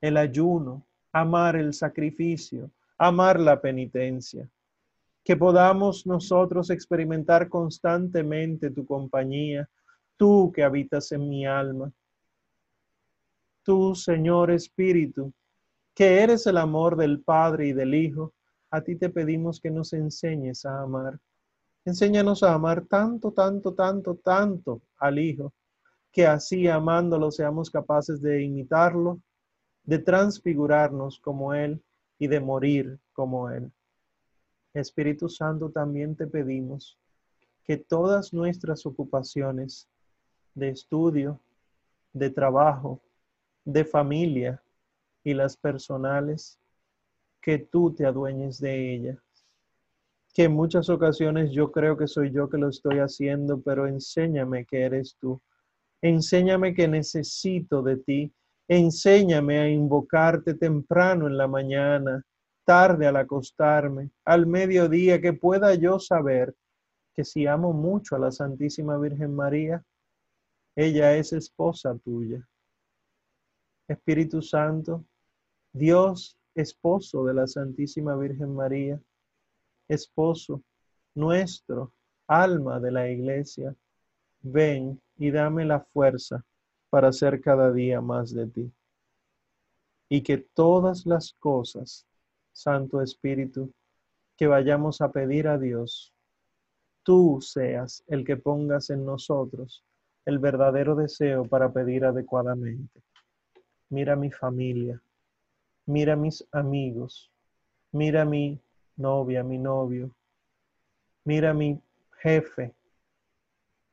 el 0.00 0.16
ayuno, 0.16 0.86
amar 1.12 1.56
el 1.56 1.74
sacrificio, 1.74 2.70
amar 2.96 3.38
la 3.38 3.60
penitencia 3.60 4.48
que 5.24 5.36
podamos 5.36 6.06
nosotros 6.06 6.70
experimentar 6.70 7.48
constantemente 7.48 8.70
tu 8.70 8.84
compañía, 8.86 9.68
tú 10.16 10.50
que 10.52 10.62
habitas 10.62 11.12
en 11.12 11.28
mi 11.28 11.46
alma. 11.46 11.92
Tú, 13.62 13.94
Señor 13.94 14.50
Espíritu, 14.50 15.32
que 16.00 16.22
eres 16.22 16.46
el 16.46 16.56
amor 16.56 16.96
del 16.96 17.20
Padre 17.20 17.66
y 17.66 17.72
del 17.74 17.94
Hijo, 17.94 18.32
a 18.70 18.80
ti 18.80 18.96
te 18.96 19.10
pedimos 19.10 19.60
que 19.60 19.70
nos 19.70 19.92
enseñes 19.92 20.64
a 20.64 20.80
amar. 20.80 21.20
Enséñanos 21.84 22.42
a 22.42 22.54
amar 22.54 22.86
tanto, 22.86 23.32
tanto, 23.32 23.74
tanto, 23.74 24.14
tanto 24.14 24.80
al 24.96 25.18
Hijo, 25.18 25.52
que 26.10 26.26
así 26.26 26.66
amándolo 26.68 27.30
seamos 27.30 27.68
capaces 27.68 28.22
de 28.22 28.42
imitarlo, 28.42 29.20
de 29.84 29.98
transfigurarnos 29.98 31.20
como 31.20 31.52
Él 31.52 31.82
y 32.18 32.28
de 32.28 32.40
morir 32.40 32.98
como 33.12 33.50
Él. 33.50 33.70
Espíritu 34.72 35.28
Santo, 35.28 35.70
también 35.70 36.16
te 36.16 36.26
pedimos 36.26 36.96
que 37.62 37.76
todas 37.76 38.32
nuestras 38.32 38.86
ocupaciones 38.86 39.86
de 40.54 40.70
estudio, 40.70 41.38
de 42.14 42.30
trabajo, 42.30 43.02
de 43.66 43.84
familia 43.84 44.62
y 45.24 45.34
las 45.34 45.56
personales, 45.56 46.58
que 47.40 47.58
tú 47.58 47.94
te 47.94 48.06
adueñes 48.06 48.60
de 48.60 48.94
ellas. 48.94 49.18
Que 50.34 50.44
en 50.44 50.52
muchas 50.52 50.88
ocasiones 50.88 51.50
yo 51.50 51.72
creo 51.72 51.96
que 51.96 52.06
soy 52.06 52.30
yo 52.32 52.48
que 52.48 52.58
lo 52.58 52.68
estoy 52.68 52.98
haciendo, 52.98 53.60
pero 53.60 53.86
enséñame 53.86 54.64
que 54.64 54.82
eres 54.82 55.16
tú. 55.18 55.40
Enséñame 56.02 56.74
que 56.74 56.86
necesito 56.86 57.82
de 57.82 57.96
ti. 57.96 58.32
Enséñame 58.68 59.58
a 59.58 59.68
invocarte 59.68 60.54
temprano 60.54 61.26
en 61.26 61.36
la 61.36 61.48
mañana, 61.48 62.24
tarde 62.64 63.06
al 63.06 63.16
acostarme, 63.16 64.10
al 64.24 64.46
mediodía, 64.46 65.20
que 65.20 65.32
pueda 65.32 65.74
yo 65.74 65.98
saber 65.98 66.54
que 67.14 67.24
si 67.24 67.46
amo 67.46 67.72
mucho 67.72 68.14
a 68.14 68.18
la 68.20 68.30
Santísima 68.30 68.96
Virgen 68.96 69.34
María, 69.34 69.82
ella 70.76 71.16
es 71.16 71.32
esposa 71.32 71.98
tuya. 71.98 72.46
Espíritu 73.88 74.40
Santo, 74.40 75.04
Dios, 75.72 76.36
esposo 76.54 77.24
de 77.24 77.34
la 77.34 77.46
Santísima 77.46 78.16
Virgen 78.16 78.54
María, 78.54 79.00
esposo 79.88 80.62
nuestro, 81.14 81.92
alma 82.26 82.80
de 82.80 82.90
la 82.90 83.08
iglesia, 83.08 83.74
ven 84.40 85.00
y 85.16 85.30
dame 85.30 85.64
la 85.64 85.80
fuerza 85.80 86.44
para 86.90 87.12
ser 87.12 87.40
cada 87.40 87.72
día 87.72 88.00
más 88.00 88.32
de 88.32 88.46
ti. 88.46 88.72
Y 90.08 90.22
que 90.22 90.38
todas 90.38 91.06
las 91.06 91.34
cosas, 91.34 92.04
Santo 92.52 93.00
Espíritu, 93.00 93.72
que 94.36 94.48
vayamos 94.48 95.00
a 95.00 95.12
pedir 95.12 95.46
a 95.46 95.56
Dios, 95.56 96.12
tú 97.04 97.38
seas 97.40 98.02
el 98.08 98.24
que 98.24 98.36
pongas 98.36 98.90
en 98.90 99.04
nosotros 99.04 99.84
el 100.24 100.38
verdadero 100.38 100.96
deseo 100.96 101.44
para 101.44 101.72
pedir 101.72 102.04
adecuadamente. 102.04 103.02
Mira 103.88 104.16
mi 104.16 104.30
familia, 104.30 105.00
mira 105.90 106.14
mis 106.14 106.46
amigos, 106.52 107.32
mira 107.90 108.24
mi 108.24 108.60
novia, 108.96 109.42
mi 109.42 109.58
novio, 109.58 110.14
mira 111.24 111.52
mi 111.52 111.80
jefe, 112.22 112.72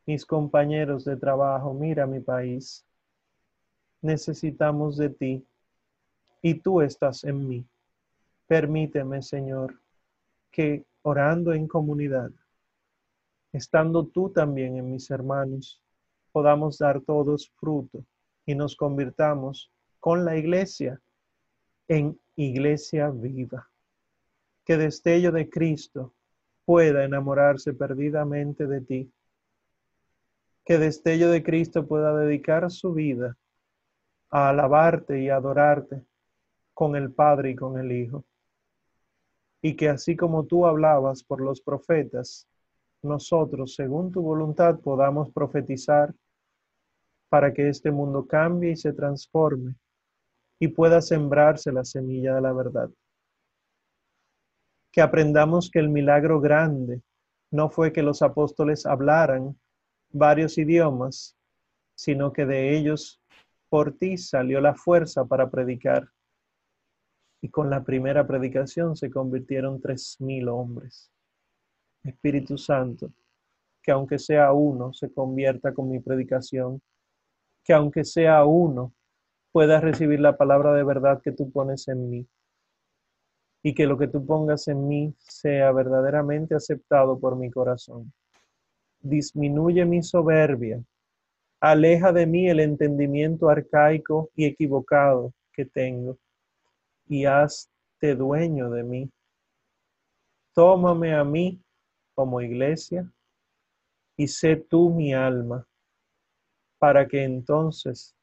mis 0.06 0.24
compañeros 0.24 1.06
de 1.06 1.18
trabajo, 1.18 1.74
mira 1.74 2.06
mi 2.06 2.20
país. 2.20 2.86
Necesitamos 4.02 4.96
de 4.98 5.10
ti 5.10 5.48
y 6.44 6.54
tú 6.54 6.82
estás 6.82 7.24
en 7.24 7.48
mí. 7.48 7.66
Permíteme, 8.46 9.24
Señor, 9.24 9.82
que 10.52 10.86
orando 11.02 11.52
en 11.52 11.68
comunidad, 11.68 12.30
estando 13.52 14.06
tú 14.06 14.30
también 14.30 14.78
en 14.78 14.92
mis 14.92 15.10
hermanos, 15.10 15.82
podamos 16.32 16.78
dar 16.78 17.02
todos 17.02 17.50
fruto 17.60 18.06
y 18.46 18.54
nos 18.54 18.76
convirtamos 18.76 19.72
con 20.00 20.24
la 20.24 20.38
iglesia 20.38 21.02
en 21.88 22.20
iglesia 22.36 23.10
viva. 23.10 23.70
Que 24.66 24.78
destello 24.78 25.32
de 25.32 25.50
Cristo 25.50 26.14
pueda 26.66 27.06
enamorarse 27.06 27.74
perdidamente 27.74 28.68
de 28.68 28.82
ti. 28.82 29.12
Que 30.66 30.78
destello 30.78 31.32
de 31.32 31.42
Cristo 31.44 31.88
pueda 31.88 32.16
dedicar 32.18 32.70
su 32.70 32.94
vida 32.94 33.38
a 34.30 34.50
alabarte 34.50 35.22
y 35.22 35.30
adorarte 35.30 36.04
con 36.74 36.96
el 36.96 37.14
Padre 37.14 37.52
y 37.52 37.56
con 37.56 37.80
el 37.80 37.92
Hijo. 37.92 38.26
Y 39.62 39.76
que 39.76 39.90
así 39.90 40.16
como 40.16 40.46
tú 40.46 40.66
hablabas 40.66 41.24
por 41.24 41.42
los 41.42 41.62
profetas, 41.62 42.48
nosotros, 43.02 43.76
según 43.76 44.12
tu 44.12 44.22
voluntad, 44.22 44.80
podamos 44.80 45.32
profetizar 45.32 46.14
para 47.30 47.54
que 47.54 47.70
este 47.70 47.92
mundo 47.92 48.28
cambie 48.28 48.72
y 48.72 48.76
se 48.76 48.94
transforme 48.94 49.76
y 50.60 50.70
pueda 50.70 51.02
sembrarse 51.02 51.72
la 51.72 51.86
semilla 51.86 52.36
de 52.36 52.42
la 52.42 52.54
verdad. 52.54 52.90
Que 54.92 55.02
aprendamos 55.02 55.70
que 55.70 55.80
el 55.80 55.90
milagro 55.90 56.40
grande 56.40 57.02
no 57.52 57.70
fue 57.70 57.94
que 57.94 58.02
los 58.02 58.22
apóstoles 58.22 58.86
hablaran 58.86 59.58
varios 60.12 60.58
idiomas, 60.58 61.38
sino 61.96 62.34
que 62.34 62.46
de 62.46 62.76
ellos 62.76 63.22
por 63.70 63.94
ti 63.98 64.18
salió 64.18 64.62
la 64.62 64.74
fuerza 64.74 65.26
para 65.26 65.50
predicar. 65.50 66.10
Y 67.42 67.50
con 67.50 67.70
la 67.70 67.84
primera 67.84 68.26
predicación 68.26 68.96
se 68.96 69.12
convirtieron 69.12 69.80
tres 69.80 70.18
mil 70.20 70.48
hombres. 70.50 71.12
Espíritu 72.04 72.58
Santo, 72.58 73.12
que 73.84 73.92
aunque 73.92 74.18
sea 74.18 74.52
uno 74.54 74.94
se 74.94 75.14
convierta 75.14 75.74
con 75.74 75.90
mi 75.90 76.00
predicación 76.00 76.82
que 77.68 77.74
aunque 77.74 78.06
sea 78.06 78.46
uno, 78.46 78.94
pueda 79.58 79.82
recibir 79.82 80.20
la 80.20 80.38
palabra 80.38 80.72
de 80.74 80.84
verdad 80.84 81.20
que 81.20 81.32
tú 81.32 81.52
pones 81.52 81.88
en 81.88 82.12
mí. 82.12 82.28
Y 83.64 83.74
que 83.74 83.88
lo 83.88 83.98
que 83.98 84.08
tú 84.08 84.24
pongas 84.24 84.68
en 84.68 84.88
mí 84.88 85.16
sea 85.18 85.72
verdaderamente 85.72 86.54
aceptado 86.54 87.20
por 87.20 87.36
mi 87.36 87.50
corazón. 87.50 88.14
Disminuye 89.00 89.84
mi 89.84 90.04
soberbia. 90.04 90.80
Aleja 91.60 92.14
de 92.14 92.28
mí 92.28 92.48
el 92.48 92.60
entendimiento 92.60 93.50
arcaico 93.50 94.30
y 94.36 94.46
equivocado 94.46 95.34
que 95.52 95.66
tengo. 95.66 96.20
Y 97.08 97.26
hazte 97.26 98.14
dueño 98.16 98.70
de 98.70 98.84
mí. 98.84 99.10
Tómame 100.54 101.16
a 101.16 101.24
mí 101.24 101.60
como 102.14 102.42
iglesia 102.42 103.12
y 104.16 104.28
sé 104.28 104.56
tú 104.56 104.92
mi 104.92 105.16
alma 105.16 105.68
para 106.78 107.08
que 107.08 107.24
entonces 107.24 108.17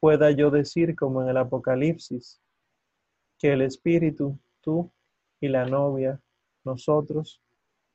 pueda 0.00 0.30
yo 0.30 0.50
decir 0.50 0.96
como 0.96 1.22
en 1.22 1.28
el 1.28 1.36
Apocalipsis, 1.36 2.40
que 3.38 3.52
el 3.52 3.62
Espíritu, 3.62 4.38
tú 4.60 4.90
y 5.40 5.48
la 5.48 5.66
novia, 5.66 6.20
nosotros, 6.64 7.40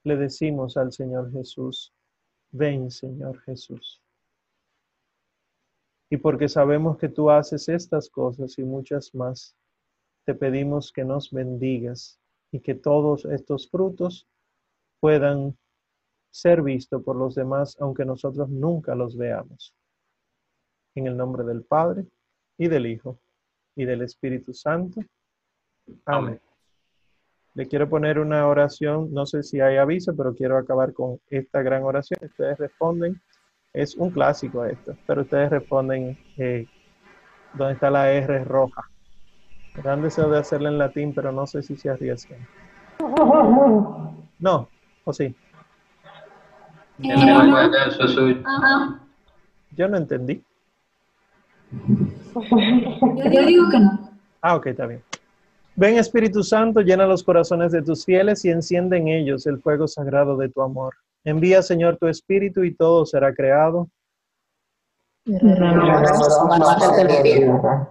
le 0.04 0.16
decimos 0.16 0.78
al 0.78 0.94
Señor 0.94 1.32
Jesús, 1.32 1.94
ven 2.52 2.92
Señor 2.92 3.42
Jesús. 3.42 4.02
Y 6.10 6.18
porque 6.18 6.48
sabemos 6.48 6.98
que 6.98 7.10
tú 7.10 7.32
haces 7.32 7.68
estas 7.68 8.10
cosas 8.10 8.58
y 8.60 8.64
muchas 8.64 9.14
más, 9.16 9.56
te 10.26 10.36
pedimos 10.36 10.92
que 10.92 11.04
nos 11.04 11.32
bendigas 11.32 12.20
y 12.52 12.60
que 12.60 12.76
todos 12.76 13.26
estos 13.26 13.70
frutos 13.70 14.28
puedan 15.00 15.58
ser 16.32 16.62
vistos 16.62 17.04
por 17.04 17.16
los 17.16 17.36
demás, 17.36 17.78
aunque 17.80 18.06
nosotros 18.06 18.50
nunca 18.50 18.94
los 18.94 19.18
veamos. 19.18 19.74
En 20.96 21.08
el 21.08 21.18
nombre 21.18 21.44
del 21.44 21.64
Padre, 21.64 22.06
y 22.58 22.68
del 22.68 22.88
Hijo, 22.88 23.20
y 23.76 23.86
del 23.86 24.02
Espíritu 24.02 24.54
Santo. 24.54 25.02
Amén. 26.06 26.40
Le 27.54 27.68
quiero 27.68 27.88
poner 27.88 28.20
una 28.20 28.48
oración, 28.48 29.14
no 29.14 29.26
sé 29.26 29.44
si 29.44 29.62
hay 29.62 29.78
aviso, 29.78 30.16
pero 30.16 30.34
quiero 30.34 30.58
acabar 30.58 30.94
con 30.94 31.20
esta 31.30 31.62
gran 31.62 31.84
oración. 31.84 32.20
Ustedes 32.22 32.58
responden, 32.58 33.22
es 33.74 33.96
un 33.96 34.10
clásico 34.10 34.66
esto, 34.66 34.98
pero 35.06 35.22
ustedes 35.22 35.50
responden 35.50 36.18
eh, 36.38 36.68
donde 37.54 37.74
está 37.74 37.90
la 37.90 38.12
R 38.12 38.44
roja. 38.44 38.90
Gran 39.76 40.02
deseo 40.02 40.30
de 40.30 40.40
hacerla 40.40 40.70
en 40.70 40.78
latín, 40.78 41.14
pero 41.14 41.32
no 41.32 41.46
sé 41.46 41.62
si 41.62 41.76
se 41.76 41.90
arriesgan. 41.90 42.40
No, 44.40 44.70
o 45.04 45.14
sí. 45.14 45.36
Yo 49.72 49.88
no 49.90 49.98
entendí. 49.98 50.45
Yo 53.32 53.46
digo 53.46 53.70
que 53.70 53.80
no. 53.80 54.12
Ah, 54.42 54.56
ok, 54.56 54.68
está 54.68 54.86
bien. 54.86 55.02
Ven 55.76 55.98
Espíritu 55.98 56.42
Santo, 56.44 56.82
llena 56.82 57.06
los 57.06 57.24
corazones 57.24 57.72
de 57.72 57.82
tus 57.82 58.06
fieles 58.06 58.46
y 58.46 58.50
enciende 58.50 58.98
en 58.98 59.10
ellos 59.10 59.46
el 59.46 59.60
fuego 59.60 59.88
sagrado 59.88 60.38
de 60.38 60.50
tu 60.50 60.62
amor. 60.62 60.94
Envía, 61.26 61.62
Señor, 61.62 61.98
tu 61.98 62.08
Espíritu 62.08 62.64
y 62.64 62.74
todo 62.74 63.06
será 63.06 63.34
creado. 63.34 63.90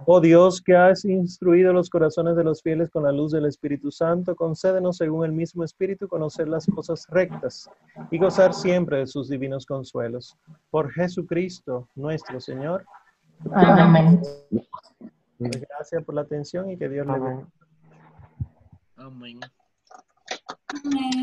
Oh 0.05 0.21
Dios, 0.21 0.61
que 0.61 0.73
has 0.73 1.03
instruido 1.03 1.73
los 1.73 1.89
corazones 1.89 2.37
de 2.37 2.45
los 2.45 2.61
fieles 2.61 2.89
con 2.89 3.03
la 3.03 3.11
luz 3.11 3.33
del 3.33 3.45
Espíritu 3.45 3.91
Santo, 3.91 4.37
concédenos 4.37 4.95
según 4.95 5.25
el 5.25 5.33
mismo 5.33 5.65
Espíritu 5.65 6.07
conocer 6.07 6.47
las 6.47 6.65
cosas 6.65 7.05
rectas 7.09 7.69
y 8.09 8.17
gozar 8.17 8.53
siempre 8.53 8.99
de 8.99 9.07
sus 9.07 9.27
divinos 9.27 9.65
consuelos. 9.65 10.37
Por 10.69 10.91
Jesucristo, 10.93 11.89
nuestro 11.93 12.39
Señor. 12.39 12.85
Amén. 13.51 14.21
Pues 15.37 15.51
gracias 15.69 16.03
por 16.03 16.15
la 16.15 16.21
atención 16.21 16.69
y 16.69 16.77
que 16.77 16.89
Dios 16.89 17.05
le 17.05 17.13
bendiga. 17.13 17.47
Amén. 18.97 19.39
Amén. 20.83 21.15